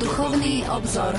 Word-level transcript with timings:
Duchovný 0.00 0.64
obzor. 0.64 1.12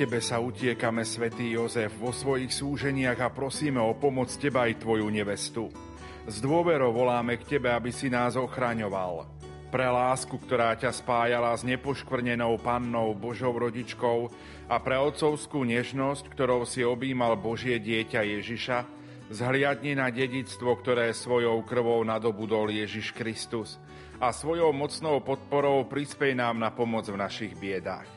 Tebe 0.00 0.24
sa 0.24 0.40
utiekame, 0.40 1.04
svätý 1.04 1.52
Jozef, 1.52 1.92
vo 2.00 2.08
svojich 2.16 2.48
súženiach 2.48 3.20
a 3.20 3.28
prosíme 3.28 3.84
o 3.84 3.92
pomoc 3.92 4.32
Teba 4.40 4.64
aj 4.64 4.80
Tvoju 4.80 5.04
nevestu. 5.12 5.89
S 6.28 6.36
dôverou 6.44 6.92
voláme 6.92 7.40
k 7.40 7.56
Tebe, 7.56 7.72
aby 7.72 7.88
si 7.88 8.12
nás 8.12 8.36
ochraňoval. 8.36 9.24
Pre 9.70 9.86
lásku, 9.86 10.34
ktorá 10.34 10.74
ťa 10.76 10.90
spájala 10.92 11.54
s 11.54 11.62
nepoškvrnenou 11.62 12.58
pannou 12.58 13.14
Božou 13.14 13.54
rodičkou 13.54 14.28
a 14.66 14.76
pre 14.82 14.98
otcovskú 14.98 15.62
nežnosť, 15.62 16.26
ktorou 16.28 16.66
si 16.66 16.82
objímal 16.82 17.38
Božie 17.38 17.78
dieťa 17.78 18.20
Ježiša, 18.26 18.78
zhliadni 19.30 19.94
na 19.94 20.10
dedictvo, 20.10 20.74
ktoré 20.74 21.14
svojou 21.14 21.62
krvou 21.62 22.02
nadobudol 22.02 22.74
Ježiš 22.74 23.14
Kristus 23.14 23.78
a 24.18 24.34
svojou 24.34 24.74
mocnou 24.74 25.22
podporou 25.22 25.86
prispej 25.86 26.34
nám 26.34 26.58
na 26.58 26.74
pomoc 26.74 27.06
v 27.06 27.16
našich 27.16 27.54
biedách. 27.54 28.10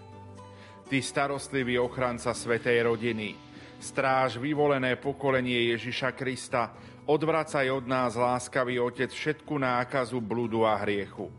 Ty 0.89 0.97
starostlivý 0.99 1.79
ochranca 1.79 2.33
Svetej 2.35 2.83
rodiny, 2.83 3.37
stráž 3.77 4.41
vyvolené 4.41 4.97
pokolenie 4.97 5.71
Ježiša 5.77 6.17
Krista, 6.17 6.73
odvracaj 7.07 7.67
od 7.69 7.85
nás, 7.87 8.15
láskavý 8.15 8.79
Otec, 8.79 9.11
všetku 9.11 9.59
nákazu, 9.59 10.19
bludu 10.23 10.63
a 10.63 10.79
hriechu. 10.79 11.31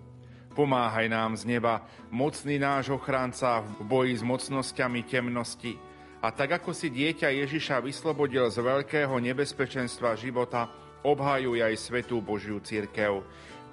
Pomáhaj 0.55 1.11
nám 1.11 1.35
z 1.35 1.51
neba, 1.51 1.83
mocný 2.15 2.63
náš 2.63 2.95
ochranca 2.95 3.59
v 3.59 3.83
boji 3.83 4.15
s 4.15 4.23
mocnosťami 4.23 5.03
temnosti. 5.03 5.75
A 6.23 6.31
tak 6.31 6.63
ako 6.63 6.71
si 6.71 6.89
dieťa 6.89 7.29
Ježiša 7.29 7.83
vyslobodil 7.83 8.47
z 8.49 8.63
veľkého 8.63 9.13
nebezpečenstva 9.19 10.15
života, 10.15 10.71
obhajuj 11.05 11.61
aj 11.61 11.75
svetú 11.77 12.23
Božiu 12.23 12.63
církev 12.63 13.21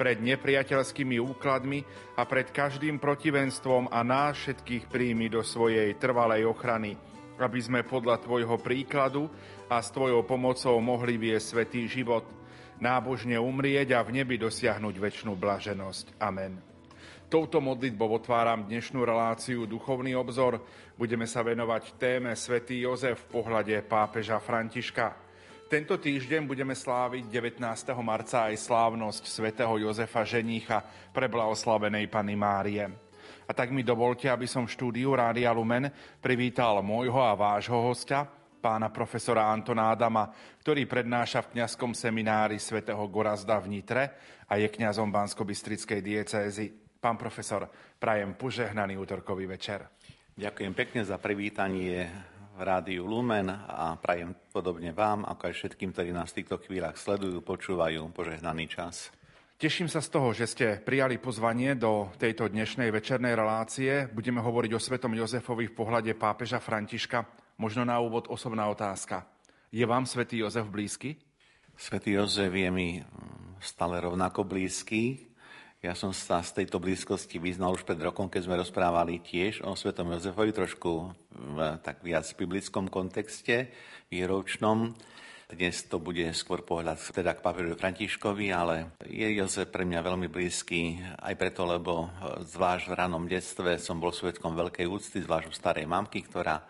pred 0.01 0.17
nepriateľskými 0.17 1.21
úkladmi 1.21 1.85
a 2.17 2.25
pred 2.25 2.49
každým 2.49 2.97
protivenstvom 2.97 3.93
a 3.93 4.01
nás 4.01 4.33
všetkých 4.33 4.89
príjmi 4.89 5.29
do 5.29 5.45
svojej 5.45 5.93
trvalej 6.01 6.49
ochrany, 6.49 6.97
aby 7.37 7.59
sme 7.61 7.85
podľa 7.85 8.17
Tvojho 8.25 8.57
príkladu 8.57 9.29
a 9.71 9.79
s 9.79 9.87
Tvojou 9.95 10.27
pomocou 10.27 10.75
mohli 10.83 11.15
viesť 11.15 11.55
svetý 11.55 11.87
život, 11.87 12.27
nábožne 12.83 13.39
umrieť 13.39 13.95
a 13.95 14.03
v 14.03 14.19
nebi 14.19 14.35
dosiahnuť 14.35 14.95
väčšinu 14.99 15.31
blaženosť. 15.39 16.19
Amen. 16.19 16.59
Touto 17.31 17.63
modlitbou 17.63 18.11
otváram 18.11 18.67
dnešnú 18.67 19.07
reláciu 19.07 19.63
Duchovný 19.63 20.11
obzor. 20.19 20.59
Budeme 20.99 21.23
sa 21.23 21.39
venovať 21.39 21.95
téme 21.95 22.35
Svetý 22.35 22.83
Jozef 22.83 23.23
v 23.23 23.39
pohľade 23.39 23.79
pápeža 23.87 24.43
Františka. 24.43 25.15
Tento 25.71 25.95
týždeň 25.95 26.43
budeme 26.43 26.75
sláviť 26.75 27.31
19. 27.31 27.63
marca 28.03 28.51
aj 28.51 28.59
slávnosť 28.59 29.23
svätého 29.23 29.71
Jozefa 29.79 30.27
Ženícha 30.27 30.83
pre 31.15 31.31
blahoslavenej 31.31 32.11
Pany 32.11 32.35
Márie. 32.35 32.83
A 33.47 33.51
tak 33.55 33.71
mi 33.71 33.87
dovolte, 33.87 34.27
aby 34.27 34.51
som 34.51 34.67
v 34.67 34.75
štúdiu 34.75 35.15
Rádia 35.15 35.55
Lumen 35.55 35.87
privítal 36.19 36.83
môjho 36.83 37.23
a 37.23 37.31
vášho 37.39 37.79
hostia, 37.79 38.27
pána 38.61 38.93
profesora 38.93 39.49
Antona 39.49 39.89
Adama, 39.89 40.29
ktorý 40.61 40.85
prednáša 40.85 41.41
v 41.49 41.57
kňazskom 41.57 41.97
seminári 41.97 42.61
svätého 42.61 43.01
Gorazda 43.09 43.57
v 43.57 43.81
Nitre 43.81 44.03
a 44.45 44.61
je 44.61 44.69
kňazom 44.69 45.09
Bansko-Bystrickej 45.09 45.99
diecézy. 46.05 46.69
Pán 47.01 47.17
profesor, 47.17 47.65
prajem 47.97 48.37
požehnaný 48.37 49.01
útorkový 49.01 49.49
večer. 49.49 49.89
Ďakujem 50.37 50.73
pekne 50.77 51.01
za 51.01 51.17
privítanie 51.17 52.05
Rádiu 52.61 53.09
Lumen 53.09 53.49
a 53.49 53.97
prajem 53.97 54.37
podobne 54.53 54.93
vám, 54.93 55.25
ako 55.25 55.49
aj 55.49 55.53
všetkým, 55.57 55.89
ktorí 55.89 56.13
nás 56.13 56.29
v 56.29 56.45
týchto 56.45 56.61
chvíľach 56.61 57.01
sledujú, 57.01 57.41
počúvajú, 57.41 58.13
požehnaný 58.13 58.69
čas. 58.69 59.09
Teším 59.57 59.89
sa 59.89 60.01
z 60.01 60.09
toho, 60.09 60.33
že 60.33 60.45
ste 60.49 60.67
prijali 60.81 61.17
pozvanie 61.21 61.77
do 61.77 62.09
tejto 62.17 62.49
dnešnej 62.49 62.89
večernej 62.89 63.37
relácie. 63.37 64.09
Budeme 64.09 64.41
hovoriť 64.41 64.71
o 64.73 64.81
svetom 64.81 65.13
Jozefovi 65.13 65.69
v 65.69 65.77
pohľade 65.77 66.13
pápeža 66.17 66.57
Františka. 66.57 67.40
Možno 67.61 67.85
na 67.85 68.01
úvod 68.01 68.25
osobná 68.25 68.65
otázka. 68.73 69.21
Je 69.69 69.85
vám 69.85 70.09
svätý 70.09 70.41
Jozef 70.41 70.65
blízky? 70.65 71.13
Svetý 71.77 72.17
Jozef 72.17 72.49
je 72.49 72.69
mi 72.73 73.05
stále 73.61 74.01
rovnako 74.01 74.49
blízky. 74.49 75.29
Ja 75.77 75.93
som 75.93 76.09
sa 76.09 76.41
z 76.41 76.57
tejto 76.57 76.81
blízkosti 76.81 77.37
vyznal 77.37 77.77
už 77.77 77.85
pred 77.85 78.01
rokom, 78.01 78.33
keď 78.33 78.49
sme 78.49 78.57
rozprávali 78.57 79.21
tiež 79.21 79.61
o 79.61 79.77
Svetom 79.77 80.09
Jozefovi, 80.09 80.57
trošku 80.57 81.13
v 81.37 81.57
tak 81.85 82.01
viac 82.01 82.25
biblickom 82.33 82.89
kontexte, 82.89 83.69
výročnom. 84.09 84.97
Dnes 85.53 85.85
to 85.85 86.01
bude 86.01 86.33
skôr 86.33 86.65
pohľad 86.65 86.97
teda 87.13 87.37
k 87.37 87.45
pápežovi 87.45 87.77
Františkovi, 87.77 88.49
ale 88.49 88.97
je 89.05 89.37
Jozef 89.37 89.69
pre 89.69 89.85
mňa 89.85 90.01
veľmi 90.01 90.33
blízky, 90.33 90.97
aj 90.97 91.37
preto, 91.37 91.69
lebo 91.69 92.09
zvlášť 92.41 92.89
v 92.89 92.97
ranom 92.97 93.29
detstve 93.29 93.77
som 93.77 94.01
bol 94.01 94.09
svetkom 94.09 94.57
veľkej 94.57 94.89
úcty, 94.89 95.21
zvlášť 95.21 95.45
u 95.45 95.53
starej 95.53 95.85
mamky, 95.85 96.25
ktorá 96.25 96.65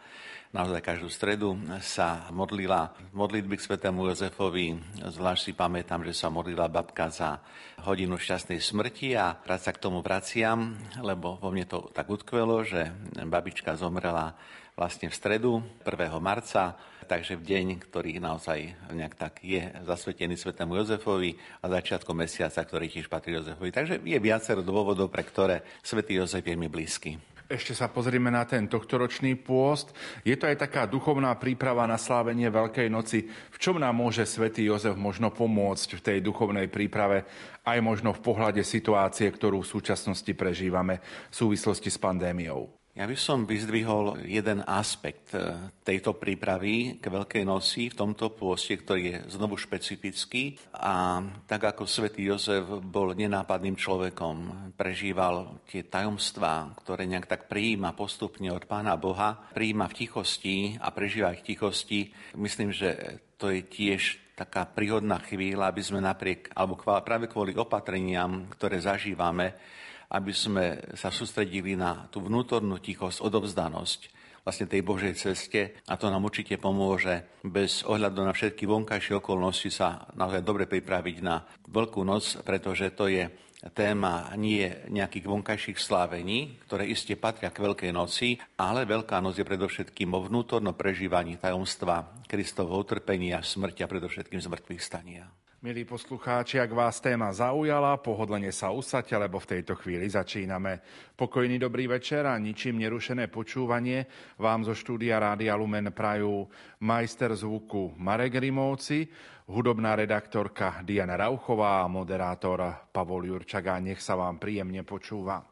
naozaj 0.51 0.83
každú 0.83 1.07
stredu 1.07 1.55
sa 1.79 2.27
modlila 2.31 2.91
modlitby 3.15 3.55
k 3.55 3.65
svetému 3.71 4.11
Jozefovi. 4.11 4.75
Zvlášť 4.99 5.41
si 5.41 5.53
pamätám, 5.55 6.03
že 6.03 6.11
sa 6.11 6.27
modlila 6.27 6.67
babka 6.67 7.07
za 7.07 7.39
hodinu 7.87 8.19
šťastnej 8.19 8.59
smrti 8.59 9.15
a 9.15 9.39
rád 9.47 9.61
sa 9.63 9.71
k 9.71 9.81
tomu 9.81 10.03
vraciam, 10.03 10.75
lebo 10.99 11.39
vo 11.39 11.49
mne 11.49 11.65
to 11.67 11.87
tak 11.95 12.11
utkvelo, 12.11 12.67
že 12.67 12.91
babička 13.23 13.79
zomrela 13.79 14.35
vlastne 14.75 15.11
v 15.11 15.15
stredu 15.15 15.51
1. 15.83 16.15
marca, 16.23 16.75
takže 17.07 17.35
v 17.35 17.43
deň, 17.43 17.65
ktorý 17.91 18.23
naozaj 18.23 18.91
nejak 18.91 19.15
tak 19.19 19.43
je 19.43 19.67
zasvetený 19.83 20.39
svetému 20.39 20.79
Jozefovi 20.79 21.35
a 21.59 21.67
začiatkom 21.67 22.15
mesiaca, 22.15 22.63
ktorý 22.63 22.87
tiež 22.87 23.11
patrí 23.11 23.35
Jozefovi. 23.35 23.71
Takže 23.71 23.99
je 23.99 24.19
viacero 24.19 24.63
dôvodov, 24.63 25.11
pre 25.11 25.23
ktoré 25.27 25.63
svätý 25.83 26.19
Jozef 26.19 26.43
je 26.43 26.55
mi 26.55 26.71
blízky. 26.71 27.19
Ešte 27.51 27.75
sa 27.75 27.91
pozrieme 27.91 28.31
na 28.31 28.47
ten 28.47 28.63
tohtoročný 28.63 29.35
pôst. 29.35 29.91
Je 30.23 30.39
to 30.39 30.47
aj 30.47 30.55
taká 30.55 30.87
duchovná 30.87 31.35
príprava 31.35 31.83
na 31.83 31.99
slávenie 31.99 32.47
Veľkej 32.47 32.87
noci. 32.87 33.27
V 33.27 33.57
čom 33.59 33.75
nám 33.75 33.91
môže 33.99 34.23
svätý 34.23 34.71
Jozef 34.71 34.95
možno 34.95 35.35
pomôcť 35.35 35.99
v 35.99 36.03
tej 36.07 36.17
duchovnej 36.23 36.71
príprave, 36.71 37.27
aj 37.67 37.83
možno 37.83 38.15
v 38.15 38.23
pohľade 38.23 38.63
situácie, 38.63 39.27
ktorú 39.27 39.67
v 39.67 39.71
súčasnosti 39.77 40.31
prežívame 40.31 41.03
v 41.27 41.35
súvislosti 41.35 41.91
s 41.91 41.99
pandémiou? 41.99 42.80
Ja 42.91 43.07
by 43.07 43.15
som 43.15 43.47
vyzdvihol 43.47 44.27
jeden 44.27 44.67
aspekt 44.67 45.31
e, 45.31 45.71
tejto 45.79 46.11
prípravy 46.19 46.99
k 46.99 47.05
Veľkej 47.07 47.47
noci 47.47 47.87
v 47.87 47.95
tomto 47.95 48.35
pôste, 48.35 48.75
ktorý 48.75 49.01
je 49.07 49.17
znovu 49.31 49.55
špecifický. 49.55 50.59
A 50.75 51.23
tak 51.47 51.71
ako 51.71 51.87
svätý 51.87 52.27
Jozef 52.27 52.67
bol 52.83 53.15
nenápadným 53.15 53.79
človekom, 53.79 54.35
prežíval 54.75 55.63
tie 55.71 55.87
tajomstvá, 55.87 56.75
ktoré 56.83 57.07
nejak 57.07 57.31
tak 57.31 57.41
prijíma 57.47 57.95
postupne 57.95 58.51
od 58.51 58.67
Pána 58.67 58.99
Boha, 58.99 59.39
prijíma 59.55 59.87
v 59.87 59.95
tichosti 59.95 60.55
a 60.75 60.91
prežíva 60.91 61.31
ich 61.31 61.47
v 61.47 61.55
tichosti. 61.55 61.99
Myslím, 62.35 62.75
že 62.75 63.23
to 63.39 63.55
je 63.55 63.63
tiež 63.63 64.19
taká 64.35 64.67
príhodná 64.67 65.23
chvíľa, 65.23 65.71
aby 65.71 65.79
sme 65.79 66.03
napriek, 66.03 66.51
alebo 66.51 66.75
práve 66.83 67.31
kvôli 67.31 67.55
opatreniam, 67.55 68.51
ktoré 68.51 68.83
zažívame, 68.83 69.55
aby 70.11 70.35
sme 70.35 70.65
sa 70.99 71.07
sústredili 71.07 71.79
na 71.79 72.07
tú 72.11 72.19
vnútornú 72.19 72.83
tichosť, 72.83 73.23
odovzdanosť 73.23 74.21
vlastne 74.41 74.65
tej 74.65 74.81
Božej 74.81 75.13
ceste 75.15 75.77
a 75.85 75.93
to 75.95 76.09
nám 76.09 76.25
určite 76.25 76.57
pomôže 76.57 77.41
bez 77.45 77.85
ohľadu 77.85 78.25
na 78.25 78.33
všetky 78.33 78.65
vonkajšie 78.65 79.21
okolnosti 79.21 79.69
sa 79.69 80.09
naozaj 80.17 80.41
dobre 80.41 80.65
pripraviť 80.65 81.17
na 81.21 81.45
Veľkú 81.71 82.01
noc, 82.03 82.41
pretože 82.43 82.91
to 82.91 83.07
je 83.07 83.29
téma 83.69 84.33
nie 84.33 84.65
nejakých 84.89 85.29
vonkajších 85.29 85.77
slávení, 85.77 86.57
ktoré 86.65 86.89
iste 86.89 87.13
patria 87.13 87.53
k 87.53 87.61
Veľkej 87.61 87.91
noci, 87.93 88.41
ale 88.57 88.89
Veľká 88.89 89.21
noc 89.21 89.37
je 89.37 89.45
predovšetkým 89.45 90.09
o 90.17 90.25
vnútornom 90.25 90.73
prežívaní 90.73 91.37
tajomstva 91.37 92.25
Kristovho 92.25 92.81
utrpenia, 92.81 93.45
smrti 93.45 93.85
a 93.85 93.91
predovšetkým 93.91 94.41
zmrtvých 94.41 94.81
stania. 94.81 95.29
Milí 95.61 95.85
poslucháči, 95.85 96.57
ak 96.57 96.73
vás 96.73 96.97
téma 96.97 97.29
zaujala, 97.29 97.93
pohodlne 98.01 98.49
sa 98.49 98.73
usadte, 98.73 99.13
lebo 99.13 99.37
v 99.37 99.45
tejto 99.45 99.77
chvíli 99.77 100.09
začíname. 100.09 100.81
Pokojný 101.13 101.61
dobrý 101.61 101.85
večer 101.85 102.25
a 102.25 102.33
ničím 102.41 102.81
nerušené 102.81 103.29
počúvanie 103.29 104.09
vám 104.41 104.65
zo 104.65 104.73
štúdia 104.73 105.21
Rádia 105.21 105.53
Lumen 105.53 105.93
prajú 105.93 106.49
majster 106.81 107.37
zvuku 107.37 107.93
Marek 107.93 108.41
Rimovci, 108.41 109.05
hudobná 109.53 109.93
redaktorka 109.93 110.81
Diana 110.81 111.13
Rauchová 111.13 111.85
a 111.85 111.91
moderátor 111.93 112.89
Pavol 112.89 113.29
Jurčaga. 113.29 113.77
Nech 113.77 114.01
sa 114.01 114.17
vám 114.17 114.41
príjemne 114.41 114.81
počúva. 114.81 115.45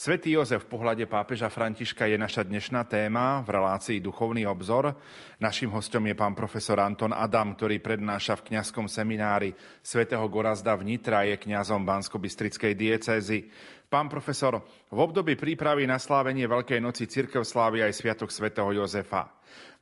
Svetý 0.00 0.32
Jozef 0.32 0.64
v 0.64 0.80
pohľade 0.80 1.04
pápeža 1.04 1.52
Františka 1.52 2.08
je 2.08 2.16
naša 2.16 2.40
dnešná 2.40 2.88
téma 2.88 3.44
v 3.44 3.52
relácii 3.52 4.00
Duchovný 4.00 4.48
obzor. 4.48 4.96
Našim 5.36 5.68
hostom 5.76 6.08
je 6.08 6.16
pán 6.16 6.32
profesor 6.32 6.80
Anton 6.80 7.12
Adam, 7.12 7.52
ktorý 7.52 7.84
prednáša 7.84 8.40
v 8.40 8.48
kňazskom 8.48 8.88
seminári 8.88 9.52
svätého 9.84 10.24
Gorazda 10.32 10.72
v 10.72 10.88
Nitra, 10.88 11.28
je 11.28 11.36
kňazom 11.36 11.84
Bansko-Bystrickej 11.84 12.72
diecézy. 12.80 13.52
Pán 13.92 14.08
profesor, 14.08 14.64
v 14.88 14.98
období 15.04 15.36
prípravy 15.36 15.84
na 15.84 16.00
slávenie 16.00 16.48
Veľkej 16.48 16.80
noci 16.80 17.04
Cirkev 17.04 17.44
slávi 17.44 17.84
aj 17.84 17.92
Sviatok 17.92 18.32
svätého 18.32 18.72
Jozefa. 18.72 19.28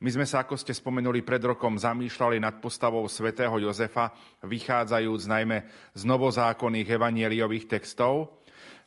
My 0.03 0.09
sme 0.11 0.27
sa, 0.27 0.43
ako 0.43 0.59
ste 0.59 0.75
spomenuli, 0.75 1.23
pred 1.23 1.39
rokom 1.43 1.79
zamýšľali 1.79 2.43
nad 2.43 2.59
postavou 2.59 3.07
svätého 3.07 3.55
Jozefa, 3.55 4.11
vychádzajúc 4.43 5.31
najmä 5.31 5.63
z 5.95 6.01
novozákonných 6.03 6.89
evanieliových 6.91 7.71
textov. 7.71 8.38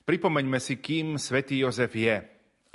Pripomeňme 0.02 0.58
si, 0.58 0.82
kým 0.82 1.14
svätý 1.14 1.62
Jozef 1.62 1.94
je 1.94 2.18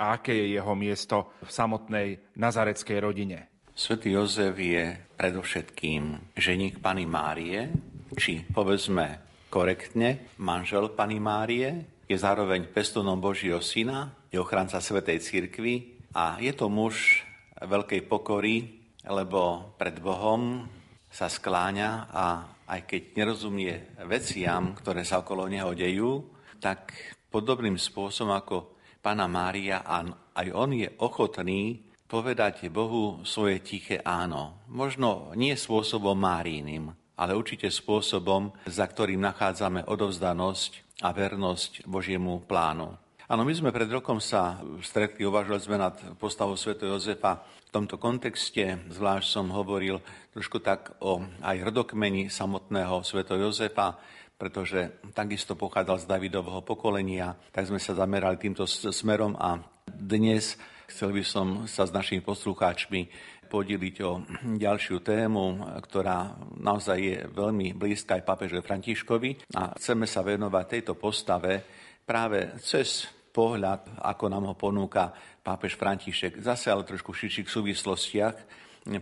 a 0.00 0.04
aké 0.16 0.32
je 0.32 0.56
jeho 0.56 0.72
miesto 0.72 1.36
v 1.44 1.50
samotnej 1.52 2.08
nazareckej 2.40 2.98
rodine. 3.04 3.38
Svetý 3.76 4.16
Jozef 4.16 4.56
je 4.56 4.96
predovšetkým 5.20 6.32
ženík 6.32 6.80
Pany 6.80 7.04
Márie, 7.04 7.68
či 8.16 8.40
povedzme 8.48 9.20
korektne 9.52 10.32
manžel 10.40 10.88
Pany 10.96 11.20
Márie, 11.20 12.00
je 12.08 12.16
zároveň 12.16 12.72
pestonom 12.72 13.20
Božieho 13.20 13.60
syna, 13.60 14.08
je 14.32 14.40
ochranca 14.40 14.80
Svetej 14.80 15.20
Cirkvi 15.20 16.00
a 16.16 16.40
je 16.40 16.56
to 16.56 16.72
muž 16.72 17.28
veľkej 17.60 18.08
pokory, 18.08 18.80
lebo 19.04 19.74
pred 19.76 20.00
Bohom 20.00 20.64
sa 21.12 21.28
skláňa 21.28 22.08
a 22.08 22.24
aj 22.72 22.80
keď 22.88 23.02
nerozumie 23.20 23.92
veciam, 24.08 24.72
ktoré 24.72 25.04
sa 25.04 25.20
okolo 25.20 25.44
neho 25.44 25.76
dejú, 25.76 26.24
tak 26.60 27.17
podobným 27.28 27.76
spôsobom 27.76 28.34
ako 28.34 28.56
Pána 28.98 29.30
Mária 29.30 29.86
aj 30.34 30.48
on 30.52 30.74
je 30.74 30.90
ochotný 30.98 31.86
povedať 32.10 32.66
Bohu 32.66 33.22
svoje 33.22 33.62
tiché 33.62 34.02
áno. 34.02 34.58
Možno 34.66 35.30
nie 35.38 35.54
spôsobom 35.54 36.18
Máríným, 36.18 36.90
ale 37.14 37.38
určite 37.38 37.70
spôsobom, 37.70 38.50
za 38.66 38.88
ktorým 38.90 39.22
nachádzame 39.22 39.86
odovzdanosť 39.86 41.02
a 41.06 41.14
vernosť 41.14 41.86
Božiemu 41.86 42.42
plánu. 42.42 42.98
Áno, 43.28 43.44
my 43.44 43.52
sme 43.52 43.70
pred 43.76 43.92
rokom 43.92 44.24
sa 44.24 44.56
stretli, 44.80 45.28
uvažovali 45.28 45.60
sme 45.60 45.76
nad 45.76 45.94
postavou 46.16 46.56
Sv. 46.56 46.80
Jozefa. 46.80 47.44
V 47.68 47.70
tomto 47.76 48.00
kontexte 48.00 48.80
zvlášť 48.88 49.28
som 49.28 49.52
hovoril 49.52 50.00
trošku 50.32 50.64
tak 50.64 50.96
o 51.04 51.20
aj 51.44 51.60
rodokmeni 51.60 52.32
samotného 52.32 53.04
Sv. 53.04 53.28
Jozefa, 53.28 54.00
pretože 54.38 55.02
takisto 55.12 55.58
pochádzal 55.58 55.98
z 55.98 56.06
Davidovho 56.06 56.62
pokolenia, 56.62 57.34
tak 57.50 57.66
sme 57.66 57.82
sa 57.82 57.98
zamerali 57.98 58.38
týmto 58.38 58.64
smerom 58.70 59.34
a 59.34 59.58
dnes 59.90 60.54
chcel 60.86 61.10
by 61.10 61.22
som 61.26 61.46
sa 61.66 61.84
s 61.84 61.92
našimi 61.92 62.22
poslucháčmi 62.22 63.10
podeliť 63.50 63.96
o 64.06 64.22
ďalšiu 64.56 65.02
tému, 65.02 65.58
ktorá 65.82 66.38
naozaj 66.62 66.98
je 67.00 67.16
veľmi 67.34 67.74
blízka 67.74 68.14
aj 68.14 68.28
papežovi 68.28 68.62
Františkovi 68.62 69.30
a 69.58 69.74
chceme 69.74 70.06
sa 70.06 70.22
venovať 70.22 70.64
tejto 70.68 70.94
postave 70.94 71.64
práve 72.06 72.54
cez 72.62 73.10
pohľad, 73.34 74.00
ako 74.00 74.24
nám 74.30 74.52
ho 74.52 74.54
ponúka 74.54 75.10
pápež 75.42 75.74
František, 75.74 76.40
zase 76.44 76.70
ale 76.70 76.86
trošku 76.86 77.10
v 77.10 77.20
širších 77.26 77.48
súvislostiach, 77.48 78.36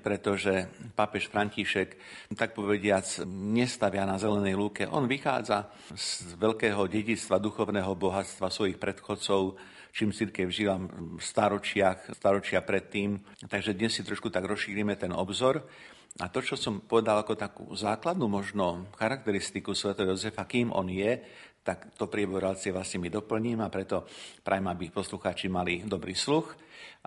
pretože 0.02 0.66
pápež 0.98 1.30
František, 1.30 1.94
tak 2.34 2.58
povediac, 2.58 3.06
nestavia 3.30 4.02
na 4.02 4.18
zelenej 4.18 4.58
lúke. 4.58 4.82
On 4.90 5.06
vychádza 5.06 5.70
z 5.94 6.34
veľkého 6.34 6.90
dedictva 6.90 7.38
duchovného 7.38 7.94
bohatstva 7.94 8.50
svojich 8.50 8.82
predchodcov, 8.82 9.54
čím 9.94 10.10
církev 10.10 10.50
žila 10.50 10.76
v 10.82 11.22
staročiach, 11.22 12.18
staročia 12.18 12.60
predtým. 12.60 13.22
Takže 13.46 13.72
dnes 13.72 13.94
si 13.94 14.02
trošku 14.02 14.28
tak 14.28 14.44
rozšírime 14.44 14.98
ten 14.98 15.14
obzor. 15.14 15.64
A 16.16 16.32
to, 16.32 16.40
čo 16.40 16.56
som 16.56 16.80
povedal 16.80 17.20
ako 17.20 17.36
takú 17.36 17.64
základnú 17.76 18.24
možno 18.24 18.88
charakteristiku 18.96 19.76
Sv. 19.76 19.92
Jozefa, 19.96 20.48
kým 20.48 20.72
on 20.72 20.88
je, 20.88 21.20
tak 21.66 21.98
to 21.98 22.06
relácie 22.06 22.70
vlastne 22.70 23.02
mi 23.02 23.10
doplním 23.10 23.58
a 23.58 23.66
preto 23.66 24.06
prajem, 24.46 24.70
aby 24.70 24.94
poslucháči 24.94 25.50
mali 25.50 25.82
dobrý 25.82 26.14
sluch, 26.14 26.54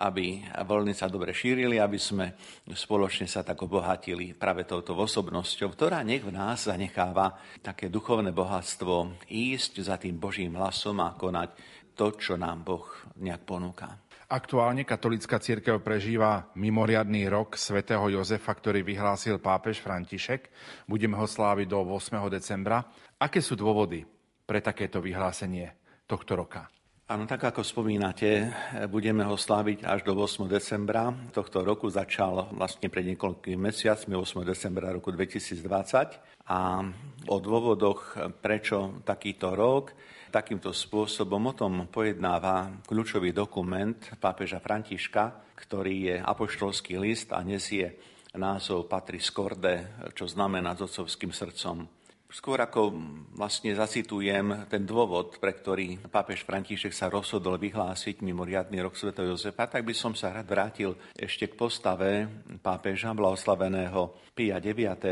aby 0.04 0.44
voľny 0.68 0.92
sa 0.92 1.08
dobre 1.08 1.32
šírili, 1.32 1.80
aby 1.80 1.96
sme 1.96 2.36
spoločne 2.68 3.24
sa 3.24 3.40
tak 3.40 3.56
obohatili 3.64 4.36
práve 4.36 4.68
touto 4.68 4.92
osobnosťou, 4.92 5.72
ktorá 5.72 6.04
nech 6.04 6.20
v 6.20 6.36
nás 6.36 6.68
zanecháva 6.68 7.40
také 7.64 7.88
duchovné 7.88 8.36
bohatstvo 8.36 9.24
ísť 9.32 9.80
za 9.80 9.96
tým 9.96 10.20
Božím 10.20 10.60
hlasom 10.60 11.00
a 11.00 11.16
konať 11.16 11.56
to, 11.96 12.12
čo 12.20 12.36
nám 12.36 12.60
Boh 12.60 12.84
nejak 13.16 13.48
ponúka. 13.48 13.96
Aktuálne 14.30 14.86
katolická 14.86 15.42
církev 15.42 15.82
prežíva 15.82 16.54
mimoriadný 16.54 17.26
rok 17.26 17.58
svätého 17.58 18.06
Jozefa, 18.14 18.54
ktorý 18.54 18.86
vyhlásil 18.86 19.42
pápež 19.42 19.82
František. 19.82 20.52
Budeme 20.86 21.18
ho 21.18 21.26
sláviť 21.26 21.66
do 21.66 21.82
8. 21.82 22.30
decembra. 22.30 22.86
Aké 23.18 23.42
sú 23.42 23.58
dôvody 23.58 24.19
pre 24.50 24.58
takéto 24.58 24.98
vyhlásenie 24.98 25.70
tohto 26.10 26.34
roka. 26.34 26.66
Áno, 27.06 27.26
tak 27.26 27.42
ako 27.54 27.62
spomínate, 27.62 28.50
budeme 28.90 29.22
ho 29.22 29.38
sláviť 29.38 29.86
až 29.86 30.02
do 30.02 30.18
8. 30.18 30.50
decembra. 30.50 31.14
Tohto 31.30 31.62
roku 31.62 31.86
začal 31.86 32.50
vlastne 32.54 32.90
pred 32.90 33.06
niekoľkými 33.14 33.70
mesiacmi, 33.70 34.14
8. 34.18 34.42
decembra 34.42 34.90
roku 34.90 35.14
2020. 35.14 36.50
A 36.50 36.82
o 37.30 37.36
dôvodoch, 37.38 38.14
prečo 38.42 39.02
takýto 39.06 39.54
rok, 39.54 39.94
takýmto 40.34 40.74
spôsobom 40.74 41.50
o 41.50 41.54
tom 41.54 41.86
pojednáva 41.90 42.82
kľúčový 42.86 43.30
dokument 43.34 43.98
pápeža 44.18 44.58
Františka, 44.62 45.54
ktorý 45.58 45.94
je 46.10 46.16
apoštolský 46.22 46.98
list 46.98 47.30
a 47.34 47.42
nesie 47.42 47.98
názov 48.34 48.86
Patris 48.86 49.30
Corde, 49.34 49.98
čo 50.14 50.30
znamená 50.30 50.78
s 50.78 50.86
otcovským 50.86 51.34
srdcom. 51.34 51.99
Skôr 52.30 52.62
ako 52.62 52.94
vlastne 53.34 53.74
zacitujem 53.74 54.70
ten 54.70 54.86
dôvod, 54.86 55.42
pre 55.42 55.50
ktorý 55.50 55.98
pápež 56.06 56.46
František 56.46 56.94
sa 56.94 57.10
rozhodol 57.10 57.58
vyhlásiť 57.58 58.22
mimoriadný 58.22 58.78
rok 58.86 58.94
Sv. 58.94 59.10
Jozefa, 59.18 59.66
tak 59.66 59.82
by 59.82 59.90
som 59.90 60.14
sa 60.14 60.30
rád 60.30 60.46
vrátil 60.46 60.94
ešte 61.18 61.50
k 61.50 61.58
postave 61.58 62.30
pápeža 62.62 63.10
blahoslaveného 63.18 64.14
Pia 64.30 64.62
IX., 64.62 65.02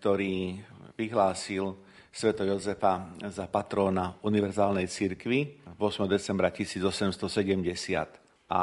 ktorý 0.00 0.64
vyhlásil 0.96 1.76
Sv. 2.08 2.32
Jozefa 2.32 3.12
za 3.28 3.44
patróna 3.52 4.16
Univerzálnej 4.24 4.88
cirkvi 4.88 5.60
8. 5.76 6.08
decembra 6.08 6.48
1870. 6.48 7.20
A 8.48 8.62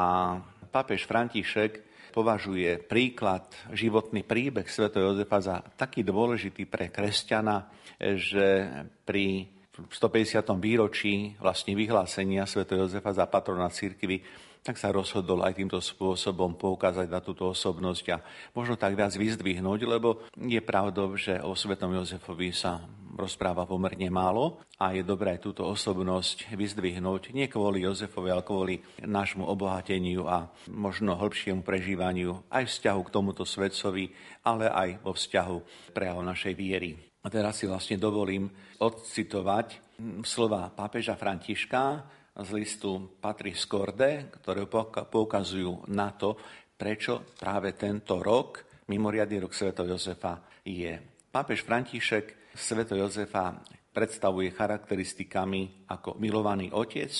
pápež 0.66 1.06
František 1.06 1.93
považuje 2.14 2.78
príklad, 2.78 3.50
životný 3.74 4.22
príbeh 4.22 4.70
Sv. 4.70 4.94
Jozefa 4.94 5.42
za 5.42 5.56
taký 5.74 6.06
dôležitý 6.06 6.62
pre 6.70 6.94
kresťana, 6.94 7.66
že 7.98 8.70
pri 9.02 9.50
150. 9.74 10.46
výročí 10.62 11.34
vlastne 11.42 11.74
vyhlásenia 11.74 12.46
Sv. 12.46 12.70
Jozefa 12.70 13.10
za 13.10 13.26
patrona 13.26 13.66
církvy 13.66 14.22
tak 14.64 14.80
sa 14.80 14.88
rozhodol 14.88 15.44
aj 15.44 15.60
týmto 15.60 15.76
spôsobom 15.76 16.56
poukázať 16.56 17.04
na 17.12 17.20
túto 17.20 17.52
osobnosť 17.52 18.04
a 18.16 18.24
možno 18.56 18.80
tak 18.80 18.96
viac 18.96 19.12
vyzdvihnúť, 19.12 19.80
lebo 19.84 20.24
je 20.40 20.56
pravdou, 20.64 21.12
že 21.20 21.36
o 21.44 21.52
svetom 21.52 21.92
Jozefovi 21.92 22.48
sa 22.56 22.80
rozpráva 23.14 23.68
pomerne 23.68 24.08
málo 24.08 24.64
a 24.80 24.96
je 24.96 25.04
dobré 25.04 25.36
túto 25.36 25.62
osobnosť 25.68 26.50
vyzdvihnúť 26.56 27.36
nie 27.36 27.46
kvôli 27.46 27.84
Jozefovi, 27.84 28.32
ale 28.32 28.42
kvôli 28.42 28.74
nášmu 29.04 29.44
obohateniu 29.44 30.24
a 30.26 30.48
možno 30.72 31.14
hĺbšiemu 31.14 31.60
prežívaniu 31.60 32.42
aj 32.48 32.64
vzťahu 32.64 33.00
k 33.04 33.12
tomuto 33.14 33.44
svetcovi, 33.44 34.10
ale 34.48 34.72
aj 34.72 35.04
vo 35.04 35.12
vzťahu 35.12 35.56
prejavu 35.92 36.24
našej 36.24 36.54
viery. 36.56 36.96
A 37.24 37.28
teraz 37.28 37.60
si 37.60 37.68
vlastne 37.68 38.00
dovolím 38.00 38.48
odcitovať 38.80 39.80
slova 40.26 40.68
pápeža 40.72 41.14
Františka, 41.16 42.04
z 42.34 42.48
listu 42.50 43.14
Patris 43.22 43.62
Corde, 43.70 44.26
ktoré 44.42 44.66
poukazujú 45.06 45.86
na 45.94 46.10
to, 46.10 46.34
prečo 46.74 47.22
práve 47.38 47.78
tento 47.78 48.18
rok, 48.18 48.66
mimoriadný 48.90 49.46
rok 49.46 49.54
Sv. 49.54 49.70
Jozefa, 49.70 50.42
je. 50.66 50.98
Pápež 51.30 51.62
František 51.62 52.54
Sv. 52.54 52.82
Jozefa 52.90 53.62
predstavuje 53.94 54.50
charakteristikami 54.50 55.86
ako 55.86 56.18
milovaný 56.18 56.74
otec, 56.74 57.14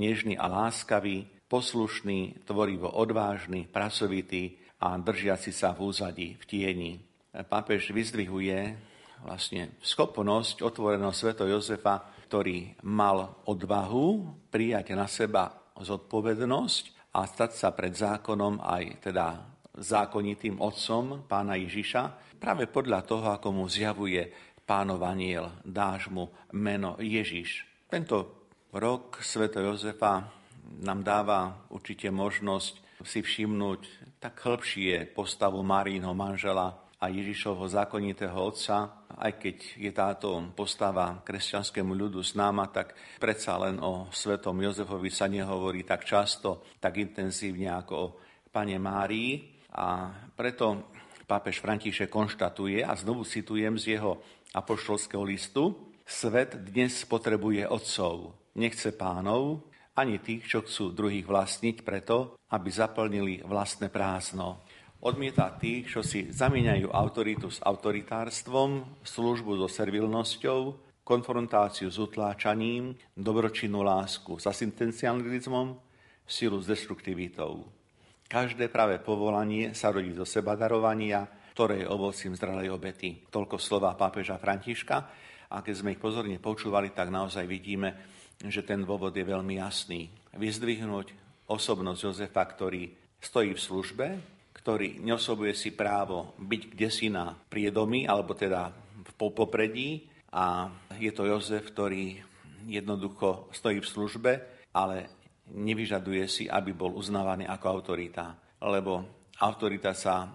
nežný 0.00 0.40
a 0.40 0.48
láskavý, 0.48 1.28
poslušný, 1.44 2.48
tvorivo 2.48 2.88
odvážny, 2.88 3.68
pracovitý 3.68 4.56
a 4.80 4.96
držiaci 4.96 5.52
sa 5.52 5.76
v 5.76 5.92
úzadí, 5.92 6.28
v 6.40 6.44
tieni. 6.48 6.92
Pápež 7.30 7.92
vyzdvihuje 7.92 8.74
vlastne 9.24 9.76
schopnosť 9.84 10.64
otvoreného 10.64 11.12
Sv. 11.12 11.36
Jozefa 11.36 12.08
ktorý 12.34 12.82
mal 12.82 13.46
odvahu 13.46 14.26
prijať 14.50 14.98
na 14.98 15.06
seba 15.06 15.70
zodpovednosť 15.78 17.14
a 17.14 17.30
stať 17.30 17.54
sa 17.54 17.70
pred 17.70 17.94
zákonom 17.94 18.58
aj 18.58 19.06
teda 19.06 19.38
zákonitým 19.78 20.58
otcom 20.58 21.30
pána 21.30 21.54
Ježiša, 21.54 22.34
práve 22.42 22.66
podľa 22.66 23.06
toho, 23.06 23.38
ako 23.38 23.54
mu 23.54 23.70
zjavuje 23.70 24.34
pánov 24.66 25.06
aniel, 25.06 25.62
dáš 25.62 26.10
mu 26.10 26.26
meno 26.58 26.98
Ježiš. 26.98 27.70
Tento 27.86 28.50
Rok 28.74 29.22
Sv. 29.22 29.54
Jozefa 29.54 30.26
nám 30.82 31.06
dáva 31.06 31.70
určite 31.70 32.10
možnosť 32.10 32.98
si 33.06 33.22
všimnúť 33.22 34.10
tak 34.18 34.42
hĺbšie 34.42 35.06
postavu 35.14 35.62
Marínho 35.62 36.10
manžela 36.18 36.82
a 37.04 37.12
Ježišovho 37.12 37.68
zákonitého 37.68 38.32
otca, 38.32 39.04
aj 39.20 39.36
keď 39.36 39.56
je 39.76 39.92
táto 39.92 40.40
postava 40.56 41.20
kresťanskému 41.20 41.92
ľudu 41.92 42.24
známa, 42.24 42.72
tak 42.72 42.96
predsa 43.20 43.60
len 43.60 43.76
o 43.76 44.08
svetom 44.08 44.56
Jozefovi 44.56 45.12
sa 45.12 45.28
nehovorí 45.28 45.84
tak 45.84 46.08
často, 46.08 46.64
tak 46.80 46.96
intenzívne 46.96 47.68
ako 47.76 47.92
o 47.92 48.12
pane 48.48 48.80
Márii. 48.80 49.60
A 49.76 50.16
preto 50.32 50.88
pápež 51.28 51.60
František 51.60 52.08
konštatuje, 52.08 52.80
a 52.80 52.96
znovu 52.96 53.28
citujem 53.28 53.76
z 53.76 54.00
jeho 54.00 54.24
apoštolského 54.56 55.28
listu, 55.28 55.76
svet 56.08 56.56
dnes 56.56 57.04
potrebuje 57.04 57.68
otcov, 57.68 58.32
nechce 58.56 58.96
pánov, 58.96 59.60
ani 59.94 60.18
tých, 60.24 60.48
čo 60.48 60.64
chcú 60.64 60.90
druhých 60.90 61.28
vlastniť 61.28 61.84
preto, 61.84 62.40
aby 62.50 62.68
zaplnili 62.72 63.44
vlastné 63.44 63.92
prázdno. 63.92 64.63
Odmieta 65.04 65.52
tých, 65.60 65.92
čo 65.92 66.00
si 66.00 66.32
zamieňajú 66.32 66.88
autoritu 66.88 67.52
s 67.52 67.60
autoritárstvom, 67.60 69.04
službu 69.04 69.60
so 69.60 69.68
servilnosťou, 69.68 70.60
konfrontáciu 71.04 71.92
s 71.92 72.00
utláčaním, 72.00 72.96
dobročinnú 73.12 73.84
lásku 73.84 74.40
s 74.40 74.48
asistencializmom, 74.48 75.76
silu 76.24 76.56
s 76.56 76.72
destruktivitou. 76.72 77.68
Každé 78.24 78.72
práve 78.72 78.96
povolanie 78.96 79.76
sa 79.76 79.92
rodí 79.92 80.16
zo 80.16 80.24
seba 80.24 80.56
darovania, 80.56 81.28
ktoré 81.52 81.84
je 81.84 81.92
ovocím 81.92 82.32
zdralej 82.32 82.72
obety. 82.72 83.28
Toľko 83.28 83.60
slova 83.60 83.92
pápeža 84.00 84.40
Františka 84.40 84.96
a 85.52 85.60
keď 85.60 85.74
sme 85.84 85.92
ich 85.92 86.00
pozorne 86.00 86.40
počúvali, 86.40 86.96
tak 86.96 87.12
naozaj 87.12 87.44
vidíme, 87.44 87.92
že 88.40 88.64
ten 88.64 88.80
dôvod 88.80 89.12
je 89.12 89.20
veľmi 89.28 89.60
jasný. 89.60 90.08
Vyzdvihnúť 90.32 91.12
osobnosť 91.44 92.00
Jozefa, 92.08 92.40
ktorý 92.48 92.88
stojí 93.20 93.52
v 93.52 93.60
službe, 93.60 94.06
ktorý 94.64 94.96
neosobuje 95.04 95.52
si 95.52 95.76
právo 95.76 96.32
byť 96.40 96.62
kde 96.72 96.88
si 96.88 97.12
na 97.12 97.36
priedomi, 97.36 98.08
alebo 98.08 98.32
teda 98.32 98.72
v 99.04 99.10
popredí. 99.12 100.08
A 100.32 100.72
je 100.96 101.12
to 101.12 101.28
Jozef, 101.28 101.68
ktorý 101.68 102.16
jednoducho 102.64 103.52
stojí 103.52 103.84
v 103.84 103.92
službe, 103.92 104.32
ale 104.72 105.12
nevyžaduje 105.52 106.24
si, 106.32 106.44
aby 106.48 106.72
bol 106.72 106.96
uznávaný 106.96 107.44
ako 107.44 107.66
autorita. 107.68 108.40
Lebo 108.64 109.04
autorita 109.36 109.92
sa 109.92 110.32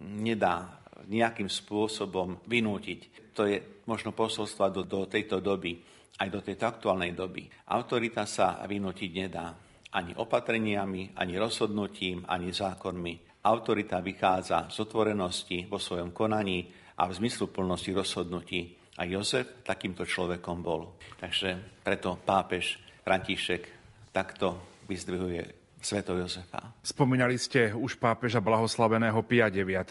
nedá 0.00 0.80
nejakým 1.04 1.52
spôsobom 1.52 2.40
vynútiť. 2.48 3.30
To 3.36 3.44
je 3.44 3.60
možno 3.84 4.16
posolstva 4.16 4.72
do, 4.72 4.88
do 4.88 5.04
tejto 5.04 5.44
doby, 5.44 5.76
aj 6.16 6.32
do 6.32 6.40
tejto 6.40 6.64
aktuálnej 6.64 7.12
doby. 7.12 7.44
Autorita 7.68 8.24
sa 8.24 8.56
vynútiť 8.64 9.10
nedá 9.12 9.52
ani 9.92 10.16
opatreniami, 10.16 11.12
ani 11.12 11.34
rozhodnutím, 11.36 12.24
ani 12.24 12.56
zákonmi. 12.56 13.35
Autorita 13.46 14.02
vychádza 14.02 14.66
z 14.66 14.76
otvorenosti 14.82 15.70
vo 15.70 15.78
svojom 15.78 16.10
konaní 16.10 16.66
a 16.98 17.06
v 17.06 17.14
zmyslu 17.14 17.46
plnosti 17.54 17.94
rozhodnutí. 17.94 18.74
A 18.98 19.06
Jozef 19.06 19.62
takýmto 19.62 20.02
človekom 20.02 20.66
bol. 20.66 20.98
Takže 21.14 21.78
preto 21.86 22.18
pápež 22.18 22.82
František 23.06 23.62
takto 24.10 24.58
vyzdvihuje 24.90 25.66
Sveto 25.78 26.18
Jozefa. 26.18 26.74
Spomínali 26.82 27.38
ste 27.38 27.70
už 27.70 27.94
pápeža 28.02 28.42
blahoslaveného 28.42 29.22
Pia 29.22 29.46
IX, 29.46 29.86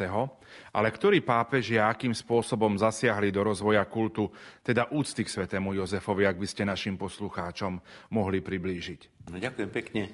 ale 0.75 0.87
ktorý 0.91 1.23
pápež 1.23 1.79
a 1.79 1.87
akým 1.87 2.11
spôsobom 2.11 2.75
zasiahli 2.75 3.31
do 3.31 3.39
rozvoja 3.39 3.87
kultu, 3.87 4.27
teda 4.59 4.91
úcty 4.91 5.23
k 5.23 5.31
svetému 5.31 5.71
Jozefovi, 5.79 6.27
ak 6.27 6.35
by 6.35 6.47
ste 6.49 6.67
našim 6.67 6.99
poslucháčom 6.99 7.79
mohli 8.11 8.43
priblížiť? 8.43 9.31
No, 9.31 9.39
ďakujem 9.39 9.71
pekne. 9.71 10.11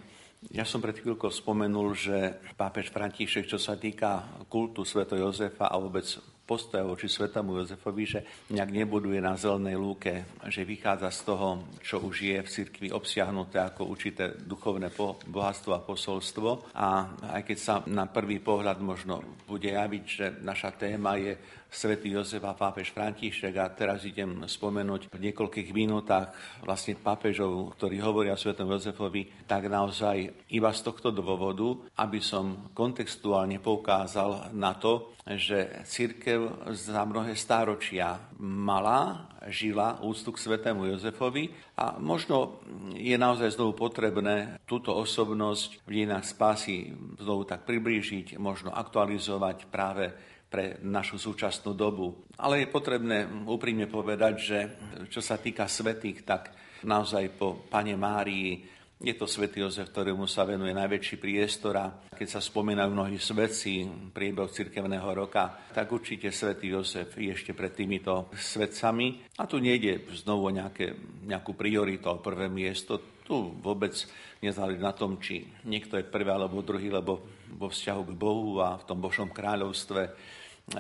Ja 0.50 0.66
som 0.66 0.82
pred 0.82 0.98
chvíľkou 0.98 1.30
spomenul, 1.30 1.94
že 1.94 2.42
pápež 2.58 2.90
František, 2.90 3.46
čo 3.46 3.62
sa 3.62 3.78
týka 3.78 4.42
kultu 4.50 4.82
Sveto 4.82 5.14
Jozefa 5.14 5.70
a 5.70 5.78
vôbec 5.78 6.02
postoja 6.50 6.82
voči 6.82 7.06
Svetomu 7.06 7.62
Jozefovi, 7.62 8.04
že 8.10 8.20
nejak 8.50 8.74
nebuduje 8.74 9.22
na 9.22 9.38
zelenej 9.38 9.78
lúke, 9.78 10.26
že 10.50 10.66
vychádza 10.66 11.14
z 11.14 11.22
toho, 11.30 11.48
čo 11.86 12.02
už 12.02 12.16
je 12.26 12.38
v 12.42 12.50
cirkvi 12.50 12.90
obsiahnuté 12.90 13.62
ako 13.62 13.86
určité 13.86 14.34
duchovné 14.34 14.90
bohatstvo 15.30 15.78
a 15.78 15.86
posolstvo. 15.86 16.74
A 16.74 17.06
aj 17.38 17.46
keď 17.46 17.58
sa 17.62 17.76
na 17.86 18.10
prvý 18.10 18.42
pohľad 18.42 18.82
možno 18.82 19.22
bude 19.46 19.70
javiť, 19.70 20.04
že 20.10 20.26
naša 20.42 20.74
téma 20.74 21.22
je 21.22 21.38
svätý 21.72 22.12
Jozef 22.12 22.44
a 22.44 22.52
pápež 22.52 22.92
František. 22.92 23.56
A 23.56 23.72
teraz 23.72 24.04
idem 24.04 24.44
spomenúť 24.44 25.08
v 25.08 25.32
niekoľkých 25.32 25.72
minútach 25.72 26.36
vlastne 26.68 27.00
pápežov, 27.00 27.72
ktorí 27.80 28.04
hovoria 28.04 28.36
o 28.36 28.42
svetom 28.44 28.68
Jozefovi, 28.76 29.48
tak 29.48 29.72
naozaj 29.72 30.52
iba 30.52 30.70
z 30.76 30.82
tohto 30.84 31.16
dôvodu, 31.16 31.80
aby 32.04 32.20
som 32.20 32.70
kontextuálne 32.76 33.64
poukázal 33.64 34.52
na 34.52 34.76
to, 34.76 35.16
že 35.22 35.86
církev 35.86 36.68
za 36.74 37.06
mnohé 37.06 37.38
stáročia 37.38 38.20
mala, 38.42 39.30
žila 39.54 40.02
úctu 40.02 40.34
k 40.34 40.42
svetému 40.42 40.90
Jozefovi 40.90 41.50
a 41.78 42.02
možno 42.02 42.62
je 42.98 43.14
naozaj 43.14 43.54
znovu 43.54 43.78
potrebné 43.78 44.58
túto 44.66 44.94
osobnosť 44.98 45.86
v 45.86 45.90
dejinách 45.90 46.26
spásy 46.26 46.90
znovu 47.22 47.46
tak 47.46 47.70
priblížiť, 47.70 48.42
možno 48.42 48.74
aktualizovať 48.74 49.70
práve 49.70 50.10
pre 50.52 50.84
našu 50.84 51.16
súčasnú 51.16 51.72
dobu. 51.72 52.28
Ale 52.36 52.68
je 52.68 52.68
potrebné 52.68 53.24
úprimne 53.48 53.88
povedať, 53.88 54.34
že 54.36 54.60
čo 55.08 55.24
sa 55.24 55.40
týka 55.40 55.72
svetých, 55.72 56.28
tak 56.28 56.52
naozaj 56.84 57.32
po 57.40 57.64
Pane 57.72 57.96
Márii 57.96 58.68
je 59.02 59.18
to 59.18 59.26
svätý 59.26 59.66
Jozef, 59.66 59.90
ktorému 59.90 60.30
sa 60.30 60.46
venuje 60.46 60.78
najväčší 60.78 61.18
priestor 61.18 61.74
a 61.74 61.90
keď 62.14 62.38
sa 62.38 62.42
spomínajú 62.44 62.94
mnohí 62.94 63.18
svetci 63.18 63.90
priebeh 64.14 64.54
cirkevného 64.54 65.10
roka, 65.10 65.74
tak 65.74 65.90
určite 65.90 66.30
svätý 66.30 66.70
Jozef 66.70 67.18
je 67.18 67.34
ešte 67.34 67.58
pred 67.58 67.74
týmito 67.74 68.30
svetcami. 68.38 69.34
A 69.42 69.50
tu 69.50 69.58
nejde 69.58 70.06
znovu 70.22 70.54
nejaké, 70.54 70.94
nejakú 71.26 71.58
prioritu, 71.58 72.14
o 72.14 72.22
prvé 72.22 72.46
miesto. 72.46 73.02
Tu 73.26 73.34
vôbec 73.34 73.98
nezáleží 74.38 74.78
na 74.78 74.94
tom, 74.94 75.18
či 75.18 75.50
niekto 75.66 75.98
je 75.98 76.06
prvý 76.06 76.30
alebo 76.30 76.62
druhý, 76.62 76.94
lebo 76.94 77.26
vo 77.58 77.74
vzťahu 77.74 78.02
k 78.06 78.14
Bohu 78.14 78.62
a 78.62 78.78
v 78.78 78.86
tom 78.86 79.02
Božom 79.02 79.34
kráľovstve 79.34 80.14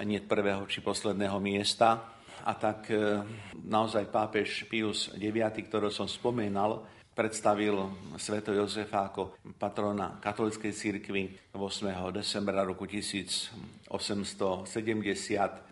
nie 0.05 0.21
prvého 0.23 0.63
či 0.69 0.79
posledného 0.79 1.37
miesta. 1.43 2.19
A 2.41 2.57
tak 2.57 2.89
e, 2.89 3.21
naozaj 3.69 4.09
pápež 4.09 4.65
Pius 4.65 5.13
IX, 5.13 5.53
ktorého 5.53 5.93
som 5.93 6.09
spomenal, 6.09 6.81
predstavil 7.11 7.91
sveto 8.15 8.55
Jozefa 8.55 9.11
ako 9.11 9.35
patrona 9.59 10.17
katolíckej 10.17 10.73
cirkvi 10.73 11.53
8. 11.53 11.91
decembra 12.09 12.63
roku 12.63 12.87
1870. 12.87 13.91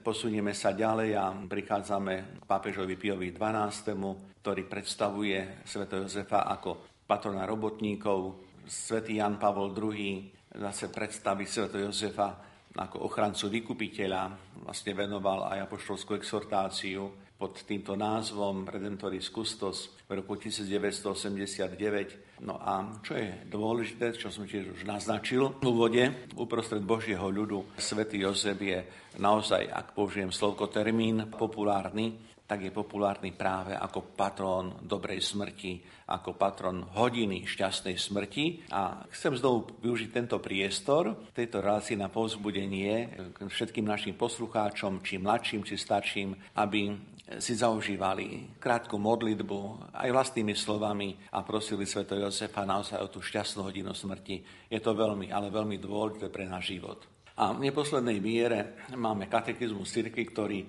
Posunieme 0.03 0.51
sa 0.51 0.75
ďalej 0.75 1.09
a 1.15 1.31
prichádzame 1.31 2.13
k 2.37 2.43
pápežovi 2.43 2.99
Piovi 2.99 3.31
XII, 3.31 3.97
ktorý 4.43 4.61
predstavuje 4.67 5.63
sveto 5.63 6.05
Jozefa 6.05 6.43
ako 6.45 7.01
patrona 7.07 7.47
robotníkov. 7.47 8.45
Svetý 8.69 9.17
Jan 9.17 9.41
Pavol 9.41 9.73
II 9.73 10.29
zase 10.53 10.93
predstaví 10.93 11.49
sveto 11.49 11.81
Jozefa 11.81 12.48
ako 12.79 13.11
ochrancu 13.11 13.51
vykupiteľa 13.51 14.55
vlastne 14.63 14.95
venoval 14.95 15.51
aj 15.51 15.67
apoštolskú 15.67 16.15
exhortáciu 16.15 17.11
pod 17.39 17.63
týmto 17.63 17.95
názvom 17.95 18.67
Redemptoris 18.67 19.31
Custos 19.31 19.95
v 20.11 20.19
roku 20.19 20.35
1989. 20.35 22.43
No 22.43 22.59
a 22.59 22.99
čo 22.99 23.15
je 23.15 23.31
dôležité, 23.47 24.11
čo 24.15 24.27
som 24.27 24.43
tiež 24.43 24.75
už 24.75 24.83
naznačil 24.83 25.55
v 25.59 25.63
úvode, 25.63 26.03
uprostred 26.35 26.83
Božieho 26.83 27.31
ľudu, 27.31 27.63
svätý 27.79 28.19
Jozef 28.23 28.59
je 28.59 28.83
naozaj, 29.23 29.71
ak 29.71 29.95
použijem 29.95 30.35
slovko 30.35 30.67
termín, 30.67 31.31
populárny 31.31 32.28
tak 32.49 32.65
je 32.65 32.73
populárny 32.73 33.29
práve 33.29 33.77
ako 33.77 34.17
patrón 34.17 34.81
dobrej 34.81 35.21
smrti, 35.21 35.85
ako 36.09 36.33
patron 36.33 36.81
hodiny 36.97 37.45
šťastnej 37.45 37.93
smrti. 37.93 38.73
A 38.73 39.05
chcem 39.13 39.37
znovu 39.37 39.69
využiť 39.85 40.09
tento 40.09 40.41
priestor, 40.41 41.29
tejto 41.29 41.61
relácii 41.61 41.93
na 41.93 42.09
povzbudenie 42.09 43.13
všetkým 43.37 43.85
našim 43.85 44.17
poslucháčom, 44.17 45.05
či 45.05 45.21
mladším, 45.21 45.61
či 45.61 45.77
starším, 45.77 46.57
aby 46.57 46.97
si 47.37 47.53
zaužívali 47.53 48.57
krátku 48.57 48.97
modlitbu 48.97 49.93
aj 49.93 50.09
vlastnými 50.09 50.57
slovami 50.57 51.13
a 51.29 51.45
prosili 51.45 51.85
Sveto 51.85 52.17
Josefa 52.17 52.65
naozaj 52.65 52.97
o 52.97 53.13
tú 53.13 53.21
šťastnú 53.21 53.69
hodinu 53.69 53.93
smrti. 53.93 54.41
Je 54.65 54.81
to 54.81 54.97
veľmi, 54.97 55.29
ale 55.29 55.53
veľmi 55.53 55.77
dôležité 55.77 56.33
pre 56.33 56.49
náš 56.49 56.73
život. 56.73 57.05
A 57.37 57.53
v 57.53 57.69
neposlednej 57.69 58.17
miere 58.17 58.81
máme 58.97 59.29
katechizmus 59.29 59.93
cirkvi, 59.93 60.25
ktorý 60.25 60.59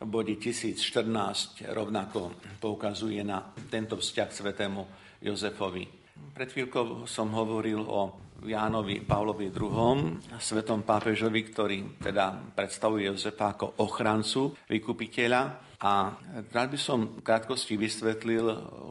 bode 0.00 0.40
1014 0.40 1.68
rovnako 1.76 2.32
poukazuje 2.56 3.20
na 3.20 3.52
tento 3.68 4.00
vzťah 4.00 4.28
svetému 4.32 4.80
Jozefovi. 5.20 5.84
Pred 6.32 6.48
chvíľkou 6.48 7.04
som 7.04 7.28
hovoril 7.36 7.84
o 7.84 8.32
Jánovi 8.40 9.04
Pavlovi 9.04 9.52
II, 9.52 10.16
svetom 10.40 10.80
pápežovi, 10.88 11.40
ktorý 11.52 11.78
teda 12.00 12.56
predstavuje 12.56 13.12
Jozefa 13.12 13.52
ako 13.52 13.84
ochrancu, 13.84 14.56
vykupiteľa. 14.64 15.68
A 15.80 16.12
rád 16.48 16.76
by 16.76 16.80
som 16.80 17.20
v 17.20 17.24
krátkosti 17.24 17.76
vysvetlil, 17.76 18.44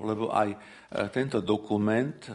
lebo 0.06 0.34
aj 0.34 0.50
e, 0.54 0.58
tento 1.14 1.38
dokument 1.38 2.18
e, 2.26 2.34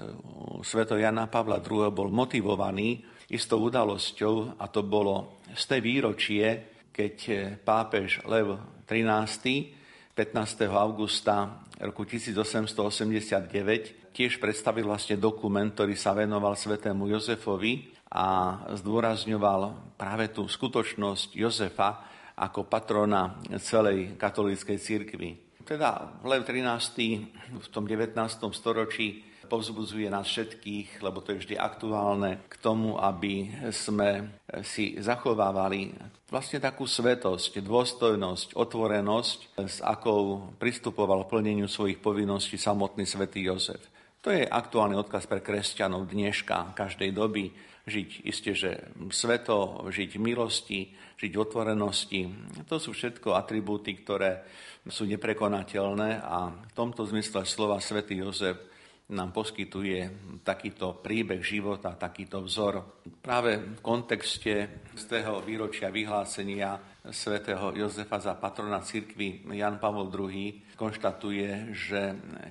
sveto 0.62 0.94
Jana 0.94 1.26
Pavla 1.26 1.58
II 1.58 1.90
bol 1.90 2.06
motivovaný 2.10 3.02
istou 3.34 3.66
udalosťou 3.66 4.58
a 4.58 4.70
to 4.70 4.86
bolo 4.86 5.42
z 5.50 5.62
tej 5.66 5.80
výročie, 5.82 6.73
keď 6.94 7.16
e, 7.26 7.34
pápež 7.58 8.22
Lev 8.22 8.54
XIII 8.86 9.74
15. 10.14 10.70
augusta 10.70 11.66
roku 11.82 12.06
1889 12.06 14.14
tiež 14.14 14.38
predstavil 14.38 14.86
vlastne 14.86 15.18
dokument, 15.18 15.74
ktorý 15.74 15.98
sa 15.98 16.14
venoval 16.14 16.54
svetému 16.54 17.10
Jozefovi 17.10 17.90
a 18.14 18.62
zdôrazňoval 18.78 19.90
práve 19.98 20.30
tú 20.30 20.46
skutočnosť 20.46 21.34
Jozefa 21.34 22.06
ako 22.38 22.70
patrona 22.70 23.42
celej 23.58 24.14
katolíckej 24.14 24.78
cirkvi. 24.78 25.30
Teda 25.66 26.22
Lev 26.22 26.46
XIII 26.46 27.10
v 27.58 27.68
tom 27.74 27.90
19. 27.90 28.14
storočí 28.54 29.33
povzbudzuje 29.54 30.10
nás 30.10 30.26
všetkých, 30.26 30.98
lebo 30.98 31.22
to 31.22 31.30
je 31.30 31.46
vždy 31.46 31.54
aktuálne, 31.54 32.42
k 32.50 32.58
tomu, 32.58 32.98
aby 32.98 33.54
sme 33.70 34.34
si 34.66 34.98
zachovávali 34.98 35.94
vlastne 36.26 36.58
takú 36.58 36.90
svetosť, 36.90 37.62
dôstojnosť, 37.62 38.58
otvorenosť, 38.58 39.38
s 39.62 39.78
akou 39.78 40.50
pristupoval 40.58 41.30
plneniu 41.30 41.70
svojich 41.70 42.02
povinností 42.02 42.58
samotný 42.58 43.06
svätý 43.06 43.46
Jozef. 43.46 43.78
To 44.26 44.34
je 44.34 44.42
aktuálny 44.42 44.98
odkaz 44.98 45.30
pre 45.30 45.38
kresťanov 45.38 46.10
dneška, 46.10 46.74
každej 46.74 47.14
doby, 47.14 47.54
žiť 47.86 48.08
isté, 48.26 48.58
že 48.58 48.90
sveto, 49.14 49.86
žiť 49.86 50.18
milosti, 50.18 50.90
žiť 51.14 51.32
otvorenosti. 51.38 52.26
To 52.66 52.82
sú 52.82 52.90
všetko 52.90 53.38
atribúty, 53.38 54.02
ktoré 54.02 54.42
sú 54.90 55.06
neprekonateľné 55.06 56.26
a 56.26 56.50
v 56.50 56.72
tomto 56.74 57.06
zmysle 57.06 57.46
slova 57.46 57.78
svätý 57.78 58.18
Jozef 58.18 58.73
nám 59.12 59.36
poskytuje 59.36 60.32
takýto 60.40 61.04
príbeh 61.04 61.44
života, 61.44 61.92
takýto 61.92 62.40
vzor. 62.40 63.04
Práve 63.20 63.76
v 63.76 63.80
kontexte 63.84 64.80
z 64.96 65.02
toho 65.04 65.44
výročia 65.44 65.92
vyhlásenia 65.92 66.80
svätého 67.12 67.76
Jozefa 67.76 68.16
za 68.16 68.32
patrona 68.40 68.80
cirkvi 68.80 69.44
Jan 69.52 69.76
Pavol 69.76 70.08
II 70.08 70.72
konštatuje, 70.72 71.76
že 71.76 72.00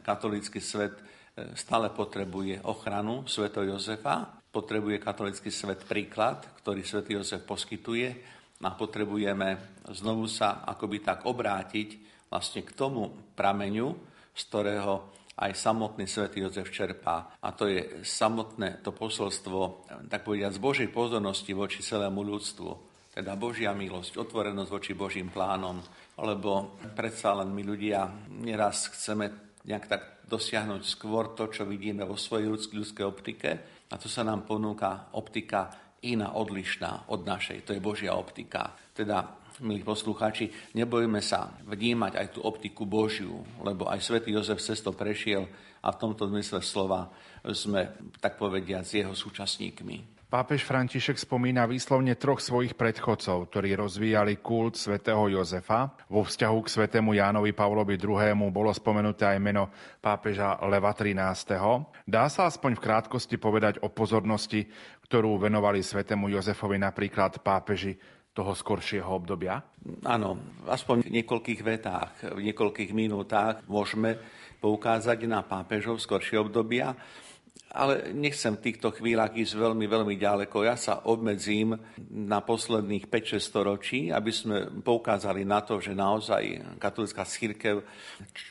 katolický 0.05 0.61
svet 0.61 0.93
e, 1.01 1.57
stále 1.57 1.89
potrebuje 1.89 2.61
ochranu 2.69 3.25
sveto 3.25 3.65
Jozefa, 3.65 4.37
potrebuje 4.53 5.01
katolický 5.01 5.49
svet 5.49 5.81
príklad, 5.89 6.45
ktorý 6.61 6.85
svätý 6.85 7.17
Jozef 7.17 7.41
poskytuje 7.49 8.13
a 8.61 8.69
potrebujeme 8.77 9.81
znovu 9.89 10.29
sa 10.29 10.61
akoby 10.69 11.01
tak 11.01 11.25
obrátiť 11.25 11.89
vlastne 12.29 12.61
k 12.61 12.77
tomu 12.77 13.09
prameňu, 13.33 13.89
z 14.37 14.41
ktorého 14.45 15.22
aj 15.33 15.51
samotný 15.57 16.05
svätý 16.05 16.45
Jozef 16.45 16.69
čerpá. 16.69 17.37
A 17.41 17.49
to 17.53 17.65
je 17.65 18.05
samotné 18.05 18.85
to 18.85 18.93
posolstvo, 18.93 19.89
tak 20.09 20.21
povediať, 20.21 20.57
z 20.57 20.61
Božej 20.61 20.89
pozornosti 20.93 21.57
voči 21.57 21.81
celému 21.81 22.21
ľudstvu. 22.21 22.71
Teda 23.13 23.37
Božia 23.37 23.77
milosť, 23.77 24.17
otvorenosť 24.17 24.69
voči 24.73 24.91
Božím 24.97 25.29
plánom, 25.29 25.77
lebo 26.17 26.77
predsa 26.97 27.37
len 27.37 27.53
my 27.53 27.61
ľudia 27.61 28.09
neraz 28.41 28.89
chceme 28.89 29.57
nejak 29.65 29.85
tak 29.85 30.01
dosiahnuť 30.25 30.81
skôr 30.81 31.37
to, 31.37 31.45
čo 31.49 31.63
vidíme 31.69 32.05
vo 32.09 32.17
svojej 32.17 32.49
ľudskej 32.49 33.05
optike 33.05 33.49
a 33.89 33.95
to 34.01 34.09
sa 34.09 34.25
nám 34.25 34.49
ponúka 34.49 35.13
optika 35.13 35.69
iná, 36.03 36.33
odlišná 36.33 37.13
od 37.13 37.21
našej. 37.21 37.69
To 37.69 37.71
je 37.77 37.85
Božia 37.85 38.17
optika. 38.17 38.73
Teda 38.91 39.42
milí 39.63 39.81
poslucháči, 39.81 40.51
nebojme 40.75 41.23
sa 41.23 41.55
vnímať 41.63 42.13
aj 42.19 42.27
tú 42.35 42.39
optiku 42.43 42.83
Božiu, 42.83 43.41
lebo 43.63 43.87
aj 43.87 44.03
svätý 44.03 44.35
Jozef 44.35 44.59
cesto 44.59 44.91
prešiel 44.91 45.47
a 45.79 45.87
v 45.91 45.99
tomto 45.99 46.27
zmysle 46.27 46.59
slova 46.59 47.07
sme, 47.55 47.95
tak 48.19 48.35
povediať, 48.35 48.83
s 48.83 48.91
jeho 48.99 49.15
súčasníkmi. 49.15 50.13
Pápež 50.33 50.65
František 50.65 51.21
spomína 51.21 51.69
výslovne 51.69 52.17
troch 52.17 52.41
svojich 52.41 52.73
predchodcov, 52.73 53.53
ktorí 53.53 53.77
rozvíjali 53.77 54.41
kult 54.41 54.73
svätého 54.73 55.29
Jozefa. 55.29 55.93
Vo 56.09 56.25
vzťahu 56.25 56.57
k 56.65 56.73
svätému 56.73 57.13
Jánovi 57.13 57.53
Pavlovi 57.53 58.01
II. 58.01 58.49
bolo 58.49 58.73
spomenuté 58.73 59.29
aj 59.29 59.37
meno 59.37 59.69
pápeža 60.01 60.57
Leva 60.65 60.89
XIII. 60.97 61.85
Dá 62.09 62.25
sa 62.33 62.49
aspoň 62.49 62.81
v 62.81 62.81
krátkosti 62.81 63.37
povedať 63.37 63.85
o 63.85 63.93
pozornosti, 63.93 64.65
ktorú 65.05 65.37
venovali 65.37 65.85
svätému 65.85 66.25
Jozefovi 66.33 66.81
napríklad 66.81 67.45
pápeži 67.45 67.93
toho 68.33 68.57
skoršieho 68.57 69.07
obdobia? 69.07 69.61
Áno, 70.03 70.41
aspoň 70.65 71.05
v 71.05 71.21
niekoľkých 71.21 71.61
vetách, 71.61 72.33
v 72.33 72.41
niekoľkých 72.49 72.91
minútach 72.91 73.61
môžeme 73.69 74.17
poukázať 74.57 75.29
na 75.29 75.45
pápežov 75.45 76.01
skoršie 76.01 76.41
obdobia. 76.41 76.97
Ale 77.73 78.13
nechcem 78.13 78.53
v 78.53 78.69
týchto 78.69 78.93
chvíľach 78.93 79.33
ísť 79.33 79.57
veľmi, 79.57 79.89
veľmi 79.89 80.13
ďaleko. 80.13 80.61
Ja 80.61 80.77
sa 80.77 81.09
obmedzím 81.09 81.73
na 82.05 82.37
posledných 82.37 83.09
5-6 83.09 83.41
storočí, 83.41 83.99
aby 84.13 84.29
sme 84.29 84.69
poukázali 84.85 85.41
na 85.41 85.65
to, 85.65 85.81
že 85.81 85.97
naozaj 85.97 86.77
katolická 86.77 87.25
církev 87.25 87.81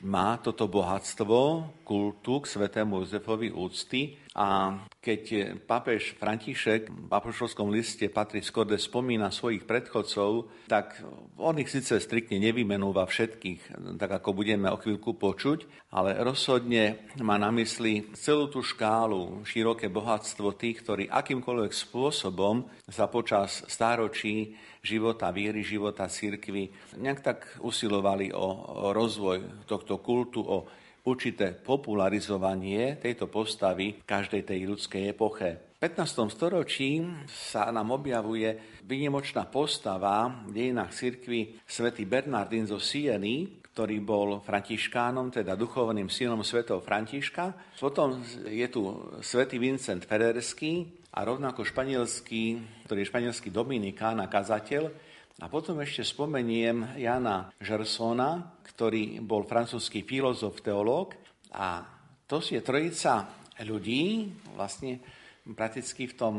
má 0.02 0.42
toto 0.42 0.66
bohatstvo 0.66 1.38
kultu 1.86 2.42
k 2.42 2.50
svetému 2.50 3.06
Jozefovi 3.06 3.54
úcty 3.54 4.18
a 4.32 4.80
keď 4.96 5.54
pápež 5.68 6.16
František 6.16 6.88
v 6.88 7.12
apoštolskom 7.12 7.68
liste 7.68 8.08
patrí 8.08 8.40
skorde 8.40 8.80
spomína 8.80 9.28
svojich 9.28 9.68
predchodcov, 9.68 10.48
tak 10.72 10.96
on 11.36 11.60
ich 11.60 11.68
síce 11.68 12.00
striktne 12.00 12.40
nevymenúva 12.40 13.04
všetkých, 13.04 13.76
tak 14.00 14.10
ako 14.22 14.32
budeme 14.32 14.72
o 14.72 14.80
chvíľku 14.80 15.20
počuť, 15.20 15.92
ale 15.92 16.16
rozhodne 16.24 17.12
má 17.20 17.36
na 17.36 17.52
mysli 17.52 18.08
celú 18.16 18.48
tú 18.48 18.64
škálu, 18.64 19.44
široké 19.44 19.92
bohatstvo 19.92 20.56
tých, 20.56 20.80
ktorí 20.80 21.04
akýmkoľvek 21.12 21.72
spôsobom 21.76 22.64
sa 22.88 23.12
počas 23.12 23.68
stáročí 23.68 24.56
života, 24.80 25.28
viery, 25.28 25.60
života 25.60 26.08
církvy 26.08 26.72
nejak 26.98 27.20
tak 27.20 27.38
usilovali 27.60 28.32
o 28.32 28.46
rozvoj 28.96 29.68
tohto 29.68 30.00
kultu, 30.00 30.40
o 30.40 30.66
určité 31.02 31.50
popularizovanie 31.54 32.98
tejto 33.02 33.26
postavy 33.26 33.98
v 33.98 34.04
každej 34.06 34.42
tej 34.46 34.60
ľudskej 34.70 35.02
epoche. 35.10 35.74
V 35.82 35.90
15. 35.90 36.30
storočí 36.30 37.02
sa 37.26 37.66
nám 37.74 37.90
objavuje 37.90 38.78
vynimočná 38.86 39.50
postava 39.50 40.30
v 40.46 40.54
dejinách 40.54 40.94
cirkvi 40.94 41.58
svätý 41.66 42.06
Bernardín 42.06 42.70
zo 42.70 42.78
Sieny, 42.78 43.62
ktorý 43.72 44.04
bol 44.04 44.44
františkánom, 44.44 45.32
teda 45.32 45.56
duchovným 45.58 46.12
synom 46.12 46.44
svätého 46.44 46.78
Františka. 46.78 47.74
Potom 47.80 48.20
je 48.44 48.68
tu 48.68 48.84
svätý 49.24 49.56
Vincent 49.56 50.04
Fererský 50.04 50.86
a 51.16 51.24
rovnako 51.24 51.64
španielský, 51.64 52.60
ktorý 52.84 53.02
je 53.02 53.10
španielský 53.10 53.48
dominikán 53.48 54.20
a 54.20 54.28
kazateľ, 54.28 54.92
a 55.40 55.48
potom 55.48 55.80
ešte 55.80 56.04
spomeniem 56.04 57.00
Jana 57.00 57.48
Žersona, 57.62 58.60
ktorý 58.68 59.24
bol 59.24 59.48
francúzsky 59.48 60.04
filozof, 60.04 60.60
teológ. 60.60 61.16
A 61.56 61.88
to 62.28 62.44
je 62.44 62.60
trojica 62.60 63.32
ľudí, 63.64 64.28
vlastne 64.52 65.00
prakticky 65.42 66.06
v 66.06 66.14
tom 66.14 66.34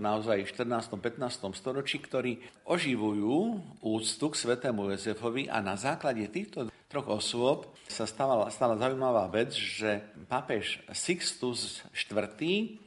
naozaj 0.00 0.48
14. 0.48 0.96
15. 0.96 1.52
storočí, 1.52 2.00
ktorí 2.00 2.40
oživujú 2.64 3.60
úctu 3.84 4.26
k 4.32 4.40
svetému 4.40 4.88
Jozefovi 4.94 5.52
a 5.52 5.60
na 5.60 5.76
základe 5.76 6.24
týchto 6.32 6.72
troch 6.88 7.12
osôb 7.12 7.68
sa 7.84 8.08
stala, 8.08 8.48
stala 8.48 8.80
zaujímavá 8.80 9.28
vec, 9.28 9.52
že 9.52 10.00
pápež 10.24 10.80
Sixtus 10.96 11.84
IV. 11.92 12.16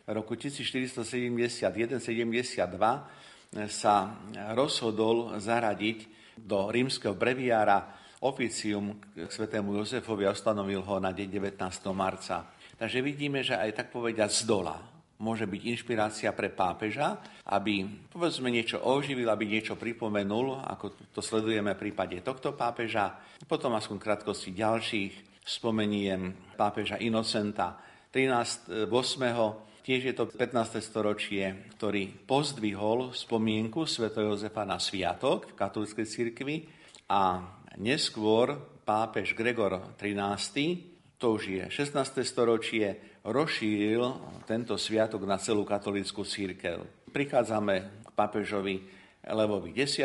v 0.02 0.10
roku 0.10 0.34
1471-72 0.34 3.21
sa 3.52 4.16
rozhodol 4.56 5.36
zaradiť 5.36 6.08
do 6.40 6.72
rímskeho 6.72 7.12
breviára 7.12 8.00
oficium 8.24 8.96
k 9.12 9.28
svetému 9.28 9.76
Jozefovi 9.76 10.24
a 10.24 10.32
ustanovil 10.32 10.80
ho 10.86 10.96
na 11.04 11.12
deň 11.12 11.28
19. 11.58 11.60
marca. 11.92 12.48
Takže 12.80 13.04
vidíme, 13.04 13.44
že 13.44 13.60
aj 13.60 13.72
tak 13.76 13.88
povedať 13.92 14.32
z 14.32 14.44
dola 14.48 14.80
môže 15.22 15.46
byť 15.46 15.62
inšpirácia 15.70 16.34
pre 16.34 16.50
pápeža, 16.50 17.22
aby 17.46 17.86
povedzme 18.10 18.50
niečo 18.50 18.82
oživil, 18.82 19.30
aby 19.30 19.46
niečo 19.46 19.78
pripomenul, 19.78 20.66
ako 20.66 21.14
to 21.14 21.22
sledujeme 21.22 21.78
v 21.78 21.82
prípade 21.88 22.18
tohto 22.26 22.58
pápeža. 22.58 23.22
Potom 23.46 23.78
aspoň 23.78 23.98
krátkosti 24.02 24.50
ďalších 24.58 25.46
spomeniem 25.46 26.56
pápeža 26.58 26.98
Inocenta 26.98 27.78
13, 28.10 28.90
8 28.90 29.71
Tiež 29.82 30.02
je 30.10 30.14
to 30.14 30.30
15. 30.30 30.78
storočie, 30.78 31.74
ktorý 31.78 32.14
pozdvihol 32.30 33.18
spomienku 33.18 33.90
Sv. 33.90 34.14
Jozefa 34.14 34.62
na 34.62 34.78
sviatok 34.78 35.52
v 35.52 35.58
katolíckej 35.58 36.06
cirkvi 36.06 36.70
a 37.10 37.42
neskôr 37.82 38.62
pápež 38.86 39.34
Gregor 39.34 39.98
XIII 39.98 40.92
to 41.22 41.38
už 41.38 41.44
je 41.54 41.66
16. 41.70 42.26
storočie, 42.26 42.98
rozšíril 43.22 44.02
tento 44.50 44.74
sviatok 44.74 45.22
na 45.30 45.38
celú 45.38 45.62
katolickú 45.62 46.26
církev. 46.26 46.82
Prichádzame 47.14 48.02
k 48.02 48.10
pápežovi 48.18 48.82
Levovi 49.30 49.78
X, 49.78 50.02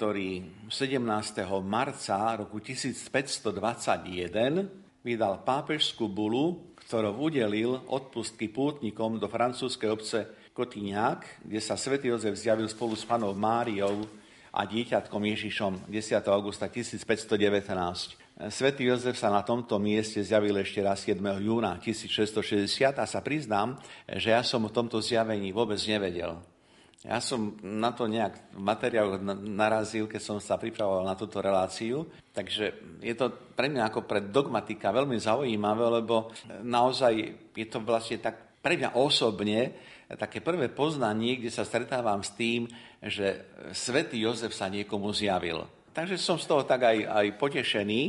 ktorý 0.00 0.28
17. 0.72 1.04
marca 1.60 2.40
roku 2.40 2.56
1521 2.56 3.44
vydal 5.04 5.44
pápežskú 5.44 6.08
bulu, 6.08 6.72
ktorou 6.86 7.28
udelil 7.28 7.80
odpustky 7.88 8.52
pútnikom 8.52 9.16
do 9.16 9.26
francúzskej 9.26 9.88
obce 9.88 10.18
Kotyňák, 10.54 11.42
kde 11.42 11.60
sa 11.60 11.74
svätý 11.74 12.14
Jozef 12.14 12.38
zjavil 12.38 12.70
spolu 12.70 12.94
s 12.94 13.02
panou 13.02 13.34
Máriou 13.34 14.06
a 14.54 14.62
dieťatkom 14.62 15.18
Ježišom 15.34 15.90
10. 15.90 16.22
augusta 16.30 16.70
1519. 16.70 17.34
Svetý 18.54 18.86
Jozef 18.86 19.18
sa 19.18 19.34
na 19.34 19.42
tomto 19.42 19.82
mieste 19.82 20.22
zjavil 20.22 20.54
ešte 20.62 20.78
raz 20.78 21.02
7. 21.02 21.18
júna 21.42 21.82
1660 21.82 22.98
a 22.98 23.04
sa 23.06 23.18
priznám, 23.18 23.74
že 24.06 24.30
ja 24.30 24.46
som 24.46 24.62
o 24.62 24.70
tomto 24.70 25.02
zjavení 25.02 25.50
vôbec 25.50 25.82
nevedel. 25.90 26.38
Ja 27.04 27.20
som 27.20 27.60
na 27.60 27.92
to 27.92 28.08
nejak 28.08 28.56
v 28.56 28.64
materiáloch 28.64 29.20
narazil, 29.44 30.08
keď 30.08 30.20
som 30.24 30.38
sa 30.40 30.56
pripravoval 30.56 31.04
na 31.04 31.12
túto 31.12 31.44
reláciu. 31.44 32.08
Takže 32.32 32.96
je 33.04 33.12
to 33.12 33.28
pre 33.52 33.68
mňa 33.68 33.92
ako 33.92 34.08
pre 34.08 34.24
dogmatika 34.24 34.88
veľmi 34.88 35.20
zaujímavé, 35.20 36.00
lebo 36.00 36.32
naozaj 36.64 37.12
je 37.52 37.66
to 37.68 37.84
vlastne 37.84 38.24
tak 38.24 38.56
pre 38.64 38.80
mňa 38.80 38.96
osobne 38.96 39.76
také 40.16 40.40
prvé 40.40 40.72
poznanie, 40.72 41.36
kde 41.36 41.52
sa 41.52 41.68
stretávam 41.68 42.24
s 42.24 42.32
tým, 42.32 42.64
že 43.04 43.52
svätý 43.76 44.24
Jozef 44.24 44.56
sa 44.56 44.72
niekomu 44.72 45.12
zjavil. 45.12 45.60
Takže 45.94 46.18
som 46.18 46.42
z 46.42 46.50
toho 46.50 46.66
tak 46.66 46.90
aj, 46.90 47.06
aj 47.06 47.26
potešený, 47.38 48.02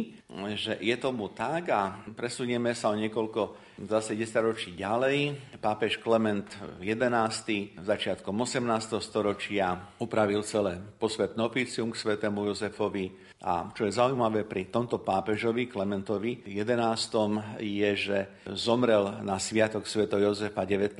že 0.57 0.73
je 0.81 0.95
tomu 0.97 1.29
tak 1.29 1.69
a 1.69 2.01
presunieme 2.17 2.73
sa 2.73 2.89
o 2.89 2.97
niekoľko 2.97 3.61
zase 3.85 4.17
10 4.17 4.41
ročí 4.41 4.73
ďalej. 4.73 5.37
Pápež 5.61 6.01
Klement 6.01 6.49
XI 6.81 7.77
začiatkom 7.77 8.33
18. 8.41 8.97
storočia 8.97 9.77
upravil 10.01 10.41
celé 10.41 10.81
posvetné 10.97 11.37
oficium 11.45 11.93
k 11.93 12.01
svetému 12.01 12.49
Jozefovi 12.49 13.13
a 13.45 13.69
čo 13.77 13.85
je 13.85 13.93
zaujímavé 13.93 14.41
pri 14.41 14.73
tomto 14.73 15.05
pápežovi, 15.05 15.69
Klementovi 15.69 16.49
11. 16.49 17.61
je, 17.61 17.89
že 17.93 18.17
zomrel 18.57 19.21
na 19.21 19.37
Sviatok 19.37 19.85
Sv. 19.85 20.09
Jozefa 20.09 20.65
19. 20.65 20.97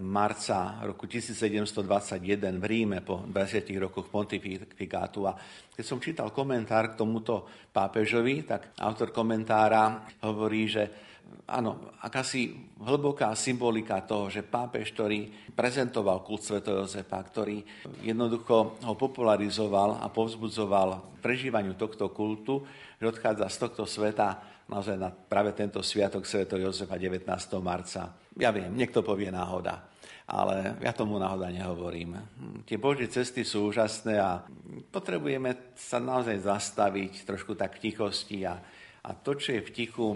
marca 0.00 0.80
roku 0.88 1.04
1721 1.04 2.56
v 2.56 2.64
Ríme 2.64 3.04
po 3.04 3.28
20 3.28 3.76
rokoch 3.76 4.08
pontifikátu. 4.08 5.28
A 5.28 5.36
keď 5.68 5.84
som 5.84 6.00
čítal 6.00 6.32
komentár 6.32 6.96
k 6.96 7.04
tomuto 7.04 7.44
pápežovi, 7.76 8.48
tak 8.48 8.72
autor 8.80 9.12
komentára 9.12 10.08
hovorí, 10.24 10.64
že 10.64 11.09
áno, 11.50 11.90
akási 11.98 12.54
hlboká 12.78 13.34
symbolika 13.34 13.98
toho, 14.06 14.30
že 14.30 14.46
pápež, 14.46 14.94
ktorý 14.94 15.50
prezentoval 15.52 16.22
kult 16.22 16.46
Sv. 16.46 16.62
Jozefa, 16.62 17.18
ktorý 17.18 17.62
jednoducho 18.06 18.78
ho 18.86 18.94
popularizoval 18.94 19.98
a 19.98 20.06
povzbudzoval 20.08 21.18
prežívaniu 21.18 21.74
tohto 21.74 22.14
kultu, 22.14 22.62
že 23.02 23.10
odchádza 23.10 23.50
z 23.50 23.56
tohto 23.66 23.84
sveta 23.84 24.38
naozaj 24.70 24.96
na 24.96 25.10
práve 25.10 25.50
tento 25.52 25.82
sviatok 25.82 26.22
Sv. 26.22 26.46
Jozefa 26.46 26.94
19. 26.94 27.26
marca. 27.58 28.14
Ja 28.38 28.54
viem, 28.54 28.70
niekto 28.70 29.02
povie 29.02 29.34
náhoda, 29.34 29.90
ale 30.30 30.78
ja 30.78 30.94
tomu 30.94 31.18
náhoda 31.18 31.50
nehovorím. 31.50 32.14
Tie 32.62 32.78
Božie 32.78 33.10
cesty 33.10 33.42
sú 33.42 33.74
úžasné 33.74 34.22
a 34.22 34.46
potrebujeme 34.94 35.74
sa 35.74 35.98
naozaj 35.98 36.46
zastaviť 36.46 37.26
trošku 37.26 37.58
tak 37.58 37.82
v 37.82 37.90
tichosti 37.90 38.46
a 38.46 38.54
a 39.00 39.16
to, 39.16 39.32
čo 39.32 39.56
je 39.56 39.64
v 39.64 39.72
tichu 39.72 40.06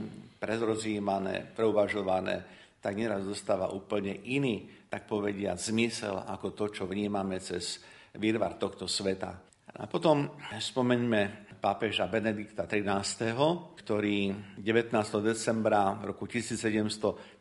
prezrozímané, 0.45 1.49
preuvažované, 1.57 2.45
tak 2.85 3.01
neraz 3.01 3.25
dostáva 3.25 3.73
úplne 3.73 4.21
iný, 4.29 4.69
tak 4.93 5.09
povedia, 5.09 5.57
zmysel 5.57 6.21
ako 6.21 6.53
to, 6.53 6.65
čo 6.69 6.85
vnímame 6.85 7.41
cez 7.41 7.81
výrvar 8.21 8.61
tohto 8.61 8.85
sveta. 8.85 9.33
A 9.75 9.89
potom 9.89 10.37
spomeňme 10.53 11.49
pápeža 11.65 12.13
Benedikta 12.13 12.69
XIII., 12.69 13.73
ktorý 13.81 14.37
19. 14.61 14.93
decembra 15.25 15.97
roku 16.05 16.29
1726 16.29 17.41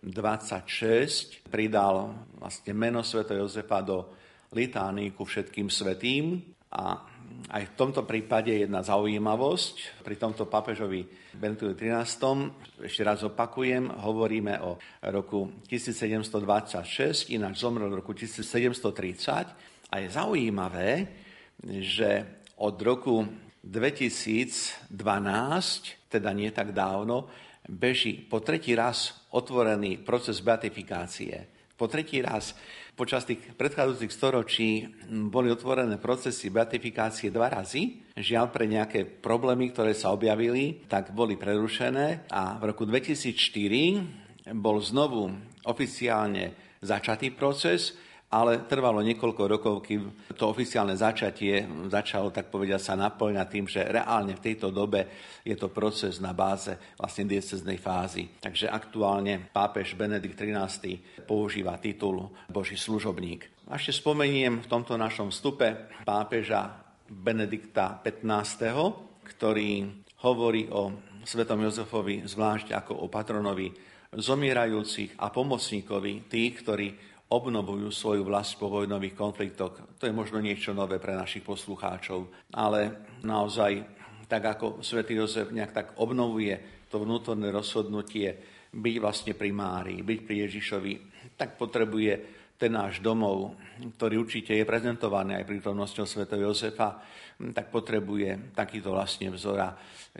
pridal 1.51 2.23
vlastne 2.39 2.71
meno 2.71 3.03
Sv. 3.03 3.27
Jozefa 3.27 3.83
do 3.83 4.15
litány 4.55 5.11
ku 5.11 5.27
všetkým 5.27 5.67
svetým 5.67 6.39
a 6.71 7.03
aj 7.53 7.69
v 7.69 7.77
tomto 7.77 8.01
prípade 8.01 8.49
jedna 8.49 8.81
zaujímavosť. 8.81 10.01
Pri 10.01 10.17
tomto 10.17 10.49
papežovi 10.49 11.05
Benediktu 11.37 11.77
XIII, 11.77 12.49
ešte 12.81 13.05
raz 13.05 13.21
opakujem, 13.21 13.93
hovoríme 13.93 14.57
o 14.65 14.81
roku 15.13 15.61
1726, 15.69 17.29
ináč 17.29 17.61
zomrel 17.61 17.93
v 17.93 18.01
roku 18.01 18.17
1730. 18.17 19.93
A 19.93 20.01
je 20.01 20.09
zaujímavé, 20.09 21.05
že 21.77 22.41
od 22.57 22.73
roku 22.81 23.21
2012, 23.61 24.89
teda 26.09 26.33
nie 26.33 26.49
tak 26.49 26.73
dávno, 26.73 27.29
beží 27.69 28.17
po 28.17 28.41
tretí 28.41 28.73
raz 28.73 29.29
otvorený 29.29 30.01
proces 30.01 30.41
beatifikácie. 30.41 31.69
Po 31.77 31.85
tretí 31.85 32.17
raz 32.17 32.57
Počas 32.93 33.25
tých 33.25 33.41
predchádzajúcich 33.57 34.13
storočí 34.13 34.85
boli 35.09 35.49
otvorené 35.49 35.97
procesy 35.97 36.53
beatifikácie 36.53 37.33
dva 37.33 37.49
razy. 37.49 38.05
Žiaľ 38.13 38.45
pre 38.53 38.69
nejaké 38.69 39.09
problémy, 39.09 39.73
ktoré 39.73 39.97
sa 39.97 40.13
objavili, 40.13 40.85
tak 40.85 41.09
boli 41.09 41.33
prerušené 41.33 42.29
a 42.29 42.61
v 42.61 42.69
roku 42.69 42.85
2004 42.85 44.53
bol 44.53 44.77
znovu 44.77 45.33
oficiálne 45.65 46.53
začatý 46.85 47.33
proces 47.33 47.97
ale 48.33 48.65
trvalo 48.65 49.05
niekoľko 49.05 49.43
rokov, 49.45 49.85
kým 49.85 50.33
to 50.33 50.49
oficiálne 50.49 50.97
začatie 50.97 51.61
začalo, 51.85 52.33
tak 52.33 52.49
povediať, 52.49 52.81
sa 52.81 52.97
naplňať 52.97 53.47
tým, 53.53 53.65
že 53.69 53.85
reálne 53.85 54.33
v 54.33 54.41
tejto 54.41 54.73
dobe 54.73 55.05
je 55.45 55.53
to 55.53 55.69
proces 55.69 56.17
na 56.17 56.33
báze 56.33 56.73
vlastne 56.97 57.29
dieceznej 57.29 57.77
fázy. 57.77 58.25
Takže 58.41 58.73
aktuálne 58.73 59.53
pápež 59.53 59.93
Benedikt 59.93 60.41
XIII 60.41 61.23
používa 61.29 61.77
titul 61.77 62.33
Boží 62.49 62.73
služobník. 62.73 63.69
A 63.69 63.77
ešte 63.77 64.01
spomeniem 64.01 64.65
v 64.65 64.69
tomto 64.69 64.97
našom 64.97 65.29
vstupe 65.29 65.93
pápeža 66.01 66.73
Benedikta 67.05 68.01
XV., 68.01 68.73
ktorý 69.23 69.87
hovorí 70.25 70.67
o 70.73 70.89
svetom 71.21 71.61
Jozefovi 71.63 72.25
zvlášť 72.25 72.73
ako 72.75 73.05
o 73.05 73.07
patronovi 73.07 73.71
zomierajúcich 74.13 75.17
a 75.21 75.29
pomocníkovi 75.33 76.29
tých, 76.29 76.53
ktorí 76.61 77.12
obnovujú 77.33 77.89
svoju 77.89 78.21
vlast 78.21 78.61
po 78.61 78.69
vojnových 78.69 79.17
konfliktoch. 79.17 79.97
To 79.97 80.03
je 80.05 80.13
možno 80.13 80.37
niečo 80.37 80.77
nové 80.77 81.01
pre 81.01 81.17
našich 81.17 81.41
poslucháčov, 81.41 82.29
ale 82.53 83.09
naozaj, 83.25 83.81
tak 84.29 84.53
ako 84.53 84.85
svätý 84.85 85.17
Jozef 85.17 85.49
nejak 85.49 85.73
tak 85.73 85.87
obnovuje 85.97 86.85
to 86.93 87.01
vnútorné 87.01 87.49
rozhodnutie 87.49 88.37
byť 88.69 88.95
vlastne 89.01 89.33
pri 89.33 89.49
Márii, 89.49 90.05
byť 90.05 90.19
pri 90.21 90.35
Ježišovi, 90.45 90.93
tak 91.33 91.57
potrebuje 91.57 92.13
ten 92.57 92.69
náš 92.69 93.01
domov, 93.01 93.57
ktorý 93.73 94.21
určite 94.21 94.53
je 94.53 94.67
prezentovaný 94.67 95.39
aj 95.39 95.49
prítomnosťou 95.49 96.05
svätého 96.05 96.45
Jozefa, 96.45 97.01
tak 97.51 97.73
potrebuje 97.73 98.53
takýto 98.53 98.93
vlastne 98.93 99.33
vzor. 99.33 99.57
A 99.59 99.69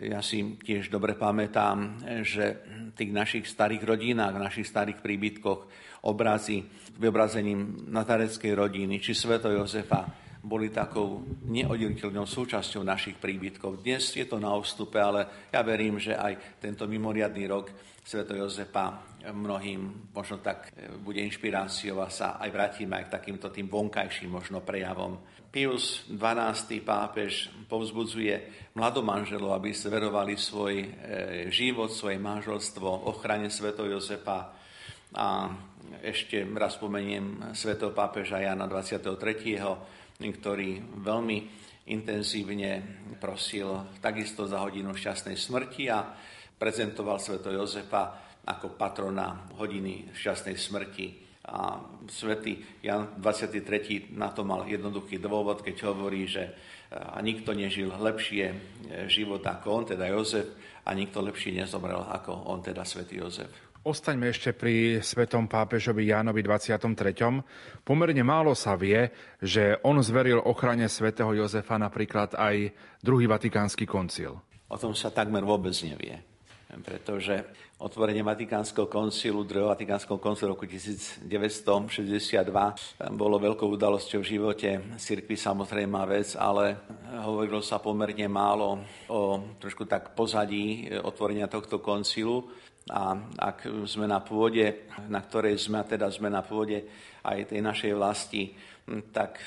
ja 0.02 0.20
si 0.26 0.58
tiež 0.58 0.90
dobre 0.90 1.14
pamätám, 1.14 2.02
že 2.26 2.66
v 2.90 2.98
tých 2.98 3.12
našich 3.14 3.46
starých 3.46 3.86
rodinách, 3.86 4.34
v 4.34 4.46
našich 4.50 4.68
starých 4.68 5.00
príbytkoch 5.00 5.60
obrazy 6.10 6.66
vyobrazením 6.98 7.90
nazareckej 7.90 8.54
rodiny 8.58 9.00
či 9.00 9.14
sveto 9.14 9.54
Jozefa 9.54 10.24
boli 10.44 10.68
takou 10.68 11.24
neoddeliteľnou 11.48 12.28
súčasťou 12.28 12.84
našich 12.84 13.16
príbytkov. 13.16 13.80
Dnes 13.80 14.12
je 14.12 14.28
to 14.28 14.44
na 14.44 14.52
ústupe, 14.52 15.00
ale 15.00 15.48
ja 15.48 15.64
verím, 15.64 15.96
že 16.04 16.20
aj 16.20 16.60
tento 16.60 16.84
mimoriadný 16.84 17.48
rok 17.48 17.72
Sveto 18.04 18.36
Jozefa 18.36 19.00
mnohým 19.32 20.12
možno 20.12 20.44
tak 20.44 20.76
e, 20.76 20.92
bude 21.00 21.24
inšpiráciou 21.24 22.04
a 22.04 22.12
sa 22.12 22.36
aj 22.36 22.52
vrátime 22.52 23.00
aj 23.00 23.08
k 23.08 23.16
takýmto 23.16 23.48
tým 23.48 23.72
vonkajším 23.72 24.28
možno 24.28 24.60
prejavom. 24.60 25.24
Pius 25.48 26.04
XII. 26.12 26.84
pápež 26.84 27.48
povzbudzuje 27.72 28.68
mladomanželov, 28.76 29.56
aby 29.56 29.72
verovali 29.88 30.36
svoj 30.36 30.76
e, 30.84 30.88
život, 31.48 31.96
svoje 31.96 32.20
manželstvo 32.20 33.08
ochrane 33.08 33.48
Sveto 33.48 33.88
Jozefa 33.88 34.52
a 35.16 35.48
ešte 36.04 36.44
raz 36.44 36.76
spomeniem 36.76 37.56
svetého 37.56 37.96
pápeža 37.96 38.44
Jana 38.44 38.68
23., 38.68 40.20
ktorý 40.20 40.70
veľmi 41.00 41.38
intenzívne 41.88 42.84
prosil 43.20 44.00
takisto 44.00 44.48
za 44.48 44.60
hodinu 44.64 44.96
šťastnej 44.96 45.36
smrti 45.36 45.84
a 45.92 46.00
prezentoval 46.64 47.20
sveto 47.20 47.52
Jozefa 47.52 48.24
ako 48.48 48.80
patrona 48.80 49.52
hodiny 49.60 50.16
šťastnej 50.16 50.56
smrti. 50.56 51.08
A 51.44 51.76
svätý 52.08 52.64
Jan 52.80 53.20
23. 53.20 54.16
na 54.16 54.32
to 54.32 54.48
mal 54.48 54.64
jednoduchý 54.64 55.20
dôvod, 55.20 55.60
keď 55.60 55.92
hovorí, 55.92 56.24
že 56.24 56.56
a 56.94 57.20
nikto 57.20 57.52
nežil 57.52 57.92
lepšie 57.92 58.56
život 59.12 59.44
ako 59.44 59.68
on, 59.76 59.84
teda 59.84 60.08
Jozef, 60.08 60.56
a 60.88 60.96
nikto 60.96 61.20
lepšie 61.20 61.52
nezomrel 61.52 62.00
ako 62.00 62.48
on, 62.48 62.64
teda 62.64 62.88
svätý 62.88 63.20
Jozef. 63.20 63.52
Ostaňme 63.84 64.32
ešte 64.32 64.56
pri 64.56 65.04
svetom 65.04 65.52
pápežovi 65.52 66.08
Jánovi 66.08 66.40
23. 66.40 67.44
Pomerne 67.84 68.24
málo 68.24 68.56
sa 68.56 68.80
vie, 68.80 69.12
že 69.44 69.76
on 69.84 70.00
zveril 70.00 70.40
ochrane 70.40 70.88
svätého 70.88 71.36
Jozefa 71.36 71.76
napríklad 71.76 72.40
aj 72.40 72.72
druhý 73.04 73.28
vatikánsky 73.28 73.84
koncil. 73.84 74.40
O 74.72 74.80
tom 74.80 74.96
sa 74.96 75.12
takmer 75.12 75.44
vôbec 75.44 75.76
nevie, 75.84 76.16
pretože 76.82 77.44
otvorenie 77.78 78.26
Vatikánskeho 78.26 78.90
koncilu, 78.90 79.46
druhého 79.46 79.70
Vatikánskeho 79.70 80.18
koncilu 80.18 80.58
roku 80.58 80.66
1962 80.66 81.30
bolo 83.14 83.36
veľkou 83.38 83.68
udalosťou 83.70 84.24
v 84.24 84.30
živote 84.34 84.70
cirkvi 84.98 85.38
samozrejmá 85.38 86.02
vec, 86.10 86.34
ale 86.40 86.82
hovorilo 87.22 87.62
sa 87.62 87.78
pomerne 87.78 88.26
málo 88.26 88.82
o 89.12 89.54
trošku 89.62 89.86
tak 89.86 90.18
pozadí 90.18 90.90
otvorenia 91.04 91.46
tohto 91.52 91.78
koncilu. 91.84 92.50
A 92.92 93.16
ak 93.40 93.88
sme 93.88 94.12
na 94.12 94.20
pôde, 94.20 94.92
na 95.08 95.24
ktorej 95.24 95.56
sme, 95.56 95.80
teda 95.88 96.12
sme 96.12 96.28
na 96.28 96.44
pôde 96.44 96.84
aj 97.24 97.56
tej 97.56 97.64
našej 97.64 97.92
vlasti, 97.96 98.52
tak 99.16 99.40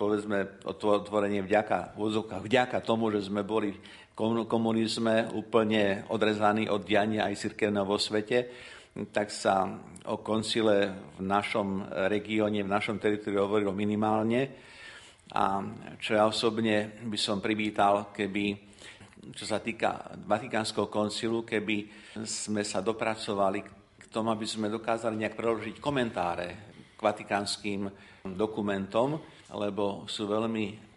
povedzme 0.00 0.64
otvorenie 0.64 1.44
vďaka, 1.44 1.92
vďaka 2.40 2.80
tomu, 2.80 3.12
že 3.12 3.28
sme 3.28 3.44
boli 3.44 3.76
komunizme 4.46 5.32
úplne 5.32 6.04
odrezaní 6.12 6.68
od 6.68 6.84
diania 6.84 7.28
aj 7.28 7.48
cirkevného 7.48 7.86
vo 7.88 7.96
svete, 7.96 8.38
tak 9.08 9.32
sa 9.32 9.72
o 10.04 10.20
koncile 10.20 10.92
v 11.16 11.24
našom 11.24 11.88
regióne, 12.12 12.60
v 12.60 12.74
našom 12.74 13.00
teritoriu 13.00 13.48
hovorilo 13.48 13.72
minimálne. 13.72 14.52
A 15.32 15.64
čo 15.96 16.12
ja 16.12 16.28
osobne 16.28 17.00
by 17.08 17.16
som 17.16 17.40
privítal, 17.40 18.12
keby 18.12 18.72
čo 19.32 19.46
sa 19.46 19.62
týka 19.62 20.18
Vatikánskeho 20.26 20.90
koncilu, 20.90 21.46
keby 21.46 21.86
sme 22.26 22.66
sa 22.66 22.82
dopracovali 22.82 23.62
k 23.96 24.04
tomu, 24.10 24.34
aby 24.34 24.44
sme 24.44 24.66
dokázali 24.66 25.14
nejak 25.14 25.38
preložiť 25.38 25.78
komentáre 25.78 26.48
k 26.92 27.00
vatikánskym 27.00 27.86
dokumentom, 28.34 29.22
lebo 29.54 30.04
sú 30.10 30.26
veľmi 30.26 30.91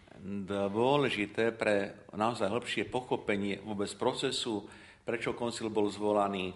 dôležité 0.46 1.54
pre 1.54 2.06
naozaj 2.10 2.50
hĺbšie 2.50 2.84
pochopenie 2.90 3.62
vôbec 3.62 3.90
procesu, 3.94 4.66
prečo 5.06 5.38
koncil 5.38 5.70
bol 5.70 5.86
zvolaný 5.86 6.50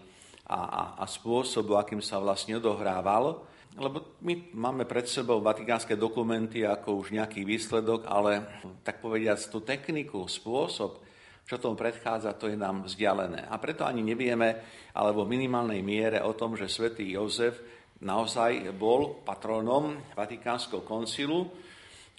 a, 0.50 0.58
a, 0.58 0.82
a 0.98 1.04
spôsobu, 1.06 1.78
akým 1.78 2.02
sa 2.02 2.18
vlastne 2.18 2.58
odohrával. 2.58 3.46
Lebo 3.78 4.18
my 4.26 4.50
máme 4.50 4.82
pred 4.82 5.06
sebou 5.06 5.38
vatikánske 5.38 5.94
dokumenty 5.94 6.66
ako 6.66 7.06
už 7.06 7.14
nejaký 7.14 7.46
výsledok, 7.46 8.10
ale 8.10 8.42
tak 8.82 8.98
povediať 8.98 9.46
tú 9.46 9.62
techniku, 9.62 10.26
spôsob, 10.26 10.98
čo 11.46 11.54
tomu 11.54 11.78
predchádza, 11.78 12.34
to 12.34 12.50
je 12.50 12.58
nám 12.58 12.90
vzdialené. 12.90 13.46
A 13.46 13.54
preto 13.62 13.86
ani 13.86 14.02
nevieme, 14.02 14.58
alebo 14.90 15.22
v 15.22 15.38
minimálnej 15.38 15.86
miere 15.86 16.18
o 16.18 16.34
tom, 16.34 16.58
že 16.58 16.66
svätý 16.66 17.14
Jozef 17.14 17.62
naozaj 18.02 18.74
bol 18.74 19.22
patronom 19.22 20.02
Vatikánskeho 20.18 20.82
koncilu 20.82 21.46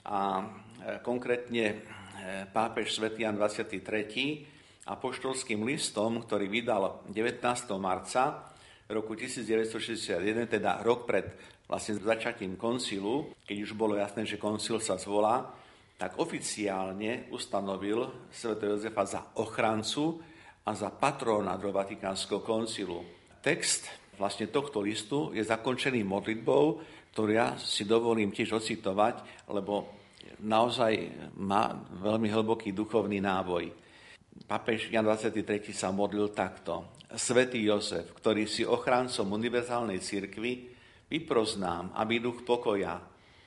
a 0.07 0.47
konkrétne 1.05 1.65
e, 1.69 1.75
pápež 2.49 2.97
svätý 2.97 3.23
Jan 3.23 3.37
23. 3.37 4.89
apoštolským 4.89 5.61
listom, 5.63 6.21
ktorý 6.25 6.49
vydal 6.49 7.05
19. 7.09 7.41
marca 7.77 8.49
roku 8.89 9.13
1961, 9.15 10.49
teda 10.49 10.81
rok 10.83 11.05
pred 11.07 11.31
vlastne 11.69 11.95
začatím 11.95 12.59
koncilu, 12.59 13.31
keď 13.47 13.57
už 13.63 13.71
bolo 13.79 13.95
jasné, 13.95 14.27
že 14.27 14.41
koncil 14.41 14.83
sa 14.83 14.99
zvolá, 14.99 15.47
tak 15.95 16.19
oficiálne 16.19 17.31
ustanovil 17.31 18.27
sv. 18.33 18.57
Jozefa 18.57 19.05
za 19.05 19.21
ochrancu 19.37 20.19
a 20.65 20.75
za 20.75 20.89
patróna 20.91 21.55
do 21.55 21.71
Vatikánskeho 21.71 22.43
koncilu. 22.43 23.05
Text 23.39 23.87
vlastne 24.19 24.49
tohto 24.49 24.81
listu 24.83 25.31
je 25.31 25.45
zakončený 25.45 26.03
modlitbou, 26.03 26.81
ktorú 27.13 27.31
ja 27.31 27.55
si 27.55 27.87
dovolím 27.87 28.33
tiež 28.33 28.59
ocitovať, 28.59 29.47
lebo 29.47 30.00
naozaj 30.41 30.93
má 31.37 31.71
veľmi 32.01 32.27
hlboký 32.27 32.73
duchovný 32.73 33.21
náboj. 33.21 33.71
Papež 34.49 34.89
Jan 34.89 35.05
23. 35.05 35.71
sa 35.71 35.93
modlil 35.93 36.33
takto. 36.33 36.97
Svetý 37.11 37.61
Jozef, 37.67 38.15
ktorý 38.17 38.47
si 38.47 38.65
ochráncom 38.65 39.35
univerzálnej 39.35 39.99
cirkvi, 40.01 40.71
vyproznám, 41.11 41.91
aby 41.95 42.23
duch 42.23 42.41
pokoja, 42.47 42.99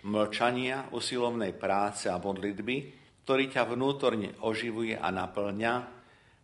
mlčania, 0.04 0.92
usilovnej 0.92 1.57
práce 1.57 2.12
a 2.12 2.20
modlitby, 2.20 2.76
ktorý 3.24 3.44
ťa 3.48 3.62
vnútorne 3.72 4.37
oživuje 4.44 5.00
a 5.00 5.09
naplňa, 5.09 5.74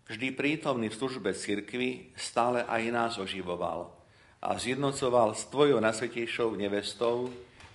vždy 0.09 0.33
prítomný 0.33 0.89
v 0.89 0.97
službe 0.97 1.37
cirkvi, 1.37 2.17
stále 2.17 2.65
aj 2.65 2.83
nás 2.89 3.13
oživoval 3.21 4.01
a 4.41 4.57
zjednocoval 4.57 5.37
s 5.37 5.45
tvojou 5.53 5.77
nasvetejšou 5.85 6.57
nevestou 6.57 7.29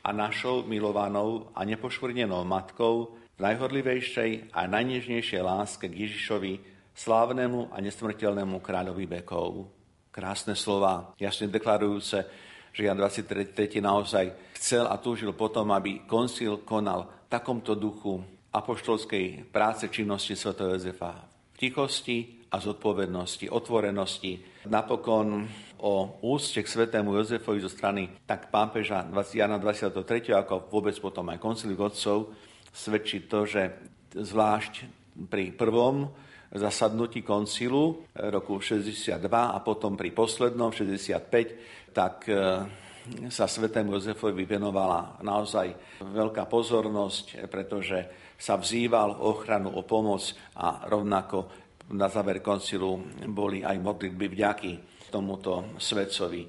a 0.05 0.13
našou 0.13 0.61
milovanou 0.69 1.49
a 1.57 1.65
nepošvrnenou 1.65 2.45
matkou 2.45 3.17
v 3.35 3.39
najhorlivejšej 3.41 4.53
a 4.53 4.69
najnežnejšej 4.69 5.41
láske 5.41 5.89
k 5.89 6.05
Ježišovi, 6.05 6.53
slávnemu 6.93 7.73
a 7.73 7.81
nesmrteľnému 7.81 8.61
kráľovi 8.61 9.09
bekov. 9.09 9.65
Krásne 10.13 10.53
slova, 10.53 11.17
jasne 11.17 11.49
deklarujúce, 11.49 12.23
že 12.71 12.81
Jan 12.85 12.95
23. 12.95 13.81
naozaj 13.81 14.53
chcel 14.61 14.85
a 14.85 14.95
túžil 15.01 15.33
potom, 15.33 15.73
aby 15.73 16.05
koncil 16.07 16.61
konal 16.63 17.27
v 17.27 17.33
takomto 17.33 17.73
duchu 17.75 18.21
apoštolskej 18.53 19.51
práce 19.51 19.91
činnosti 19.91 20.37
Sv. 20.37 20.55
Jozefa 20.55 21.35
v 21.55 21.55
tichosti 21.59 22.47
a 22.51 22.59
zodpovednosti, 22.59 23.51
otvorenosti. 23.51 24.39
Napokon 24.71 25.43
o 25.79 26.19
úste 26.23 26.63
k 26.63 26.67
svetému 26.67 27.15
Jozefovi 27.15 27.59
zo 27.63 27.71
strany 27.71 28.11
tak 28.23 28.53
pápeža 28.53 29.07
Jana 29.33 29.59
23. 29.59 30.31
ako 30.31 30.71
vôbec 30.71 30.95
potom 30.99 31.27
aj 31.31 31.39
koncil 31.41 31.75
godcov 31.75 32.31
svedčí 32.75 33.23
to, 33.31 33.47
že 33.47 33.71
zvlášť 34.15 34.73
pri 35.31 35.55
prvom 35.55 36.11
zasadnutí 36.51 37.23
koncilu 37.23 38.03
roku 38.15 38.59
62 38.59 39.19
a 39.31 39.57
potom 39.63 39.95
pri 39.95 40.11
poslednom 40.11 40.71
65 40.71 41.91
tak 41.95 42.27
e, 42.27 42.35
sa 43.31 43.45
svetému 43.47 43.95
Jozefovi 43.95 44.43
venovala 44.43 45.19
naozaj 45.23 45.99
veľká 46.03 46.47
pozornosť, 46.47 47.47
pretože 47.47 48.07
sa 48.35 48.59
vzýval 48.59 49.23
ochranu, 49.23 49.71
o 49.79 49.83
pomoc 49.87 50.35
a 50.59 50.83
rovnako 50.87 51.47
na 51.95 52.09
záver 52.09 52.41
koncilu 52.41 52.97
boli 53.29 53.61
aj 53.61 53.77
modlitby 53.79 54.25
vďaky 54.27 54.94
tomuto 55.15 55.79
svetcovi. 55.79 56.43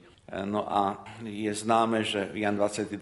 No 0.50 0.66
a 0.66 1.06
je 1.22 1.54
známe, 1.54 2.02
že 2.02 2.34
Jan 2.34 2.58
23. 2.58 2.98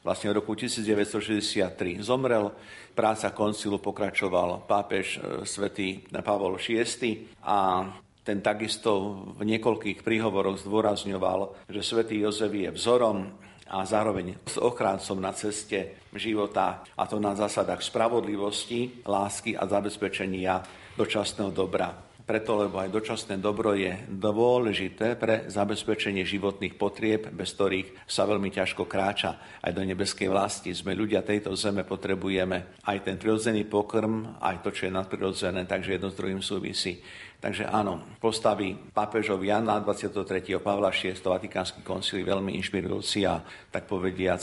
vlastne 0.00 0.32
v 0.32 0.40
roku 0.40 0.56
1963 0.56 2.00
zomrel, 2.00 2.48
práca 2.96 3.36
koncilu 3.36 3.76
pokračoval 3.76 4.64
pápež 4.64 5.20
e, 5.20 5.44
svätý 5.44 6.00
Pavol 6.24 6.56
VI 6.56 7.28
a 7.44 7.84
ten 8.24 8.40
takisto 8.40 9.20
v 9.36 9.44
niekoľkých 9.44 10.00
príhovoroch 10.00 10.64
zdôrazňoval, 10.64 11.68
že 11.68 11.84
svätý 11.84 12.24
Jozef 12.24 12.52
je 12.54 12.72
vzorom 12.72 13.28
a 13.68 13.84
zároveň 13.84 14.40
s 14.48 14.56
ochráncom 14.56 15.20
na 15.20 15.36
ceste 15.36 16.00
života, 16.16 16.84
a 16.96 17.04
to 17.04 17.20
na 17.20 17.36
zásadách 17.36 17.84
spravodlivosti, 17.84 19.04
lásky 19.04 19.52
a 19.52 19.68
zabezpečenia 19.68 20.64
dočasného 20.96 21.52
dobra 21.52 22.11
preto, 22.22 22.54
lebo 22.56 22.78
aj 22.78 22.94
dočasné 22.94 23.38
dobro 23.42 23.74
je 23.74 23.92
dôležité 24.08 25.18
pre 25.18 25.50
zabezpečenie 25.50 26.22
životných 26.22 26.78
potrieb, 26.78 27.28
bez 27.34 27.54
ktorých 27.54 28.06
sa 28.06 28.24
veľmi 28.24 28.48
ťažko 28.48 28.86
kráča 28.86 29.60
aj 29.60 29.72
do 29.74 29.82
nebeskej 29.82 30.30
vlasti. 30.30 30.70
Sme 30.70 30.94
ľudia 30.96 31.26
tejto 31.26 31.52
zeme, 31.58 31.82
potrebujeme 31.82 32.78
aj 32.86 32.98
ten 33.02 33.18
prirodzený 33.18 33.66
pokrm, 33.66 34.38
aj 34.38 34.62
to, 34.62 34.70
čo 34.70 34.88
je 34.88 34.96
nadprirodzené, 34.96 35.66
takže 35.66 35.98
jedno 35.98 36.08
s 36.08 36.18
druhým 36.18 36.42
súvisí. 36.42 37.02
Takže 37.42 37.66
áno, 37.66 38.14
postavy 38.22 38.78
pápežov 38.94 39.42
Jana 39.42 39.82
23. 39.82 40.62
Pavla 40.62 40.94
VI. 40.94 41.18
Vatikánsky 41.18 41.82
koncil 41.82 42.22
veľmi 42.22 42.54
inšpirujúci 42.62 43.26
a 43.26 43.42
tak 43.74 43.90
povediac 43.90 44.38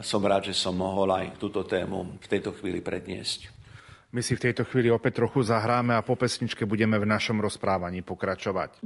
som 0.00 0.22
rád, 0.22 0.48
že 0.48 0.54
som 0.56 0.72
mohol 0.78 1.10
aj 1.10 1.36
túto 1.36 1.66
tému 1.66 2.16
v 2.22 2.26
tejto 2.30 2.54
chvíli 2.56 2.80
predniesť. 2.80 3.57
My 4.08 4.24
si 4.24 4.40
v 4.40 4.48
tejto 4.48 4.64
chvíli 4.64 4.88
opäť 4.88 5.20
trochu 5.20 5.44
zahráme 5.44 5.92
a 5.92 6.00
po 6.00 6.16
pesničke 6.16 6.64
budeme 6.64 6.96
v 6.96 7.04
našom 7.04 7.44
rozprávaní 7.44 8.00
pokračovať. 8.00 8.80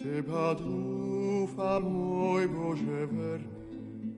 Teba 0.00 0.56
dúfam, 0.56 1.84
môj 1.84 2.48
Bože 2.48 3.04
verný, 3.12 4.16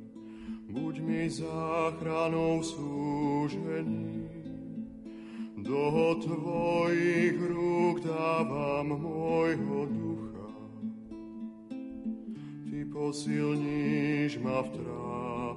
buď 0.70 0.94
mi 1.02 1.26
záchranou 1.26 2.62
súžení. 2.62 4.30
Do 5.58 6.14
Tvojich 6.22 7.34
rúk 7.34 7.98
dávam 7.98 8.94
môjho 8.94 9.90
ducha, 9.90 10.54
Ty 12.62 12.78
posilníš 12.86 14.38
ma 14.38 14.62
v 14.62 14.68
trápení. 14.78 15.51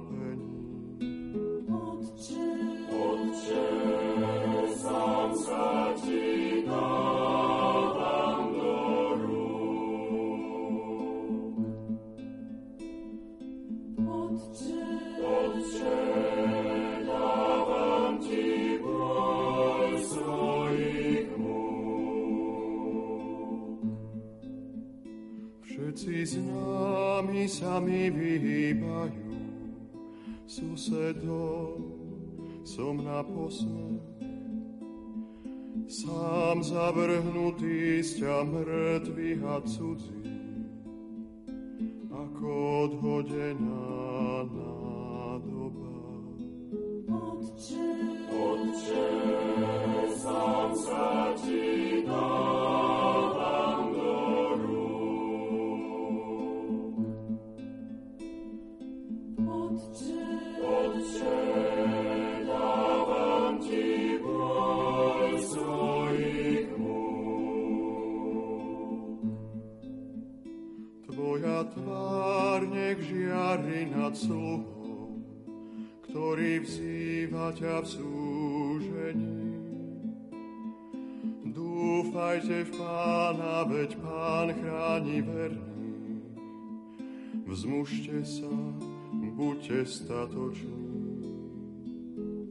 Známi 27.46 27.62
sa 27.62 27.78
mi 27.78 28.10
vyhýbajú, 28.10 29.30
susedov 30.50 31.78
som 32.66 32.98
na 32.98 33.22
posmech. 33.22 34.02
Sám 35.86 36.66
zavrhnutý 36.66 38.02
z 38.02 38.26
ťa 38.26 38.42
mŕtvych 38.50 39.42
a 39.46 39.56
cudzí, 39.62 40.26
ako 42.10 42.50
odhodená 42.90 43.94
nádoba. 44.50 45.94
Otče, 47.06 47.90
Otče, 48.26 49.06
sám 50.18 50.70
sa 50.74 51.30
ti 51.38 52.02
dávam 52.02 52.65
tvár 71.76 72.64
nech 72.72 72.98
žiari 73.04 73.92
nad 73.92 74.16
sluhom, 74.16 75.20
ktorý 76.08 76.64
vzýva 76.64 77.52
ťa 77.52 77.84
v 77.84 77.86
súžení. 77.86 79.44
Dúfajte 81.52 82.64
v 82.64 82.70
Pána, 82.80 83.68
veď 83.68 83.90
Pán 84.00 84.48
chráni 84.56 85.20
verný. 85.20 85.84
Vzmužte 87.44 88.24
sa, 88.24 88.56
buďte 89.36 89.84
statoční. 89.84 90.88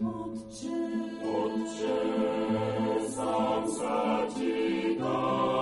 Otče, 0.05 0.81
Otče, 1.25 1.97
sám 3.09 3.63
sa 3.65 4.29
ti 4.29 4.93
dávam 5.01 5.54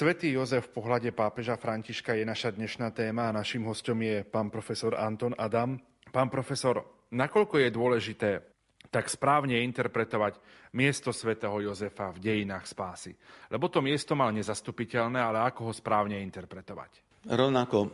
Svetý 0.00 0.32
Jozef 0.32 0.72
v 0.72 0.80
pohľade 0.80 1.12
pápeža 1.12 1.60
Františka 1.60 2.16
je 2.16 2.24
naša 2.24 2.56
dnešná 2.56 2.88
téma 2.96 3.28
a 3.28 3.36
našim 3.36 3.60
hostom 3.68 4.00
je 4.00 4.24
pán 4.24 4.48
profesor 4.48 4.96
Anton 4.96 5.36
Adam. 5.36 5.76
Pán 6.08 6.32
profesor, 6.32 7.04
nakoľko 7.12 7.60
je 7.60 7.68
dôležité 7.68 8.30
tak 8.88 9.12
správne 9.12 9.60
interpretovať 9.60 10.40
miesto 10.72 11.12
svätého 11.12 11.52
Jozefa 11.52 12.16
v 12.16 12.32
dejinách 12.32 12.64
spásy? 12.64 13.12
Lebo 13.52 13.68
to 13.68 13.84
miesto 13.84 14.16
mal 14.16 14.32
nezastupiteľné, 14.32 15.20
ale 15.20 15.44
ako 15.44 15.68
ho 15.68 15.72
správne 15.76 16.16
interpretovať? 16.16 17.20
Rovnako 17.28 17.92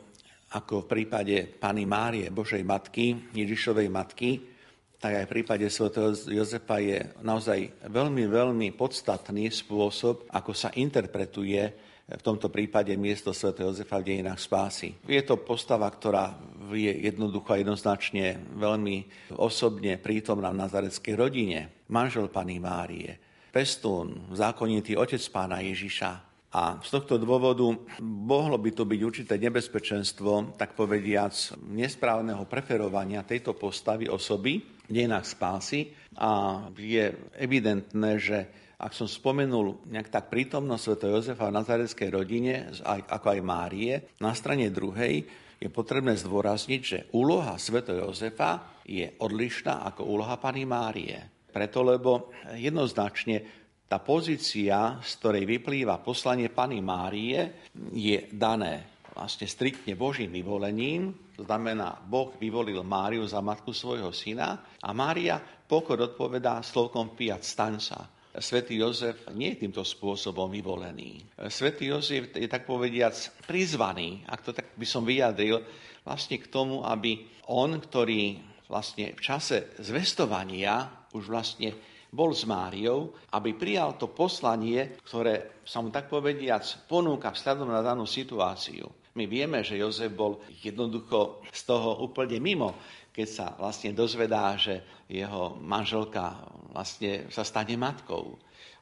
ako 0.54 0.86
v 0.86 0.90
prípade 0.94 1.58
Pany 1.58 1.90
Márie, 1.90 2.30
Božej 2.30 2.62
matky, 2.62 3.34
Ježišovej 3.34 3.90
matky, 3.90 4.54
tak 5.02 5.10
aj 5.10 5.24
v 5.26 5.32
prípade 5.42 5.66
svätého 5.66 6.14
Jozefa 6.14 6.78
je 6.78 7.02
naozaj 7.26 7.90
veľmi, 7.90 8.30
veľmi 8.30 8.68
podstatný 8.78 9.50
spôsob, 9.50 10.30
ako 10.30 10.54
sa 10.54 10.70
interpretuje 10.70 11.85
v 12.06 12.22
tomto 12.22 12.46
prípade 12.46 12.94
miesto 12.94 13.34
svätého 13.34 13.74
Jozefa 13.74 13.98
v 13.98 14.14
dejinách 14.14 14.38
spásy. 14.38 14.94
Je 15.10 15.18
to 15.26 15.42
postava, 15.42 15.90
ktorá 15.90 16.38
je 16.70 16.94
jednoducho 17.10 17.50
a 17.50 17.58
jednoznačne 17.58 18.38
veľmi 18.54 18.96
osobne 19.34 19.98
prítomná 19.98 20.54
v 20.54 20.60
nazareckej 20.62 21.14
rodine. 21.18 21.82
Manžel 21.90 22.30
Pany 22.30 22.62
Márie, 22.62 23.18
pestún, 23.50 24.30
zákonitý 24.30 24.94
otec 24.94 25.22
pána 25.34 25.58
Ježiša, 25.66 26.26
a 26.56 26.80
z 26.80 26.88
tohto 26.88 27.20
dôvodu 27.20 27.68
mohlo 28.00 28.56
by 28.56 28.72
to 28.72 28.88
byť 28.88 29.00
určité 29.04 29.34
nebezpečenstvo, 29.36 30.56
tak 30.56 30.72
povediac, 30.72 31.34
nesprávneho 31.68 32.48
preferovania 32.48 33.26
tejto 33.28 33.52
postavy 33.52 34.08
osoby 34.08 34.64
v 34.88 34.90
dejinách 34.90 35.28
spásy. 35.28 35.92
A 36.16 36.64
je 36.72 37.12
evidentné, 37.36 38.16
že 38.16 38.38
ak 38.76 38.92
som 38.92 39.08
spomenul 39.08 39.88
nejak 39.88 40.12
tak 40.12 40.28
prítomnosť 40.28 40.82
Sv. 40.84 40.94
Jozefa 41.08 41.48
v 41.48 41.56
nazareckej 41.56 42.08
rodine, 42.12 42.68
ako 42.84 43.26
aj 43.32 43.40
Márie, 43.40 43.94
na 44.20 44.36
strane 44.36 44.68
druhej 44.68 45.24
je 45.56 45.68
potrebné 45.72 46.12
zdôrazniť, 46.20 46.80
že 46.84 46.98
úloha 47.16 47.56
Sv. 47.56 47.80
Jozefa 47.88 48.84
je 48.84 49.16
odlišná 49.16 49.88
ako 49.88 50.04
úloha 50.04 50.36
Pany 50.36 50.68
Márie. 50.68 51.48
Preto, 51.48 51.80
lebo 51.80 52.36
jednoznačne 52.52 53.64
tá 53.88 53.96
pozícia, 54.02 55.00
z 55.00 55.10
ktorej 55.22 55.48
vyplýva 55.48 56.04
poslanie 56.04 56.52
Pany 56.52 56.84
Márie, 56.84 57.64
je 57.96 58.28
dané 58.28 59.00
vlastne 59.16 59.48
striktne 59.48 59.96
Božím 59.96 60.28
vyvolením, 60.28 61.32
to 61.32 61.48
znamená, 61.48 61.96
Boh 62.04 62.36
vyvolil 62.36 62.84
Máriu 62.84 63.24
za 63.24 63.40
matku 63.40 63.72
svojho 63.72 64.12
syna 64.12 64.76
a 64.76 64.92
Mária 64.92 65.40
pokor 65.40 65.96
odpovedá 66.12 66.60
slovkom 66.60 67.16
piat 67.16 67.40
stanca. 67.40 68.15
Svetý 68.36 68.76
Jozef 68.76 69.24
nie 69.32 69.56
je 69.56 69.64
týmto 69.64 69.80
spôsobom 69.80 70.52
vyvolený. 70.52 71.24
Svetý 71.48 71.88
Jozef 71.88 72.36
je 72.36 72.48
tak 72.48 72.68
povediac 72.68 73.16
prizvaný, 73.48 74.24
ak 74.28 74.40
to 74.44 74.50
tak 74.52 74.76
by 74.76 74.86
som 74.86 75.08
vyjadril, 75.08 75.64
vlastne 76.04 76.36
k 76.38 76.46
tomu, 76.52 76.84
aby 76.84 77.24
on, 77.48 77.80
ktorý 77.80 78.36
vlastne 78.68 79.14
v 79.16 79.20
čase 79.22 79.72
zvestovania 79.80 81.06
už 81.14 81.32
vlastne 81.32 81.72
bol 82.12 82.32
s 82.32 82.46
Máriou, 82.48 83.12
aby 83.34 83.52
prijal 83.52 83.98
to 83.98 84.08
poslanie, 84.12 84.96
ktoré 85.04 85.60
sa 85.66 85.82
mu 85.82 85.90
tak 85.90 86.08
povediac 86.08 86.62
ponúka 86.86 87.34
vzhľadom 87.34 87.68
na 87.68 87.82
danú 87.82 88.06
situáciu. 88.06 88.86
My 89.16 89.24
vieme, 89.24 89.64
že 89.64 89.80
Jozef 89.80 90.12
bol 90.12 90.44
jednoducho 90.60 91.40
z 91.48 91.60
toho 91.64 92.04
úplne 92.04 92.36
mimo, 92.36 92.76
keď 93.16 93.28
sa 93.32 93.46
vlastne 93.56 93.96
dozvedá, 93.96 94.52
že 94.60 94.84
jeho 95.08 95.56
manželka 95.64 96.36
vlastne 96.76 97.32
sa 97.32 97.40
stane 97.48 97.72
matkou. 97.80 98.36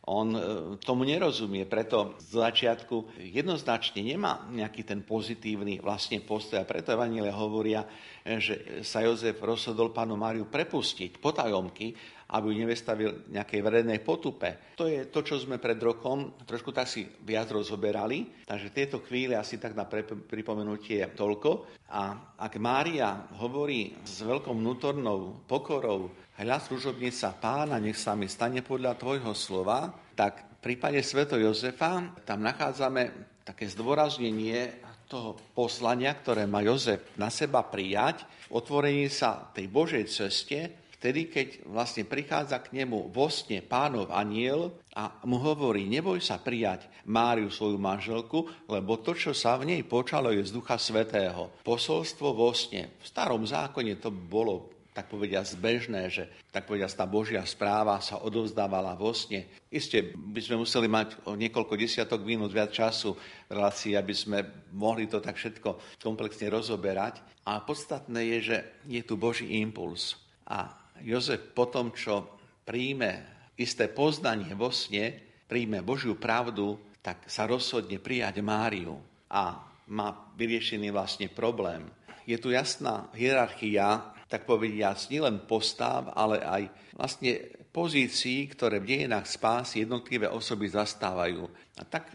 On 0.04 0.28
e, 0.34 0.40
tomu 0.82 1.06
nerozumie, 1.06 1.64
preto 1.64 2.18
z 2.18 2.42
začiatku 2.42 3.24
jednoznačne 3.30 4.04
nemá 4.04 4.44
nejaký 4.50 4.84
ten 4.84 5.00
pozitívny 5.00 5.80
vlastne 5.80 6.20
postoj 6.20 6.60
a 6.60 6.68
preto 6.68 6.92
Evangelia 6.92 7.32
hovoria, 7.32 7.86
že 8.20 8.84
sa 8.84 9.00
Jozef 9.00 9.40
rozhodol 9.40 9.96
pánu 9.96 10.18
Máriu 10.18 10.44
prepustiť 10.50 11.22
potajomky, 11.22 11.96
aby 12.32 12.44
ju 12.50 12.54
nevestavil 12.64 13.10
nejakej 13.28 13.60
verejnej 13.60 14.00
potupe. 14.00 14.74
To 14.80 14.88
je 14.88 15.08
to, 15.12 15.20
čo 15.20 15.36
sme 15.36 15.60
pred 15.60 15.76
rokom 15.76 16.38
trošku 16.44 16.72
tak 16.72 16.88
si 16.88 17.04
viac 17.24 17.52
rozoberali, 17.52 18.44
takže 18.48 18.72
tieto 18.72 18.96
chvíle 19.04 19.36
asi 19.36 19.60
tak 19.60 19.76
na 19.76 19.84
pripomenutie 20.28 21.04
toľko. 21.12 21.82
A 21.92 22.34
ak 22.40 22.56
Mária 22.56 23.28
hovorí 23.38 23.92
s 24.02 24.24
veľkou 24.24 24.56
vnútornou 24.56 25.44
pokorou, 25.44 26.10
hľa 26.40 26.58
služobnica 26.64 27.36
pána, 27.38 27.78
nech 27.78 28.00
sa 28.00 28.18
mi 28.18 28.26
stane 28.26 28.64
podľa 28.64 28.98
tvojho 28.98 29.32
slova, 29.36 29.92
tak 30.18 30.58
v 30.58 30.72
prípade 30.72 30.98
sveto 31.04 31.36
Jozefa 31.36 32.24
tam 32.24 32.40
nachádzame 32.42 33.34
také 33.44 33.68
zdôraznenie 33.68 34.80
toho 35.04 35.36
poslania, 35.52 36.16
ktoré 36.16 36.48
má 36.48 36.64
Jozef 36.64 37.12
na 37.20 37.28
seba 37.28 37.62
prijať, 37.62 38.24
otvorení 38.50 39.06
sa 39.12 39.52
tej 39.52 39.68
Božej 39.68 40.04
ceste, 40.08 40.83
vtedy, 41.04 41.28
keď 41.28 41.68
vlastne 41.68 42.08
prichádza 42.08 42.64
k 42.64 42.80
nemu 42.80 43.12
vo 43.12 43.28
sne 43.28 43.60
pánov 43.60 44.08
aniel 44.08 44.72
a 44.96 45.20
mu 45.28 45.36
hovorí, 45.36 45.84
neboj 45.84 46.16
sa 46.16 46.40
prijať 46.40 46.88
Máriu 47.04 47.52
svoju 47.52 47.76
manželku, 47.76 48.48
lebo 48.72 48.96
to, 49.04 49.12
čo 49.12 49.36
sa 49.36 49.60
v 49.60 49.68
nej 49.68 49.84
počalo, 49.84 50.32
je 50.32 50.40
z 50.40 50.56
Ducha 50.56 50.80
Svetého. 50.80 51.60
Posolstvo 51.60 52.32
vo 52.32 52.56
sne. 52.56 52.96
V 52.96 53.04
starom 53.04 53.44
zákone 53.44 54.00
to 54.00 54.08
bolo 54.08 54.72
tak 54.94 55.10
povedia 55.10 55.42
zbežné, 55.42 56.06
že 56.06 56.30
tak 56.54 56.70
povedia 56.70 56.86
tá 56.86 57.02
Božia 57.04 57.42
správa 57.42 57.98
sa 57.98 58.22
odovzdávala 58.22 58.94
vo 58.94 59.10
sne. 59.10 59.50
Isté 59.66 60.14
by 60.14 60.38
sme 60.38 60.62
museli 60.62 60.86
mať 60.86 61.26
o 61.26 61.34
niekoľko 61.34 61.74
desiatok 61.74 62.22
minút 62.22 62.54
viac 62.54 62.70
času 62.70 63.12
v 63.12 63.50
relácii, 63.50 63.98
aby 63.98 64.14
sme 64.14 64.38
mohli 64.70 65.10
to 65.10 65.18
tak 65.18 65.34
všetko 65.34 65.98
komplexne 65.98 66.46
rozoberať. 66.46 67.20
A 67.42 67.60
podstatné 67.60 68.38
je, 68.38 68.54
že 68.54 68.56
je 68.86 69.02
tu 69.02 69.18
Boží 69.18 69.58
impuls. 69.58 70.14
A 70.46 70.83
Jozef 71.04 71.52
po 71.52 71.68
tom, 71.68 71.92
čo 71.92 72.40
príjme 72.64 73.28
isté 73.60 73.92
poznanie 73.92 74.56
vo 74.56 74.72
sne, 74.72 75.12
príjme 75.44 75.84
Božiu 75.84 76.16
pravdu, 76.16 76.80
tak 77.04 77.28
sa 77.28 77.44
rozhodne 77.44 78.00
prijať 78.00 78.40
Máriu 78.40 78.96
a 79.28 79.60
má 79.92 80.32
vyriešený 80.40 80.88
vlastne 80.88 81.28
problém. 81.28 81.84
Je 82.24 82.40
tu 82.40 82.48
jasná 82.48 83.12
hierarchia 83.12 84.16
tak 84.32 84.48
povediac, 84.48 84.96
nielen 85.12 85.44
postav, 85.44 86.08
ale 86.16 86.40
aj 86.40 86.62
vlastne 86.96 87.52
pozícií, 87.68 88.48
ktoré 88.48 88.80
v 88.80 88.96
dejinách 88.96 89.28
spás 89.28 89.76
jednotlivé 89.76 90.26
osoby 90.32 90.72
zastávajú. 90.72 91.44
A 91.76 91.84
tak 91.84 92.08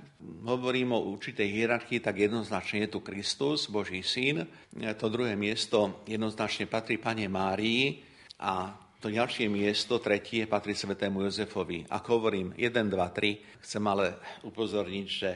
hovorím 0.43 0.97
o 0.97 1.05
určitej 1.13 1.45
hierarchii, 1.45 2.01
tak 2.01 2.17
jednoznačne 2.17 2.89
je 2.89 2.97
tu 2.97 2.99
Kristus, 3.05 3.69
Boží 3.69 4.01
syn. 4.01 4.49
To 4.73 5.05
druhé 5.07 5.37
miesto 5.37 6.01
jednoznačne 6.09 6.65
patrí 6.65 6.97
Pane 6.97 7.29
Márii 7.29 8.08
a 8.39 8.71
to 8.99 9.07
ďalšie 9.07 9.47
miesto, 9.47 9.99
tretie, 10.03 10.43
patrí 10.43 10.75
svetému 10.75 11.23
Jozefovi. 11.23 11.87
Ako 11.87 12.19
hovorím, 12.19 12.51
1, 12.59 12.91
2, 12.91 12.99
3, 12.99 13.63
chcem 13.63 13.83
ale 13.87 14.19
upozorniť, 14.43 15.07
že 15.07 15.29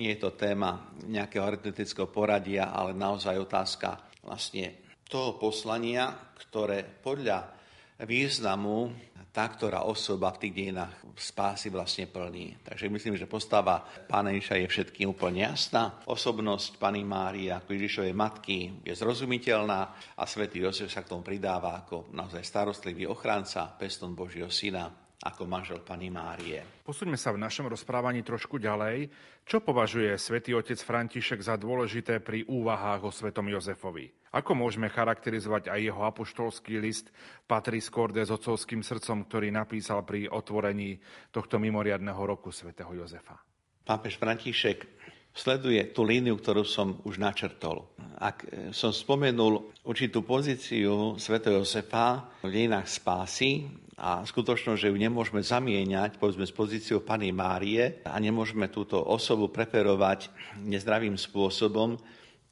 nie 0.00 0.16
je 0.16 0.24
to 0.24 0.32
téma 0.32 0.88
nejakého 1.04 1.44
aritmetického 1.44 2.08
poradia, 2.08 2.72
ale 2.72 2.96
naozaj 2.96 3.36
otázka 3.36 4.00
vlastne 4.24 4.80
toho 5.04 5.36
poslania, 5.36 6.32
ktoré 6.40 6.80
podľa 6.80 7.59
významu 8.04 8.92
tá, 9.30 9.46
ktorá 9.46 9.86
osoba 9.86 10.34
v 10.34 10.46
tých 10.46 10.54
dejinách 10.58 10.94
spásy 11.14 11.70
vlastne 11.70 12.10
plní. 12.10 12.58
Takže 12.66 12.90
myslím, 12.90 13.14
že 13.14 13.30
postava 13.30 13.86
pána 14.10 14.34
Ježiša 14.34 14.58
je 14.58 14.66
všetkým 14.66 15.14
úplne 15.14 15.46
jasná. 15.46 16.02
Osobnosť 16.10 16.82
pani 16.82 17.06
Márie 17.06 17.54
ako 17.54 17.70
Ježišovej 17.70 18.14
matky 18.14 18.82
je 18.82 18.90
zrozumiteľná 18.90 19.80
a 20.18 20.22
svätý 20.26 20.66
Jozef 20.66 20.90
sa 20.90 21.06
k 21.06 21.14
tomu 21.14 21.22
pridáva 21.22 21.78
ako 21.78 22.10
naozaj 22.10 22.42
starostlivý 22.42 23.06
ochránca, 23.06 23.70
peston 23.78 24.18
Božieho 24.18 24.50
syna 24.50 24.90
ako 25.20 25.44
manžel 25.44 25.84
pani 25.84 26.08
Márie. 26.08 26.80
Posúďme 26.80 27.20
sa 27.20 27.30
v 27.30 27.44
našom 27.44 27.68
rozprávaní 27.68 28.24
trošku 28.24 28.56
ďalej. 28.56 29.12
Čo 29.44 29.60
považuje 29.60 30.16
svätý 30.16 30.56
otec 30.56 30.80
František 30.80 31.44
za 31.44 31.60
dôležité 31.60 32.24
pri 32.24 32.48
úvahách 32.48 33.04
o 33.04 33.10
svetom 33.12 33.46
Jozefovi? 33.52 34.19
Ako 34.30 34.54
môžeme 34.54 34.86
charakterizovať 34.86 35.74
aj 35.74 35.80
jeho 35.90 36.02
apoštolský 36.06 36.78
list 36.78 37.10
Patris 37.50 37.90
Corde 37.90 38.22
s 38.22 38.30
otcovským 38.30 38.78
srdcom, 38.86 39.26
ktorý 39.26 39.50
napísal 39.50 40.06
pri 40.06 40.30
otvorení 40.30 41.02
tohto 41.34 41.58
mimoriadného 41.58 42.22
roku 42.22 42.54
svätého 42.54 42.94
Jozefa? 42.94 43.42
Pápež 43.82 44.22
František 44.22 44.86
sleduje 45.34 45.82
tú 45.90 46.06
líniu, 46.06 46.38
ktorú 46.38 46.62
som 46.62 47.02
už 47.02 47.18
načrtol. 47.18 47.90
Ak 48.22 48.46
som 48.70 48.94
spomenul 48.94 49.74
určitú 49.82 50.22
pozíciu 50.22 51.18
svätého 51.18 51.66
Jozefa 51.66 52.30
v 52.46 52.54
dejinách 52.54 52.86
spásy, 52.86 53.66
a 54.00 54.24
skutočnosť, 54.24 54.80
že 54.80 54.88
ju 54.88 54.96
nemôžeme 54.96 55.44
zamieňať, 55.44 56.16
povedzme, 56.16 56.48
s 56.48 56.56
pozíciou 56.56 57.04
Pany 57.04 57.36
Márie 57.36 58.00
a 58.08 58.16
nemôžeme 58.16 58.72
túto 58.72 58.96
osobu 58.96 59.52
preferovať 59.52 60.32
nezdravým 60.56 61.20
spôsobom, 61.20 62.00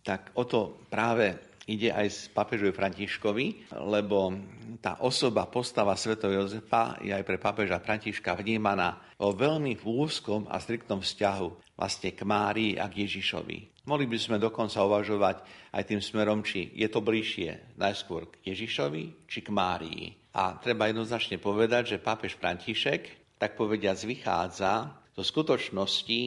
tak 0.04 0.28
o 0.36 0.44
to 0.44 0.76
práve 0.92 1.47
ide 1.68 1.92
aj 1.92 2.08
z 2.08 2.18
papežovi 2.32 2.72
Františkovi, 2.72 3.76
lebo 3.84 4.32
tá 4.80 5.04
osoba, 5.04 5.44
postava 5.46 5.92
Sv. 5.94 6.16
Jozefa 6.16 6.96
je 7.04 7.12
aj 7.12 7.24
pre 7.28 7.36
papeža 7.36 7.76
Františka 7.76 8.32
vnímaná 8.40 9.04
o 9.20 9.36
veľmi 9.36 9.76
úzkom 9.84 10.48
a 10.48 10.56
striktnom 10.56 11.04
vzťahu 11.04 11.76
vlastne 11.76 12.10
k 12.16 12.24
Márii 12.24 12.72
a 12.80 12.88
k 12.88 13.04
Ježišovi. 13.04 13.84
Mohli 13.84 14.06
by 14.08 14.18
sme 14.20 14.36
dokonca 14.36 14.80
uvažovať 14.84 15.36
aj 15.72 15.82
tým 15.84 16.00
smerom, 16.00 16.40
či 16.44 16.72
je 16.72 16.88
to 16.88 17.04
bližšie 17.04 17.76
najskôr 17.80 18.28
k 18.28 18.52
Ježišovi, 18.52 19.28
či 19.28 19.38
k 19.44 19.48
Márii. 19.52 20.12
A 20.36 20.56
treba 20.60 20.88
jednoznačne 20.88 21.40
povedať, 21.40 21.96
že 21.96 22.04
pápež 22.04 22.36
František, 22.36 23.36
tak 23.40 23.56
povediac, 23.56 23.96
vychádza 24.02 24.92
zo 25.14 25.24
skutočnosti, 25.24 26.20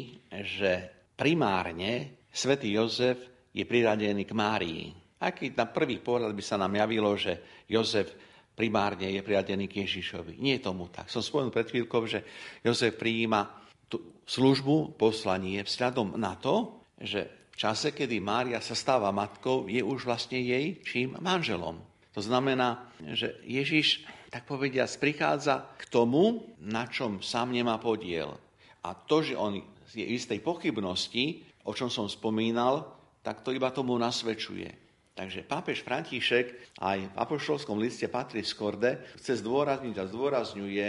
že 0.47 0.71
primárne 1.15 2.23
svätý 2.33 2.73
Jozef 2.73 3.19
je 3.51 3.63
priradený 3.67 4.23
k 4.25 4.33
Márii. 4.33 5.00
Keď 5.21 5.53
na 5.53 5.69
prvý 5.69 6.01
pohľad 6.01 6.33
by 6.33 6.41
sa 6.41 6.57
nám 6.57 6.73
javilo, 6.73 7.13
že 7.13 7.63
Jozef 7.69 8.09
primárne 8.57 9.13
je 9.13 9.21
priradený 9.21 9.69
k 9.69 9.85
Ježišovi. 9.85 10.41
Nie 10.41 10.57
je 10.57 10.65
tomu 10.65 10.89
tak. 10.89 11.13
Som 11.13 11.21
spomenul 11.21 11.53
pred 11.53 11.69
chvíľkou, 11.69 12.09
že 12.09 12.25
Jozef 12.65 12.97
prijíma 12.97 13.45
tú 13.85 14.21
službu, 14.25 14.97
poslanie 14.97 15.61
vzhľadom 15.61 16.17
na 16.17 16.33
to, 16.37 16.81
že 16.97 17.51
v 17.51 17.55
čase, 17.59 17.93
kedy 17.93 18.17
Mária 18.17 18.57
sa 18.63 18.73
stáva 18.73 19.11
matkou, 19.13 19.69
je 19.69 19.83
už 19.83 20.07
vlastne 20.07 20.39
jej 20.39 20.79
čím 20.81 21.19
manželom. 21.19 21.77
To 22.11 22.21
znamená, 22.23 22.91
že 23.13 23.39
Ježiš, 23.45 24.03
tak 24.31 24.47
povedia, 24.47 24.87
prichádza 24.87 25.69
k 25.79 25.87
tomu, 25.87 26.49
na 26.59 26.87
čom 26.87 27.23
sám 27.23 27.51
nemá 27.51 27.79
podiel. 27.79 28.35
A 28.81 28.97
to, 28.97 29.21
že 29.21 29.37
on 29.37 29.59
je 29.91 30.05
istej 30.15 30.39
pochybnosti, 30.41 31.43
o 31.67 31.71
čom 31.75 31.91
som 31.91 32.07
spomínal, 32.07 32.87
tak 33.21 33.45
to 33.45 33.53
iba 33.53 33.69
tomu 33.69 33.93
nasvedčuje. 34.01 34.80
Takže 35.21 35.45
pápež 35.45 35.85
František 35.85 36.81
aj 36.81 37.13
v 37.13 37.13
apoštolskom 37.13 37.77
liste 37.77 38.09
Patris 38.09 38.57
Corde 38.57 39.05
chce 39.21 39.37
zdôrazniť 39.45 39.95
a 40.01 40.09
zdôrazňuje, 40.09 40.87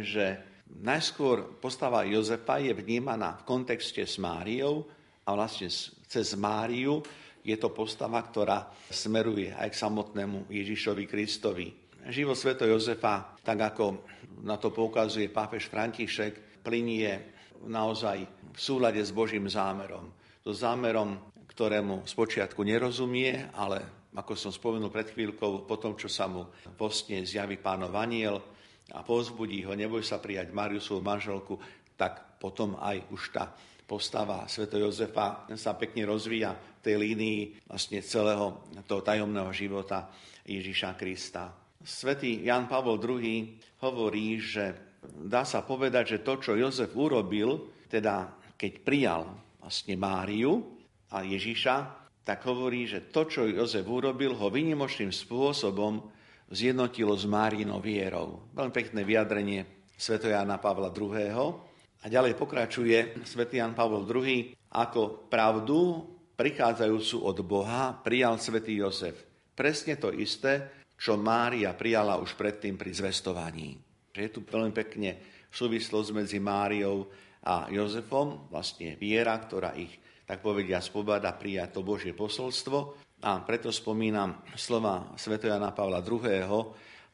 že 0.00 0.40
najskôr 0.80 1.60
postava 1.60 2.00
Jozefa 2.08 2.56
je 2.56 2.72
vnímaná 2.72 3.36
v 3.36 3.44
kontexte 3.44 4.00
s 4.00 4.16
Máriou 4.16 4.88
a 5.28 5.36
vlastne 5.36 5.68
cez 6.08 6.32
Máriu 6.40 7.04
je 7.44 7.52
to 7.60 7.68
postava, 7.68 8.24
ktorá 8.24 8.64
smeruje 8.88 9.52
aj 9.52 9.68
k 9.68 9.80
samotnému 9.84 10.48
Ježišovi 10.48 11.04
Kristovi. 11.04 11.68
Život 12.08 12.40
sveto 12.40 12.64
Jozefa, 12.64 13.36
tak 13.44 13.60
ako 13.60 14.08
na 14.40 14.56
to 14.56 14.72
poukazuje 14.72 15.28
pápež 15.28 15.68
František, 15.68 16.64
plinie 16.64 17.28
naozaj 17.68 18.24
v 18.24 18.56
súlade 18.56 19.04
s 19.04 19.12
Božím 19.12 19.52
zámerom. 19.52 20.16
To 20.48 20.56
zámerom, 20.56 21.35
ktorému 21.56 22.04
spočiatku 22.04 22.60
nerozumie, 22.60 23.48
ale 23.56 24.12
ako 24.12 24.36
som 24.36 24.52
spomenul 24.52 24.92
pred 24.92 25.08
chvíľkou, 25.08 25.64
po 25.64 25.80
tom, 25.80 25.96
čo 25.96 26.04
sa 26.04 26.28
mu 26.28 26.52
postne 26.76 27.24
zjaví 27.24 27.56
pánov 27.56 27.96
aniel 27.96 28.44
a 28.92 29.00
pozbudí 29.00 29.64
ho, 29.64 29.72
neboj 29.72 30.04
sa 30.04 30.20
prijať 30.20 30.52
Mariusovú 30.52 31.00
manželku, 31.00 31.56
tak 31.96 32.36
potom 32.36 32.76
aj 32.76 33.08
už 33.08 33.22
tá 33.32 33.56
postava 33.88 34.44
Sv. 34.44 34.68
Jozefa 34.68 35.48
sa 35.56 35.72
pekne 35.80 36.04
rozvíja 36.04 36.52
v 36.52 36.80
tej 36.84 36.96
línii 37.00 37.40
vlastne 37.72 38.04
celého 38.04 38.68
toho 38.84 39.00
tajomného 39.00 39.48
života 39.56 40.12
Ježíša 40.44 40.92
Krista. 40.92 41.56
Svetý 41.80 42.44
Jan 42.44 42.68
Pavol 42.68 43.00
II 43.00 43.56
hovorí, 43.80 44.36
že 44.44 44.92
dá 45.24 45.48
sa 45.48 45.64
povedať, 45.64 46.20
že 46.20 46.22
to, 46.26 46.36
čo 46.36 46.52
Jozef 46.52 46.92
urobil, 46.92 47.72
teda 47.88 48.28
keď 48.60 48.72
prijal 48.84 49.22
vlastne 49.56 49.96
Máriu 49.96 50.75
a 51.12 51.22
Ježíša, 51.22 52.06
tak 52.26 52.42
hovorí, 52.42 52.90
že 52.90 53.06
to, 53.14 53.30
čo 53.30 53.46
Jozef 53.46 53.86
urobil, 53.86 54.34
ho 54.34 54.50
vynimočným 54.50 55.14
spôsobom 55.14 56.10
zjednotilo 56.50 57.14
s 57.14 57.22
Márinou 57.26 57.78
vierou. 57.78 58.42
Veľmi 58.54 58.74
pekné 58.74 59.06
vyjadrenie 59.06 59.66
Sv. 59.94 60.18
Jana 60.18 60.58
Pavla 60.58 60.90
II. 60.90 61.76
A 62.02 62.06
ďalej 62.06 62.38
pokračuje 62.38 63.24
svätý 63.26 63.58
Jan 63.58 63.74
Pavol 63.74 64.04
II, 64.06 64.54
ako 64.74 65.26
pravdu 65.26 66.04
prichádzajúcu 66.36 67.16
od 67.24 67.38
Boha 67.42 67.96
prijal 68.04 68.36
svätý 68.36 68.76
Jozef. 68.78 69.16
Presne 69.56 69.96
to 69.96 70.12
isté, 70.12 70.84
čo 71.00 71.16
Mária 71.16 71.72
prijala 71.72 72.20
už 72.20 72.36
predtým 72.36 72.76
pri 72.76 72.92
zvestovaní. 72.92 73.80
Je 74.12 74.28
tu 74.28 74.44
veľmi 74.44 74.72
pekne 74.76 75.16
súvislosť 75.48 76.10
medzi 76.12 76.38
Máriou 76.38 77.08
a 77.42 77.72
Jozefom, 77.72 78.52
vlastne 78.52 78.94
viera, 79.00 79.32
ktorá 79.40 79.72
ich, 79.74 79.96
tak 80.26 80.42
povedia, 80.42 80.82
spobada 80.82 81.30
prijať 81.32 81.78
to 81.78 81.80
Božie 81.86 82.12
posolstvo. 82.12 82.98
A 83.22 83.40
preto 83.46 83.72
spomínam 83.72 84.44
slova 84.58 85.16
Sv. 85.16 85.40
Jana 85.40 85.72
Pavla 85.72 86.04
II., 86.04 86.50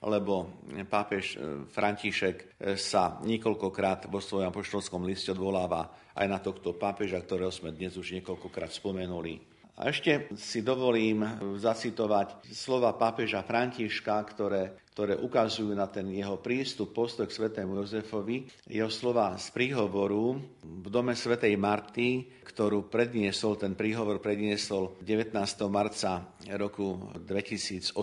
lebo 0.03 0.59
pápež 0.91 1.39
e, 1.39 1.63
František 1.71 2.37
e, 2.59 2.75
sa 2.75 3.23
niekoľkokrát 3.23 4.11
vo 4.11 4.19
svojom 4.19 4.51
apoštolskom 4.51 5.07
liste 5.07 5.31
odvoláva 5.31 5.95
aj 6.19 6.27
na 6.27 6.43
tohto 6.43 6.75
pápeža, 6.75 7.23
ktorého 7.23 7.55
sme 7.55 7.71
dnes 7.71 7.95
už 7.95 8.19
niekoľkokrát 8.19 8.75
spomenuli. 8.75 9.39
A 9.79 9.95
ešte 9.95 10.29
si 10.35 10.61
dovolím 10.61 11.25
zacitovať 11.57 12.51
slova 12.51 12.93
pápeža 12.99 13.41
Františka, 13.47 14.21
ktoré, 14.27 14.82
ktoré 14.93 15.17
ukazujú 15.17 15.73
na 15.73 15.89
ten 15.89 16.13
jeho 16.13 16.37
prístup, 16.37 16.93
postoj 16.93 17.25
k 17.25 17.33
svetému 17.33 17.81
Jozefovi. 17.81 18.45
Jeho 18.69 18.93
slova 18.93 19.41
z 19.41 19.49
príhovoru 19.49 20.37
v 20.61 20.89
dome 20.93 21.17
svätej 21.17 21.57
Marty, 21.57 22.29
ktorú 22.45 22.93
predniesol, 22.93 23.57
ten 23.57 23.73
príhovor 23.73 24.21
predniesol 24.21 25.01
19. 25.01 25.33
marca 25.73 26.37
roku 26.61 27.09
2018 27.25 27.97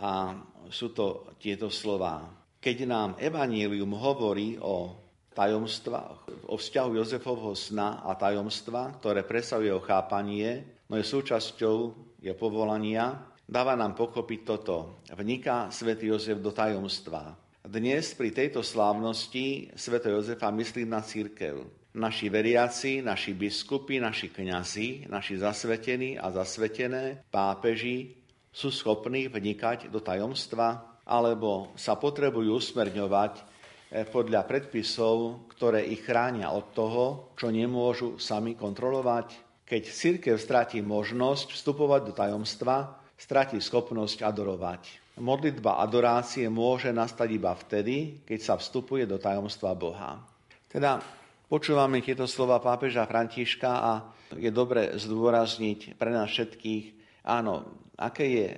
a 0.00 0.32
sú 0.72 0.96
to 0.96 1.36
tieto 1.36 1.68
slova. 1.68 2.24
Keď 2.56 2.76
nám 2.88 3.10
Evangelium 3.20 3.92
hovorí 4.00 4.56
o 4.56 4.96
tajomstvách, 5.36 6.48
o 6.48 6.56
vzťahu 6.56 6.90
Jozefovho 6.96 7.52
sna 7.52 8.00
a 8.00 8.16
tajomstva, 8.16 8.96
ktoré 8.96 9.28
presahuje 9.28 9.68
jeho 9.68 9.84
chápanie, 9.84 10.80
no 10.88 10.96
je 10.96 11.04
súčasťou 11.04 11.76
je 12.24 12.32
povolania, 12.32 13.35
dáva 13.46 13.78
nám 13.78 13.94
pochopiť 13.94 14.40
toto. 14.42 15.00
Vniká 15.14 15.70
svätý 15.70 16.10
Jozef 16.10 16.42
do 16.42 16.50
tajomstva. 16.50 17.38
Dnes 17.66 18.14
pri 18.14 18.30
tejto 18.30 18.62
slávnosti 18.62 19.74
svätého 19.74 20.22
Jozefa 20.22 20.50
myslím 20.54 20.92
na 20.92 21.02
církev. 21.02 21.66
Naši 21.96 22.28
veriaci, 22.28 23.00
naši 23.00 23.32
biskupy, 23.32 23.96
naši 23.98 24.28
kňazi, 24.28 25.08
naši 25.08 25.40
zasvetení 25.40 26.20
a 26.20 26.28
zasvetené 26.28 27.24
pápeži 27.32 28.12
sú 28.52 28.68
schopní 28.68 29.32
vnikať 29.32 29.88
do 29.88 30.04
tajomstva, 30.04 31.00
alebo 31.08 31.72
sa 31.74 31.96
potrebujú 31.96 32.60
usmerňovať 32.60 33.56
E, 33.86 34.02
podľa 34.02 34.42
predpisov, 34.50 35.46
ktoré 35.54 35.86
ich 35.86 36.02
chránia 36.02 36.50
od 36.50 36.74
toho, 36.74 37.30
čo 37.38 37.54
nemôžu 37.54 38.18
sami 38.18 38.58
kontrolovať. 38.58 39.38
Keď 39.62 39.82
církev 39.86 40.34
stratí 40.42 40.82
možnosť 40.82 41.54
vstupovať 41.54 42.00
do 42.10 42.12
tajomstva, 42.14 43.05
stratí 43.16 43.58
schopnosť 43.58 44.22
adorovať. 44.22 44.82
Modlitba 45.16 45.80
adorácie 45.80 46.44
môže 46.52 46.92
nastať 46.92 47.28
iba 47.32 47.56
vtedy, 47.56 48.20
keď 48.28 48.38
sa 48.40 48.54
vstupuje 48.60 49.08
do 49.08 49.16
tajomstva 49.16 49.72
Boha. 49.72 50.20
Teda 50.68 51.00
počúvame 51.48 52.04
tieto 52.04 52.28
slova 52.28 52.60
pápeža 52.60 53.08
Františka 53.08 53.72
a 53.72 53.92
je 54.36 54.52
dobre 54.52 54.92
zdôrazniť 55.00 55.96
pre 55.96 56.12
nás 56.12 56.28
všetkých, 56.28 56.84
áno, 57.24 57.64
aké 57.96 58.24
je 58.28 58.48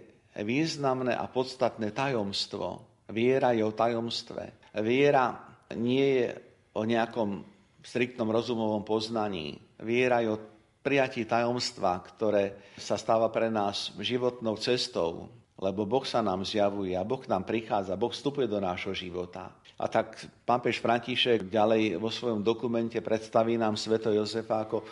významné 0.43 1.15
a 1.15 1.31
podstatné 1.31 1.95
tajomstvo. 1.95 2.83
Viera 3.15 3.55
je 3.55 3.63
o 3.63 3.73
tajomstve. 3.73 4.75
Viera 4.83 5.39
nie 5.79 6.23
je 6.23 6.29
o 6.75 6.83
nejakom 6.83 7.47
striktnom 7.87 8.29
rozumovom 8.35 8.83
poznaní. 8.83 9.57
Viera 9.79 10.21
je 10.27 10.35
o 10.35 10.58
prijatí 10.89 11.29
tajomstva, 11.29 12.01
ktoré 12.01 12.73
sa 12.81 12.97
stáva 12.97 13.29
pre 13.29 13.53
nás 13.53 13.93
životnou 14.01 14.57
cestou, 14.57 15.29
lebo 15.61 15.85
Boh 15.85 16.09
sa 16.09 16.25
nám 16.25 16.49
zjavuje 16.49 16.97
a 16.97 17.05
Boh 17.05 17.21
nám 17.29 17.45
prichádza, 17.45 18.01
Boh 18.01 18.09
vstupuje 18.09 18.49
do 18.49 18.57
nášho 18.57 18.97
života. 18.97 19.53
A 19.77 19.85
tak 19.85 20.17
pápež 20.49 20.81
František 20.81 21.53
ďalej 21.53 22.01
vo 22.01 22.09
svojom 22.09 22.41
dokumente 22.41 22.97
predstaví 23.05 23.61
nám 23.61 23.77
sveto 23.77 24.09
Jozefa 24.09 24.65
ako 24.65 24.89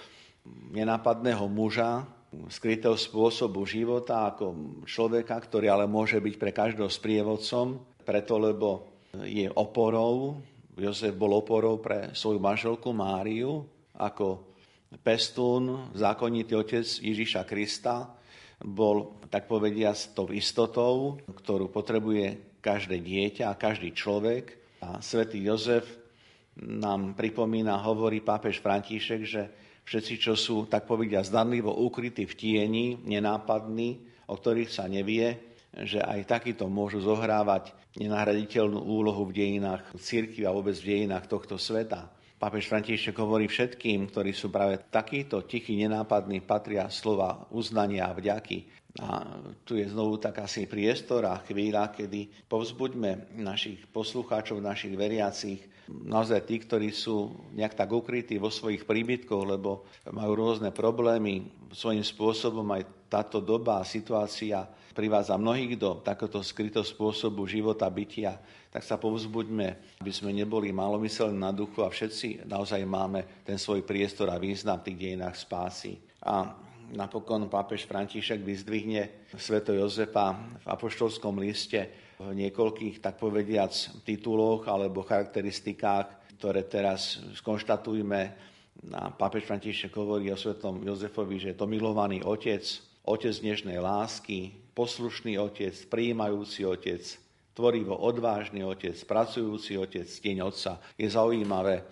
nenápadného 0.76 1.48
muža, 1.48 2.04
skrytého 2.52 3.00
spôsobu 3.00 3.64
života, 3.64 4.36
ako 4.36 4.84
človeka, 4.84 5.32
ktorý 5.40 5.72
ale 5.72 5.88
môže 5.88 6.20
byť 6.20 6.34
pre 6.36 6.52
každého 6.52 6.92
sprievodcom, 6.92 7.80
preto 8.04 8.36
lebo 8.36 8.68
je 9.24 9.48
oporou, 9.48 10.44
Jozef 10.76 11.16
bol 11.16 11.40
oporou 11.40 11.80
pre 11.80 12.12
svoju 12.12 12.36
manželku 12.36 12.92
Máriu 12.92 13.64
ako 13.96 14.55
pestún, 15.02 15.90
zákonitý 15.94 16.54
otec 16.54 16.86
Ježiša 16.86 17.42
Krista, 17.46 18.10
bol, 18.62 19.20
tak 19.28 19.44
povedia, 19.50 19.92
s 19.92 20.10
tou 20.16 20.32
istotou, 20.32 21.20
ktorú 21.28 21.68
potrebuje 21.68 22.58
každé 22.64 23.04
dieťa 23.04 23.52
a 23.52 23.58
každý 23.58 23.92
človek. 23.92 24.56
A 24.80 24.98
svätý 25.04 25.44
Jozef 25.44 25.84
nám 26.56 27.12
pripomína, 27.12 27.76
hovorí 27.84 28.24
pápež 28.24 28.64
František, 28.64 29.20
že 29.28 29.42
všetci, 29.84 30.14
čo 30.16 30.34
sú, 30.34 30.64
tak 30.66 30.88
povedia, 30.88 31.20
zdanlivo 31.20 31.70
ukrytí 31.70 32.24
v 32.24 32.34
tieni, 32.34 32.86
nenápadní, 33.04 34.00
o 34.26 34.34
ktorých 34.34 34.72
sa 34.72 34.88
nevie, 34.88 35.36
že 35.76 36.00
aj 36.00 36.40
takíto 36.40 36.64
môžu 36.72 37.04
zohrávať 37.04 37.76
nenahraditeľnú 38.00 38.80
úlohu 38.80 39.28
v 39.28 39.36
dejinách 39.36 39.84
církvy 40.00 40.48
a 40.48 40.54
vôbec 40.56 40.72
v 40.80 40.88
dejinách 40.96 41.28
tohto 41.28 41.60
sveta. 41.60 42.08
Pápež 42.36 42.68
František 42.68 43.16
hovorí 43.16 43.48
všetkým, 43.48 44.12
ktorí 44.12 44.36
sú 44.36 44.52
práve 44.52 44.76
takíto 44.92 45.48
tichí, 45.48 45.72
nenápadní, 45.80 46.44
patria 46.44 46.92
slova 46.92 47.48
uznania 47.48 48.12
a 48.12 48.16
vďaky. 48.16 48.58
A 49.00 49.40
tu 49.64 49.76
je 49.80 49.88
znovu 49.88 50.20
tak 50.20 50.44
asi 50.44 50.68
priestor 50.68 51.24
a 51.24 51.40
chvíľa, 51.44 51.92
kedy 51.96 52.48
povzbuďme 52.48 53.40
našich 53.40 53.88
poslucháčov, 53.88 54.60
našich 54.60 54.92
veriacich, 54.96 55.64
naozaj 55.88 56.44
tí, 56.44 56.60
ktorí 56.60 56.92
sú 56.92 57.32
nejak 57.56 57.76
tak 57.76 57.92
ukrytí 57.92 58.36
vo 58.36 58.52
svojich 58.52 58.84
príbytkoch, 58.84 59.42
lebo 59.56 59.88
majú 60.12 60.32
rôzne 60.36 60.72
problémy, 60.76 61.48
svojím 61.72 62.04
spôsobom 62.04 62.68
aj 62.72 63.08
táto 63.08 63.40
doba 63.40 63.80
a 63.80 63.88
situácia 63.88 64.64
privádza 64.96 65.36
mnohých 65.36 65.76
do 65.76 66.00
takéto 66.00 66.40
skrytého 66.40 66.80
spôsobu 66.80 67.44
života, 67.44 67.84
bytia, 67.92 68.40
tak 68.72 68.80
sa 68.80 68.96
povzbuďme, 68.96 70.00
aby 70.00 70.12
sme 70.12 70.32
neboli 70.32 70.72
malomyselní 70.72 71.36
na 71.36 71.52
duchu 71.52 71.84
a 71.84 71.92
všetci 71.92 72.48
naozaj 72.48 72.80
máme 72.88 73.44
ten 73.44 73.60
svoj 73.60 73.84
priestor 73.84 74.32
a 74.32 74.40
význam 74.40 74.80
v 74.80 74.88
tých 74.88 74.98
dejinách 75.04 75.36
spásy. 75.36 76.00
A 76.24 76.56
napokon 76.96 77.44
pápež 77.52 77.84
František 77.84 78.40
vyzdvihne 78.40 79.28
sveto 79.36 79.76
Jozefa 79.76 80.32
v 80.64 80.66
apoštolskom 80.72 81.36
liste 81.44 81.92
v 82.16 82.32
niekoľkých, 82.32 83.04
tak 83.04 83.20
povediac, 83.20 83.76
tituloch 84.08 84.64
alebo 84.64 85.04
charakteristikách, 85.04 86.36
ktoré 86.40 86.64
teraz 86.64 87.20
skonštatujme. 87.36 88.20
A 88.92 89.08
pápež 89.12 89.44
František 89.44 89.92
hovorí 89.96 90.32
o 90.32 90.36
svetom 90.36 90.80
Jozefovi, 90.84 91.36
že 91.40 91.48
je 91.52 91.58
to 91.60 91.68
milovaný 91.68 92.20
otec, 92.24 92.64
otec 93.08 93.32
dnešnej 93.32 93.80
lásky, 93.80 94.65
poslušný 94.76 95.40
otec, 95.40 95.72
prijímajúci 95.88 96.68
otec, 96.68 97.00
tvorivo 97.56 97.96
odvážny 97.96 98.60
otec, 98.60 98.92
pracujúci 99.08 99.80
otec, 99.80 100.04
deň 100.04 100.36
otca. 100.44 100.76
Je 101.00 101.08
zaujímavé, 101.08 101.88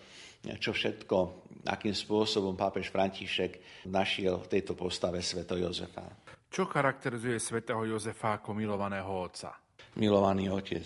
čo 0.60 0.76
všetko, 0.76 1.16
akým 1.64 1.96
spôsobom 1.96 2.52
pápež 2.52 2.92
František 2.92 3.88
našiel 3.88 4.36
v 4.44 4.50
tejto 4.52 4.76
postave 4.76 5.24
sveto 5.24 5.56
Jozefa. 5.56 6.04
Čo 6.52 6.68
charakterizuje 6.68 7.40
svätého 7.40 7.80
Jozefa 7.88 8.36
ako 8.38 8.52
milovaného 8.52 9.08
otca? 9.08 9.56
Milovaný 9.96 10.52
otec. 10.52 10.84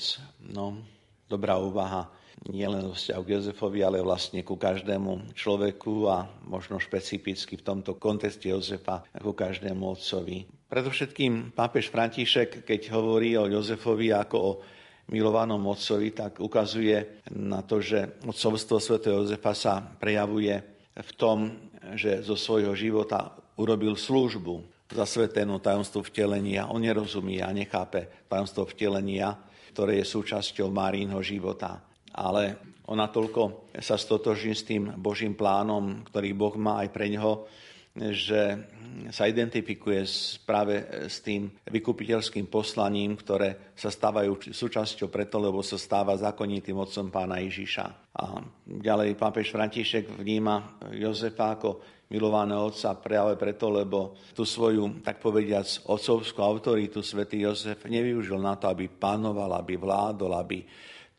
No, 0.55 0.78
dobrá 1.26 1.59
úvaha 1.59 2.07
nie 2.46 2.62
len 2.70 2.94
vzťahu 2.94 3.22
k 3.26 3.32
Jozefovi, 3.34 3.82
ale 3.82 3.99
vlastne 3.99 4.46
ku 4.46 4.55
každému 4.55 5.34
človeku 5.34 6.07
a 6.07 6.30
možno 6.46 6.78
špecificky 6.78 7.59
v 7.59 7.66
tomto 7.66 7.99
kontexte 7.99 8.46
Jozefa 8.46 9.03
ako 9.11 9.34
každému 9.34 9.82
otcovi. 9.82 10.46
Predovšetkým 10.69 11.57
pápež 11.57 11.89
František, 11.89 12.61
keď 12.69 12.93
hovorí 12.93 13.33
o 13.41 13.49
Jozefovi 13.49 14.12
ako 14.12 14.37
o 14.37 14.57
milovanom 15.09 15.64
otcovi, 15.64 16.12
tak 16.12 16.45
ukazuje 16.45 17.25
na 17.41 17.64
to, 17.64 17.81
že 17.81 18.21
otcovstvo 18.29 18.77
sv. 18.77 19.01
Jozefa 19.01 19.57
sa 19.57 19.81
prejavuje 19.81 20.61
v 20.93 21.11
tom, 21.16 21.57
že 21.97 22.21
zo 22.21 22.37
svojho 22.37 22.77
života 22.77 23.33
urobil 23.57 23.97
službu 23.97 24.61
zasvetenú 24.93 25.57
tajomstvu 25.57 26.05
vtelenia. 26.05 26.69
On 26.69 26.85
nerozumie 26.85 27.41
a 27.41 27.49
nechápe 27.49 28.29
tajomstvo 28.29 28.69
vtelenia, 28.69 29.41
ktoré 29.73 30.05
je 30.05 30.12
súčasťou 30.12 30.69
Márínho 30.69 31.25
života. 31.25 31.81
Ale 32.12 32.61
ona 32.93 33.09
toľko 33.09 33.73
sa 33.81 33.97
stotoží 33.97 34.53
s 34.53 34.69
tým 34.69 35.01
Božím 35.01 35.33
plánom, 35.33 36.05
ktorý 36.12 36.37
Boh 36.37 36.61
má 36.61 36.85
aj 36.85 36.93
pre 36.93 37.09
ňoho, 37.09 37.49
že 38.14 38.40
sa 39.14 39.30
identifikuje 39.30 40.03
práve 40.42 40.82
s 41.07 41.22
tým 41.22 41.46
vykupiteľským 41.70 42.51
poslaním, 42.51 43.14
ktoré 43.14 43.70
sa 43.78 43.94
stávajú 43.94 44.51
súčasťou 44.51 45.07
preto, 45.07 45.38
lebo 45.38 45.62
sa 45.62 45.78
stáva 45.78 46.18
zákonitým 46.18 46.74
otcom 46.74 47.07
pána 47.12 47.38
Ježiša. 47.38 47.86
A 48.18 48.42
ďalej 48.66 49.14
pápež 49.14 49.55
František 49.55 50.18
vníma 50.18 50.82
Jozefa 50.99 51.55
ako 51.55 51.78
milovaného 52.09 52.72
otca 52.72 52.96
práve 52.96 53.36
preto, 53.36 53.68
lebo 53.68 54.16
tú 54.32 54.42
svoju, 54.42 55.05
tak 55.05 55.20
povediac, 55.20 55.68
otcovskú 55.84 56.40
autoritu 56.40 57.05
svätý 57.05 57.44
Jozef 57.44 57.84
nevyužil 57.84 58.40
na 58.40 58.57
to, 58.57 58.66
aby 58.72 58.88
pánoval, 58.88 59.53
aby 59.61 59.76
vládol, 59.76 60.32
aby 60.34 60.64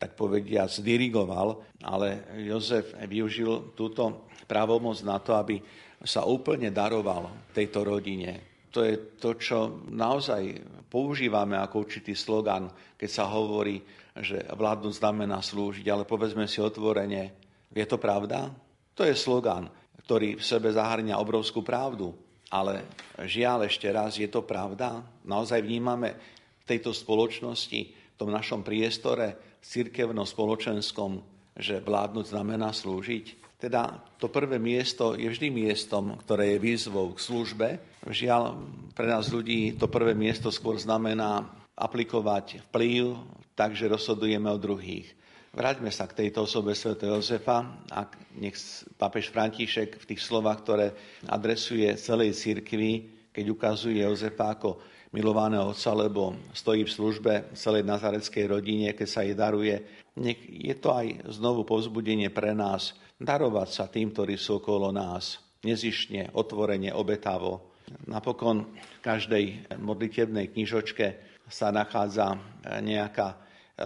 tak 0.00 0.16
povediac 0.16 0.72
dirigoval, 0.80 1.60
ale 1.84 2.24
Jozef 2.42 2.96
využil 3.04 3.76
túto 3.76 4.26
právomoc 4.48 4.96
na 5.04 5.20
to, 5.20 5.36
aby 5.36 5.60
sa 6.00 6.24
úplne 6.24 6.72
daroval 6.72 7.52
tejto 7.52 7.84
rodine. 7.84 8.64
To 8.72 8.86
je 8.86 9.18
to, 9.18 9.36
čo 9.36 9.82
naozaj 9.90 10.62
používame 10.86 11.58
ako 11.58 11.86
určitý 11.86 12.14
slogan, 12.14 12.70
keď 12.96 13.10
sa 13.10 13.24
hovorí, 13.28 13.82
že 14.16 14.42
vládnuť 14.46 14.94
znamená 14.96 15.42
slúžiť, 15.42 15.86
ale 15.90 16.06
povedzme 16.06 16.46
si 16.46 16.62
otvorene, 16.62 17.34
je 17.70 17.86
to 17.86 17.98
pravda? 17.98 18.50
To 18.98 19.02
je 19.06 19.14
slogan, 19.14 19.70
ktorý 20.06 20.38
v 20.38 20.44
sebe 20.44 20.74
zahrňa 20.74 21.18
obrovskú 21.22 21.62
pravdu. 21.62 22.10
Ale 22.50 22.82
žiaľ 23.22 23.70
ešte 23.70 23.86
raz, 23.94 24.18
je 24.18 24.26
to 24.26 24.42
pravda? 24.42 25.06
Naozaj 25.22 25.62
vnímame 25.62 26.18
v 26.58 26.64
tejto 26.66 26.90
spoločnosti, 26.90 27.80
v 27.94 28.16
tom 28.18 28.34
našom 28.34 28.66
priestore 28.66 29.38
cirkevno-spoločenskom, 29.62 31.22
že 31.54 31.78
vládnuť 31.78 32.26
znamená 32.34 32.74
slúžiť? 32.74 33.39
Teda 33.60 34.00
to 34.16 34.32
prvé 34.32 34.56
miesto 34.56 35.12
je 35.12 35.28
vždy 35.28 35.52
miestom, 35.52 36.16
ktoré 36.24 36.56
je 36.56 36.64
výzvou 36.64 37.12
k 37.12 37.20
službe. 37.20 37.68
Žiaľ, 38.08 38.56
pre 38.96 39.04
nás 39.04 39.28
ľudí 39.28 39.76
to 39.76 39.84
prvé 39.84 40.16
miesto 40.16 40.48
skôr 40.48 40.80
znamená 40.80 41.44
aplikovať 41.76 42.64
vplyv, 42.72 43.20
takže 43.52 43.92
rozhodujeme 43.92 44.48
o 44.48 44.56
druhých. 44.56 45.12
Vráťme 45.52 45.92
sa 45.92 46.08
k 46.08 46.24
tejto 46.24 46.48
osobe 46.48 46.72
sv. 46.72 46.96
Jozefa 46.96 47.84
a 47.92 48.08
nech 48.40 48.56
papež 48.96 49.28
František 49.28 50.00
v 50.00 50.08
tých 50.08 50.24
slovách, 50.24 50.64
ktoré 50.64 50.86
adresuje 51.28 51.90
celej 52.00 52.38
cirkvi, 52.40 53.12
keď 53.28 53.44
ukazuje 53.50 54.00
Jozefa 54.00 54.56
ako 54.56 54.80
milovaného 55.10 55.74
otca, 55.74 55.90
lebo 55.92 56.38
stojí 56.54 56.86
v 56.86 56.94
službe 56.94 57.32
celej 57.58 57.82
nazareckej 57.82 58.44
rodine, 58.46 58.94
keď 58.94 59.08
sa 59.10 59.20
jej 59.26 59.34
daruje. 59.34 59.82
Nech 60.16 60.38
je 60.48 60.74
to 60.78 60.94
aj 60.94 61.28
znovu 61.34 61.66
povzbudenie 61.66 62.30
pre 62.30 62.54
nás 62.54 62.94
darovať 63.20 63.68
sa 63.68 63.84
tým, 63.86 64.10
ktorí 64.10 64.40
sú 64.40 64.64
okolo 64.64 64.88
nás. 64.88 65.38
Nezišne, 65.60 66.32
otvorene, 66.32 66.88
obetavo. 66.96 67.76
Napokon 68.08 68.72
v 68.72 69.00
každej 69.04 69.44
modlitebnej 69.76 70.56
knižočke 70.56 71.06
sa 71.44 71.68
nachádza 71.68 72.32
nejaká 72.80 73.36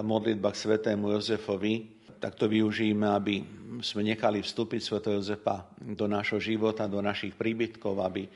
modlitba 0.07 0.55
k 0.55 0.61
svetému 0.63 1.11
Jozefovi, 1.19 1.99
tak 2.23 2.39
to 2.39 2.47
využijeme, 2.47 3.05
aby 3.11 3.35
sme 3.83 4.07
nechali 4.07 4.41
vstúpiť 4.41 4.81
svätého 4.81 5.19
Jozefa 5.19 5.67
do 5.77 6.07
nášho 6.07 6.39
života, 6.39 6.87
do 6.87 7.03
našich 7.03 7.35
príbytkov, 7.35 8.01
aby 8.01 8.29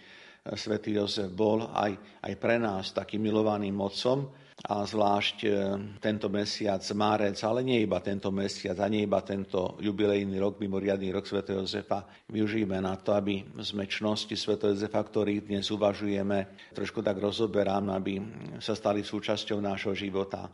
svätý 0.59 0.99
Jozef 0.99 1.31
bol 1.31 1.69
aj, 1.73 2.21
aj 2.25 2.33
pre 2.41 2.57
nás 2.59 2.91
takým 2.91 3.23
milovaným 3.23 3.77
mocom 3.77 4.29
a 4.67 4.83
zvlášť 4.83 5.37
e, 5.47 5.51
tento 6.03 6.27
mesiac 6.27 6.83
márec, 6.91 7.39
ale 7.47 7.63
nie 7.63 7.87
iba 7.87 8.03
tento 8.03 8.35
mesiac 8.35 8.75
a 8.83 8.91
nie 8.91 9.07
iba 9.07 9.23
tento 9.23 9.79
jubilejný 9.79 10.35
rok, 10.43 10.59
mimoriadný 10.59 11.15
rok 11.15 11.31
Sv. 11.31 11.47
Jozefa, 11.47 12.03
využijeme 12.27 12.83
na 12.83 12.99
to, 12.99 13.15
aby 13.15 13.47
sme 13.63 13.87
čnosti 13.87 14.35
Sv. 14.35 14.59
Jozefa, 14.59 14.99
ktorých 14.99 15.47
dnes 15.47 15.71
uvažujeme, 15.71 16.75
trošku 16.75 17.07
tak 17.07 17.23
rozoberám, 17.23 17.95
aby 17.95 18.19
sa 18.59 18.75
stali 18.75 19.07
súčasťou 19.07 19.63
nášho 19.63 19.95
života. 19.95 20.51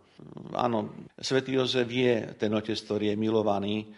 Áno, 0.52 1.08
Sv. 1.16 1.40
Jozef 1.48 1.88
je 1.88 2.36
ten 2.36 2.52
otec, 2.52 2.76
ktorý 2.76 3.16
je 3.16 3.16
milovaný, 3.16 3.88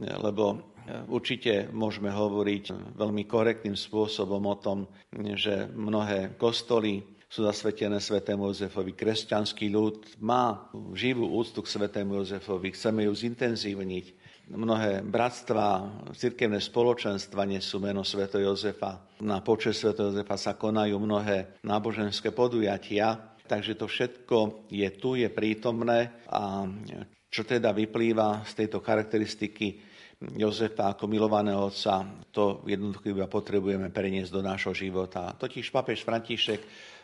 lebo 0.00 0.72
určite 1.12 1.68
môžeme 1.68 2.08
hovoriť 2.08 2.96
veľmi 2.96 3.28
korektným 3.28 3.76
spôsobom 3.76 4.40
o 4.48 4.56
tom, 4.56 4.88
že 5.36 5.68
mnohé 5.68 6.40
kostoly 6.40 7.19
sú 7.30 7.46
zasvetené 7.46 8.02
svetému 8.02 8.50
Jozefovi. 8.50 8.90
Kresťanský 8.90 9.70
ľud 9.70 10.18
má 10.18 10.66
živú 10.98 11.30
úctu 11.30 11.62
k 11.62 11.70
svetému 11.78 12.18
Jozefovi. 12.18 12.74
Chceme 12.74 13.06
ju 13.06 13.14
zintenzívniť. 13.14 14.06
Mnohé 14.50 15.06
bratstva, 15.06 15.86
cirkevné 16.10 16.58
spoločenstva 16.58 17.46
nesú 17.46 17.78
meno 17.78 18.02
Sv. 18.02 18.26
Jozefa. 18.34 19.06
Na 19.22 19.38
počet 19.46 19.78
Sv. 19.78 19.94
Jozefa 19.94 20.34
sa 20.34 20.58
konajú 20.58 20.98
mnohé 20.98 21.62
náboženské 21.62 22.34
podujatia, 22.34 23.38
takže 23.46 23.78
to 23.78 23.86
všetko 23.86 24.66
je 24.66 24.90
tu, 24.98 25.14
je 25.14 25.30
prítomné 25.30 26.10
a 26.26 26.66
čo 27.30 27.46
teda 27.46 27.70
vyplýva 27.70 28.42
z 28.42 28.66
tejto 28.66 28.82
charakteristiky 28.82 29.86
Jozefa 30.20 30.92
ako 30.92 31.08
milovaného 31.08 31.72
otca, 31.72 32.04
to 32.28 32.60
jednoducho 32.68 33.08
iba 33.08 33.24
potrebujeme 33.24 33.88
preniesť 33.88 34.28
do 34.36 34.44
nášho 34.44 34.76
života. 34.76 35.32
Totiž 35.32 35.72
papež 35.72 36.04
František 36.04 36.60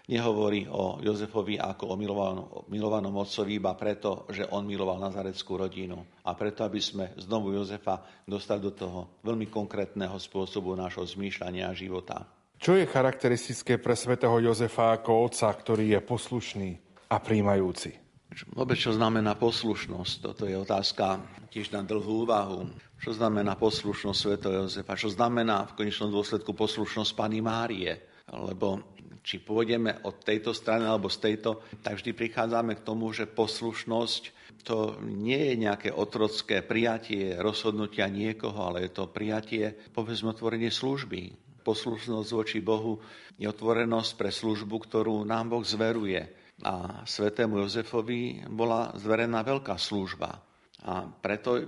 nehovorí 0.06 0.70
o 0.70 1.02
Jozefovi 1.02 1.58
ako 1.58 1.92
o 1.92 1.94
milovanom, 1.98 2.46
milovanom 2.70 3.14
otcovi 3.18 3.58
iba 3.58 3.74
preto, 3.74 4.26
že 4.30 4.46
on 4.54 4.62
miloval 4.62 5.02
nazareckú 5.02 5.58
rodinu 5.58 5.98
a 6.22 6.30
preto, 6.38 6.62
aby 6.62 6.78
sme 6.78 7.04
znovu 7.18 7.54
Jozefa 7.54 8.22
dostali 8.22 8.62
do 8.62 8.70
toho 8.70 9.18
veľmi 9.26 9.50
konkrétneho 9.50 10.14
spôsobu 10.14 10.78
nášho 10.78 11.02
zmýšľania 11.02 11.70
a 11.70 11.74
života. 11.74 12.22
Čo 12.56 12.72
je 12.78 12.88
charakteristické 12.88 13.76
pre 13.76 13.92
svätého 13.92 14.32
Jozefa 14.40 14.96
ako 14.96 15.28
otca, 15.28 15.52
ktorý 15.52 15.98
je 15.98 16.00
poslušný 16.00 16.70
a 17.12 17.16
príjmajúci? 17.20 18.06
Vôbec 18.52 18.76
čo 18.76 18.90
znamená 18.90 19.38
poslušnosť? 19.38 20.14
Toto 20.24 20.44
je 20.48 20.56
otázka 20.58 21.20
tiež 21.52 21.70
na 21.72 21.84
dlhú 21.84 22.26
úvahu. 22.26 22.68
Čo 22.96 23.14
znamená 23.14 23.54
poslušnosť 23.60 24.18
svätého 24.18 24.54
Jozefa? 24.66 24.98
Čo 24.98 25.12
znamená 25.12 25.68
v 25.68 25.84
konečnom 25.84 26.10
dôsledku 26.10 26.52
poslušnosť 26.56 27.10
Pany 27.12 27.38
Márie? 27.44 27.92
Lebo 28.26 28.95
či 29.26 29.42
pôjdeme 29.42 30.06
od 30.06 30.22
tejto 30.22 30.54
strany 30.54 30.86
alebo 30.86 31.10
z 31.10 31.18
tejto, 31.18 31.58
tak 31.82 31.98
vždy 31.98 32.14
prichádzame 32.14 32.78
k 32.78 32.86
tomu, 32.86 33.10
že 33.10 33.26
poslušnosť 33.26 34.22
to 34.62 34.98
nie 35.02 35.50
je 35.50 35.54
nejaké 35.58 35.90
otrocké 35.90 36.62
prijatie 36.62 37.34
rozhodnutia 37.38 38.06
niekoho, 38.06 38.70
ale 38.70 38.86
je 38.86 38.94
to 38.94 39.10
prijatie, 39.10 39.74
povedzme, 39.90 40.30
otvorenie 40.30 40.70
služby. 40.70 41.34
Poslušnosť 41.62 42.30
voči 42.30 42.58
Bohu 42.62 43.02
je 43.38 43.46
otvorenosť 43.50 44.14
pre 44.14 44.30
službu, 44.30 44.74
ktorú 44.86 45.26
nám 45.26 45.54
Boh 45.54 45.66
zveruje. 45.66 46.22
A 46.62 47.02
svetému 47.02 47.62
Jozefovi 47.62 48.46
bola 48.46 48.94
zverená 48.98 49.42
veľká 49.42 49.74
služba. 49.78 50.38
A 50.86 51.06
preto 51.06 51.62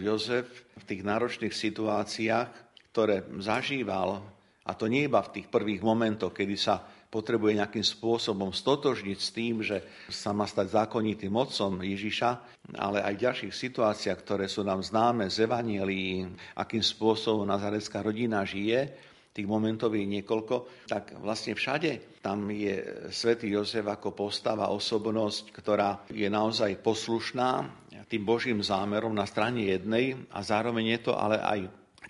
Jozef 0.00 0.48
v 0.76 0.84
tých 0.88 1.04
náročných 1.04 1.52
situáciách, 1.52 2.48
ktoré 2.92 3.28
zažíval, 3.40 4.24
a 4.62 4.72
to 4.78 4.86
nie 4.86 5.08
iba 5.08 5.24
v 5.24 5.40
tých 5.40 5.46
prvých 5.48 5.80
momentoch, 5.80 6.36
kedy 6.36 6.56
sa 6.56 6.84
potrebuje 7.12 7.60
nejakým 7.60 7.84
spôsobom 7.84 8.56
stotožniť 8.56 9.18
s 9.20 9.30
tým, 9.36 9.60
že 9.60 9.84
sa 10.08 10.32
má 10.32 10.48
stať 10.48 10.80
zákonitým 10.80 11.28
mocom 11.28 11.84
Ježiša, 11.84 12.30
ale 12.80 13.04
aj 13.04 13.12
v 13.20 13.24
ďalších 13.28 13.52
situáciách, 13.52 14.18
ktoré 14.24 14.48
sú 14.48 14.64
nám 14.64 14.80
známe 14.80 15.28
z 15.28 15.44
Evanielii, 15.44 16.24
akým 16.56 16.80
spôsobom 16.80 17.44
nazarecká 17.44 18.00
rodina 18.00 18.40
žije, 18.48 19.12
tých 19.32 19.48
momentov 19.48 19.92
je 19.96 20.04
niekoľko, 20.04 20.88
tak 20.88 21.16
vlastne 21.20 21.56
všade 21.56 22.20
tam 22.20 22.48
je 22.52 23.08
svätý 23.08 23.48
Jozef 23.50 23.84
ako 23.88 24.12
postava, 24.12 24.72
osobnosť, 24.72 25.44
ktorá 25.56 26.04
je 26.12 26.28
naozaj 26.28 26.80
poslušná 26.84 27.64
tým 28.06 28.22
Božím 28.28 28.60
zámerom 28.60 29.16
na 29.16 29.24
strane 29.24 29.64
jednej 29.72 30.16
a 30.30 30.44
zároveň 30.44 30.96
je 30.96 31.00
to 31.00 31.12
ale 31.16 31.40
aj 31.40 31.60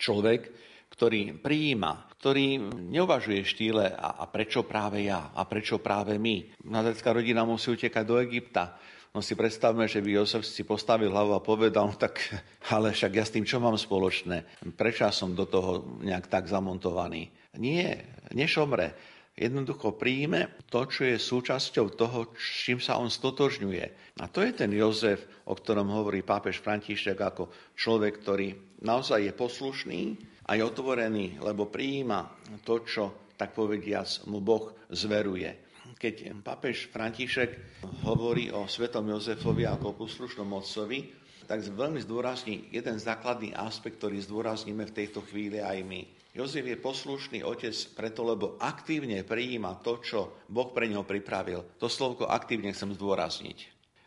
človek, 0.03 0.51
ktorý 0.93 1.39
prijíma 1.39 2.12
ktorý 2.23 2.71
neuvažuje 2.71 3.43
štýle 3.43 3.99
a, 3.99 4.23
a 4.23 4.31
prečo 4.31 4.63
práve 4.63 5.11
ja 5.11 5.35
a 5.35 5.43
prečo 5.43 5.83
práve 5.83 6.23
my. 6.23 6.55
Nazarecká 6.71 7.11
rodina 7.11 7.43
musí 7.43 7.75
utekať 7.75 8.05
do 8.07 8.23
Egypta. 8.23 8.79
No 9.11 9.19
si 9.19 9.35
predstavme, 9.35 9.91
že 9.91 9.99
by 9.99 10.23
Jozef 10.23 10.47
si 10.47 10.63
postavil 10.63 11.11
hlavu 11.11 11.35
a 11.35 11.43
povedal, 11.43 11.91
no 11.91 11.99
tak 11.99 12.23
ale 12.71 12.95
však 12.95 13.13
ja 13.19 13.27
s 13.27 13.35
tým 13.35 13.43
čo 13.43 13.59
mám 13.59 13.75
spoločné? 13.75 14.63
Prečo 14.79 15.11
som 15.11 15.35
do 15.35 15.51
toho 15.51 15.99
nejak 15.99 16.31
tak 16.31 16.47
zamontovaný? 16.47 17.27
Nie, 17.59 18.15
nešomre. 18.31 18.95
Jednoducho 19.35 19.99
príjme 19.99 20.63
to, 20.71 20.87
čo 20.87 21.03
je 21.03 21.19
súčasťou 21.19 21.99
toho, 21.99 22.31
čím 22.39 22.79
sa 22.79 23.03
on 23.03 23.11
stotožňuje. 23.11 24.15
A 24.23 24.31
to 24.31 24.47
je 24.47 24.55
ten 24.55 24.71
Jozef, 24.71 25.27
o 25.51 25.59
ktorom 25.59 25.91
hovorí 25.91 26.23
pápež 26.23 26.63
František 26.63 27.19
ako 27.19 27.51
človek, 27.75 28.23
ktorý 28.23 28.79
naozaj 28.87 29.27
je 29.27 29.33
poslušný, 29.35 30.03
aj 30.47 30.59
otvorený, 30.59 31.39
lebo 31.39 31.71
prijíma 31.71 32.51
to, 32.67 32.83
čo, 32.83 33.05
tak 33.39 33.55
povediac, 33.55 34.27
mu 34.27 34.43
Boh 34.43 34.75
zveruje. 34.91 35.71
Keď 35.99 36.43
papež 36.43 36.91
František 36.91 37.83
hovorí 38.03 38.51
o 38.51 38.67
svetom 38.67 39.07
Jozefovi 39.07 39.67
ako 39.71 39.95
poslušnom 39.95 40.51
otcovi, 40.51 41.23
tak 41.47 41.63
veľmi 41.63 42.01
zdôrazní 42.03 42.71
jeden 42.71 42.97
základný 42.99 43.55
aspekt, 43.55 43.99
ktorý 44.03 44.19
zdôrazníme 44.23 44.87
v 44.89 44.97
tejto 44.97 45.23
chvíli 45.27 45.59
aj 45.59 45.79
my. 45.85 46.03
Jozef 46.33 46.65
je 46.65 46.81
poslušný 46.81 47.45
otec 47.45 47.77
preto, 47.93 48.25
lebo 48.25 48.57
aktívne 48.57 49.21
prijíma 49.21 49.85
to, 49.85 50.01
čo 50.01 50.21
Boh 50.49 50.73
pre 50.73 50.89
neho 50.89 51.05
pripravil. 51.05 51.77
To 51.77 51.93
slovko 51.93 52.25
aktívne 52.25 52.73
chcem 52.73 52.97
zdôrazniť. 52.97 53.59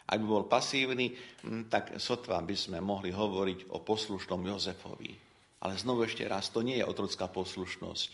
Ak 0.10 0.22
by 0.22 0.26
bol 0.26 0.46
pasívny, 0.50 1.14
hm, 1.46 1.70
tak 1.70 2.02
sotva 2.02 2.42
by 2.42 2.56
sme 2.58 2.78
mohli 2.82 3.14
hovoriť 3.14 3.70
o 3.74 3.82
poslušnom 3.82 4.42
Jozefovi. 4.42 5.25
Ale 5.66 5.82
znovu 5.82 6.06
ešte 6.06 6.30
raz, 6.30 6.54
to 6.54 6.62
nie 6.62 6.78
je 6.78 6.86
otrocká 6.86 7.26
poslušnosť. 7.26 8.10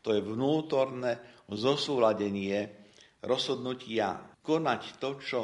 To 0.00 0.16
je 0.16 0.24
vnútorné 0.24 1.20
zosúladenie 1.52 2.72
rozhodnutia 3.20 4.16
konať 4.40 4.96
to, 4.96 5.10
čo 5.20 5.38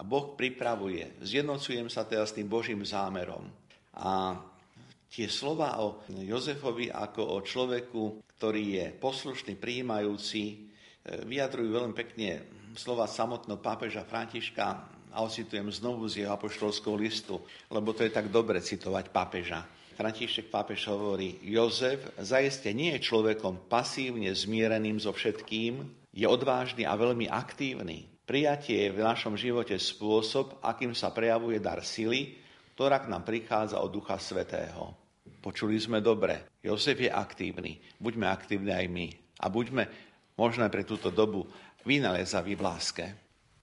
Boh 0.00 0.32
pripravuje. 0.32 1.20
Zjednocujem 1.20 1.92
sa 1.92 2.08
teda 2.08 2.24
s 2.24 2.32
tým 2.32 2.48
Božím 2.48 2.88
zámerom. 2.88 3.44
A 4.00 4.40
tie 5.12 5.28
slova 5.28 5.76
o 5.84 6.00
Jozefovi 6.08 6.88
ako 6.88 7.36
o 7.36 7.38
človeku, 7.44 8.02
ktorý 8.40 8.64
je 8.80 8.86
poslušný, 8.96 9.60
prijímajúci, 9.60 10.42
e, 10.42 10.56
vyjadrujú 11.28 11.68
veľmi 11.68 11.94
pekne 11.94 12.48
slova 12.74 13.04
samotného 13.04 13.60
pápeža 13.60 14.08
Františka 14.08 14.66
a 15.14 15.22
ocitujem 15.22 15.70
znovu 15.70 16.10
z 16.10 16.24
jeho 16.24 16.34
apoštolského 16.34 16.96
listu, 16.98 17.38
lebo 17.70 17.92
to 17.94 18.02
je 18.02 18.10
tak 18.10 18.32
dobre 18.32 18.58
citovať 18.58 19.12
pápeža. 19.14 19.62
František 19.94 20.50
pápež 20.50 20.90
hovorí, 20.90 21.38
Jozef 21.46 22.02
zaiste 22.18 22.74
nie 22.74 22.92
je 22.98 23.06
človekom 23.06 23.70
pasívne 23.70 24.34
zmiereným 24.34 24.98
so 24.98 25.14
všetkým, 25.14 25.86
je 26.10 26.26
odvážny 26.26 26.82
a 26.82 26.98
veľmi 26.98 27.30
aktívny. 27.30 28.10
Prijatie 28.26 28.88
je 28.88 28.94
v 28.94 29.04
našom 29.06 29.38
živote 29.38 29.78
spôsob, 29.78 30.58
akým 30.66 30.92
sa 30.92 31.14
prejavuje 31.14 31.62
dar 31.62 31.82
sily, 31.86 32.34
ktorá 32.74 33.02
k 33.02 33.10
nám 33.10 33.22
prichádza 33.22 33.78
od 33.78 33.94
Ducha 33.94 34.18
Svetého. 34.18 34.94
Počuli 35.44 35.76
sme 35.78 36.02
dobre. 36.02 36.58
Jozef 36.64 36.98
je 36.98 37.10
aktívny. 37.12 37.78
Buďme 38.00 38.26
aktívni 38.26 38.72
aj 38.72 38.86
my. 38.88 39.06
A 39.44 39.52
buďme 39.52 39.84
možno 40.34 40.66
pre 40.72 40.82
túto 40.82 41.12
dobu 41.12 41.46
vynalezaví 41.84 42.56
v 42.56 42.64
láske. 42.64 43.04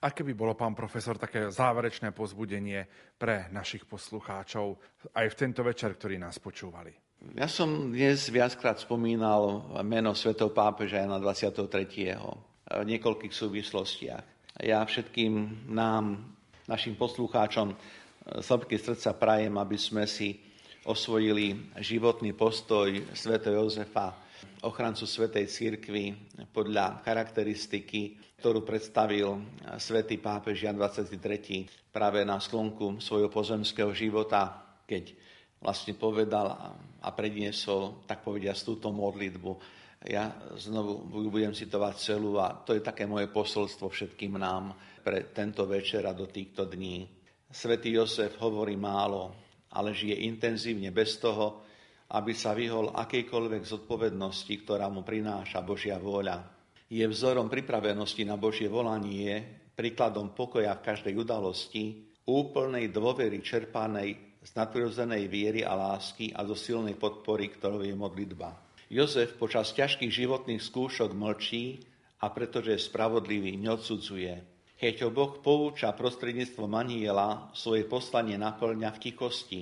Aké 0.01 0.25
by 0.25 0.33
bolo, 0.33 0.57
pán 0.57 0.73
profesor, 0.73 1.13
také 1.21 1.53
záverečné 1.53 2.09
pozbudenie 2.09 2.89
pre 3.21 3.53
našich 3.53 3.85
poslucháčov 3.85 4.73
aj 5.13 5.29
v 5.29 5.37
tento 5.37 5.61
večer, 5.61 5.93
ktorí 5.93 6.17
nás 6.17 6.41
počúvali? 6.41 6.89
Ja 7.37 7.45
som 7.45 7.93
dnes 7.93 8.25
viackrát 8.33 8.81
spomínal 8.81 9.61
meno 9.85 10.17
svetov 10.17 10.57
pápeža 10.57 11.05
Jana 11.05 11.21
23. 11.21 12.17
v 12.17 12.81
niekoľkých 12.81 13.29
súvislostiach. 13.29 14.25
Ja 14.65 14.81
všetkým 14.81 15.69
nám, 15.69 16.33
našim 16.65 16.97
poslucháčom, 16.97 17.77
sladké 18.41 18.81
srdca 18.81 19.13
prajem, 19.13 19.53
aby 19.53 19.77
sme 19.77 20.09
si 20.09 20.33
osvojili 20.81 21.77
životný 21.77 22.33
postoj 22.33 22.89
svätého 23.13 23.69
Jozefa, 23.69 24.17
ochrancu 24.65 25.09
Svetej 25.09 25.49
Církvy 25.49 26.13
podľa 26.53 27.01
charakteristiky, 27.01 28.17
ktorú 28.41 28.65
predstavil 28.65 29.37
svätý 29.77 30.17
pápež 30.17 30.65
Jan 30.65 30.77
23. 30.77 31.13
práve 31.93 32.25
na 32.25 32.41
sklonku 32.41 32.97
svojho 32.97 33.29
pozemského 33.29 33.93
života, 33.93 34.65
keď 34.85 35.13
vlastne 35.61 35.93
povedal 35.93 36.57
a 37.01 37.09
predniesol, 37.13 38.05
tak 38.09 38.25
povedia, 38.25 38.57
túto 38.57 38.89
modlitbu. 38.89 39.51
Ja 40.09 40.33
znovu 40.57 41.05
budem 41.29 41.53
citovať 41.53 41.95
celú 42.01 42.41
a 42.41 42.57
to 42.65 42.73
je 42.73 42.81
také 42.81 43.05
moje 43.05 43.29
posolstvo 43.29 43.93
všetkým 43.93 44.41
nám 44.41 44.73
pre 45.05 45.29
tento 45.29 45.69
večer 45.69 46.05
a 46.09 46.17
do 46.17 46.25
týchto 46.25 46.65
dní. 46.65 47.05
Svetý 47.45 47.93
Josef 47.93 48.41
hovorí 48.41 48.73
málo, 48.73 49.37
ale 49.69 49.93
žije 49.93 50.25
intenzívne 50.25 50.89
bez 50.89 51.21
toho, 51.21 51.61
aby 52.11 52.35
sa 52.35 52.51
vyhol 52.51 52.91
akejkoľvek 52.91 53.63
zodpovednosti, 53.63 54.53
ktorá 54.67 54.91
mu 54.91 55.07
prináša 55.07 55.63
Božia 55.63 55.95
vôľa. 55.95 56.43
Je 56.91 57.07
vzorom 57.07 57.47
pripravenosti 57.47 58.27
na 58.27 58.35
Božie 58.35 58.67
volanie, 58.67 59.63
príkladom 59.71 60.35
pokoja 60.35 60.75
v 60.75 60.85
každej 60.91 61.15
udalosti, 61.15 62.03
úplnej 62.27 62.91
dôvery 62.91 63.39
čerpanej 63.39 64.43
z 64.43 64.51
nadprirodzenej 64.59 65.31
viery 65.31 65.61
a 65.63 65.71
lásky 65.71 66.35
a 66.35 66.43
zo 66.43 66.57
silnej 66.57 66.99
podpory, 66.99 67.47
ktorou 67.55 67.79
je 67.85 67.95
modlitba. 67.95 68.59
Jozef 68.91 69.39
počas 69.39 69.71
ťažkých 69.71 70.11
životných 70.11 70.59
skúšok 70.59 71.15
mlčí 71.15 71.79
a 72.19 72.27
pretože 72.27 72.75
je 72.75 72.85
spravodlivý, 72.91 73.55
neodsudzuje. 73.55 74.51
Keď 74.75 74.95
ho 75.07 75.09
Boh 75.13 75.39
pouča 75.39 75.95
prostredníctvom 75.95 76.73
aniela, 76.75 77.53
svoje 77.55 77.87
poslanie 77.87 78.35
naplňa 78.35 78.89
v 78.97 79.01
tichosti, 79.01 79.61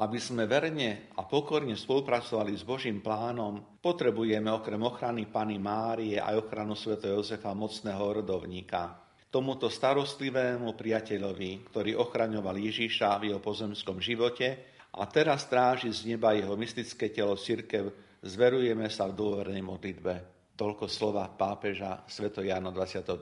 aby 0.00 0.16
sme 0.16 0.48
verne 0.48 1.12
a 1.20 1.28
pokorne 1.28 1.76
spolupracovali 1.76 2.56
s 2.56 2.64
Božím 2.64 3.04
plánom, 3.04 3.76
potrebujeme 3.84 4.48
okrem 4.48 4.80
ochrany 4.80 5.28
Pany 5.28 5.60
Márie 5.60 6.16
aj 6.16 6.48
ochranu 6.48 6.72
Sv. 6.72 6.96
Jozefa, 6.96 7.52
mocného 7.52 8.00
rodovníka. 8.00 8.96
Tomuto 9.28 9.68
starostlivému 9.68 10.72
priateľovi, 10.72 11.68
ktorý 11.68 12.00
ochraňoval 12.00 12.56
Ježíša 12.56 13.20
v 13.20 13.30
jeho 13.30 13.40
pozemskom 13.44 14.00
živote 14.00 14.56
a 14.96 15.04
teraz 15.04 15.44
stráži 15.44 15.92
z 15.92 16.16
neba 16.16 16.32
jeho 16.32 16.56
mystické 16.56 17.12
telo 17.12 17.36
církev, 17.36 17.92
zverujeme 18.24 18.88
sa 18.88 19.04
v 19.06 19.20
dôvernej 19.20 19.62
modlitbe. 19.62 20.14
Toľko 20.56 20.88
slova 20.88 21.28
pápeža 21.28 22.08
Sv. 22.08 22.32
Jana 22.40 22.72
23., 22.72 23.20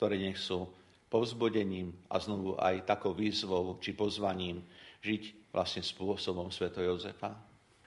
ktoré 0.00 0.16
nech 0.16 0.40
sú 0.40 0.64
povzbudením 1.12 1.92
a 2.08 2.16
znovu 2.20 2.56
aj 2.56 2.88
takou 2.88 3.12
výzvou 3.12 3.76
či 3.80 3.92
pozvaním 3.92 4.64
žiť 5.04 5.37
vlastne 5.52 5.80
spôsobom 5.84 6.52
sveto 6.52 6.80
Jozefa. 6.80 7.34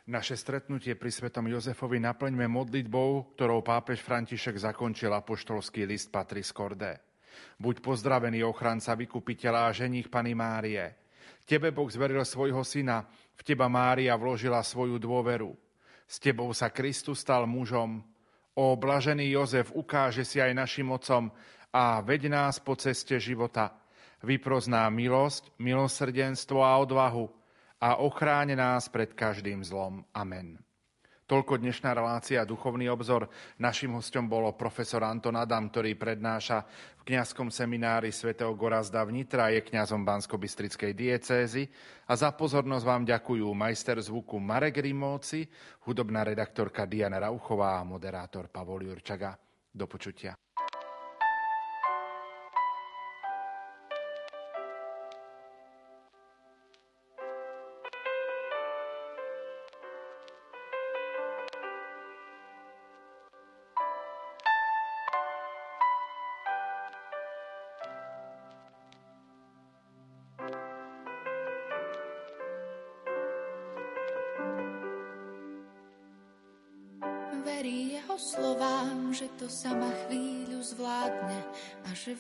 Naše 0.10 0.34
stretnutie 0.34 0.98
pri 0.98 1.14
svetom 1.14 1.46
Jozefovi 1.46 2.02
naplňme 2.02 2.50
modlitbou, 2.50 3.38
ktorou 3.38 3.62
pápež 3.62 4.02
František 4.02 4.58
zakončil 4.58 5.14
apoštolský 5.14 5.86
list 5.86 6.10
Patris 6.10 6.50
Corde. 6.50 6.98
Buď 7.62 7.80
pozdravený 7.80 8.42
ochranca 8.44 8.98
vykupiteľa 8.98 9.70
a 9.70 9.76
ženích 9.76 10.10
Pany 10.10 10.34
Márie. 10.34 10.84
Tebe 11.46 11.70
Boh 11.70 11.88
zveril 11.88 12.26
svojho 12.26 12.66
syna, 12.66 13.06
v 13.38 13.42
teba 13.46 13.70
Mária 13.70 14.18
vložila 14.18 14.62
svoju 14.66 14.98
dôveru. 14.98 15.54
S 16.06 16.20
tebou 16.20 16.52
sa 16.52 16.74
Kristus 16.74 17.24
stal 17.24 17.48
mužom. 17.48 18.04
O 18.58 18.76
blažený 18.76 19.32
Jozef, 19.32 19.72
ukáže 19.72 20.28
si 20.28 20.44
aj 20.44 20.52
našim 20.52 20.92
mocom 20.92 21.32
a 21.72 22.04
veď 22.04 22.28
nás 22.28 22.60
po 22.60 22.76
ceste 22.76 23.16
života. 23.16 23.72
Vyprozná 24.22 24.92
milosť, 24.92 25.56
milosrdenstvo 25.56 26.62
a 26.62 26.78
odvahu, 26.84 27.41
a 27.82 27.98
ochráne 27.98 28.54
nás 28.54 28.86
pred 28.86 29.10
každým 29.18 29.66
zlom. 29.66 30.06
Amen. 30.14 30.62
Toľko 31.26 31.64
dnešná 31.64 31.96
relácia 31.96 32.44
Duchovný 32.44 32.92
obzor. 32.92 33.32
Našim 33.56 33.96
hostom 33.96 34.28
bolo 34.28 34.52
profesor 34.52 35.00
Anton 35.08 35.40
Adam, 35.40 35.72
ktorý 35.72 35.96
prednáša 35.96 36.68
v 37.00 37.08
kňazskom 37.08 37.48
seminári 37.48 38.12
svätého 38.12 38.52
Gorazda 38.52 39.00
v 39.08 39.16
Nitra, 39.16 39.48
je 39.56 39.64
kňazom 39.64 40.04
Bansko-Bystrickej 40.04 40.92
diecézy 40.92 41.72
a 42.04 42.20
za 42.20 42.36
pozornosť 42.36 42.84
vám 42.84 43.04
ďakujú 43.08 43.48
majster 43.48 43.96
zvuku 44.04 44.44
Marek 44.44 44.84
Rimóci, 44.84 45.48
hudobná 45.88 46.28
redaktorka 46.28 46.84
Diana 46.84 47.24
Rauchová 47.24 47.80
a 47.80 47.88
moderátor 47.88 48.52
Pavol 48.52 48.92
Jurčaga. 48.92 49.32
Do 49.72 49.88
počutia. 49.88 50.36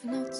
A 0.02 0.10
že 0.10 0.31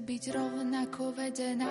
byť 0.00 0.24
rovnako 0.34 1.14
vedená, 1.14 1.70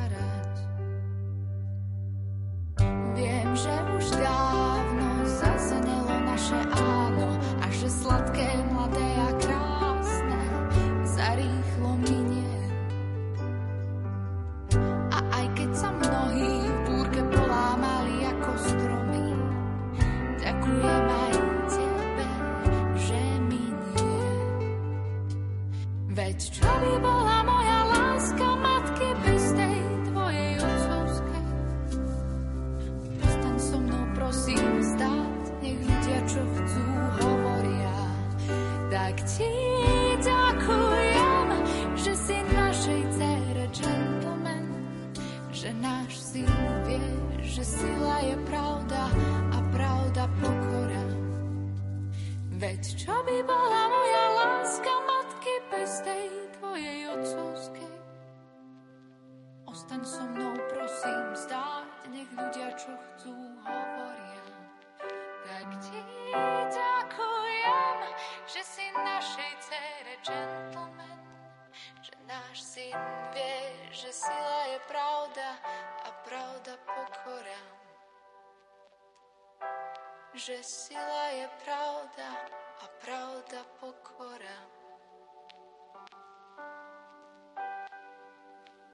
Že 80.41 80.57
sila 80.63 81.25
je 81.37 81.45
pravda 81.61 82.49
a 82.81 82.85
pravda 83.05 83.61
pokora. 83.77 84.00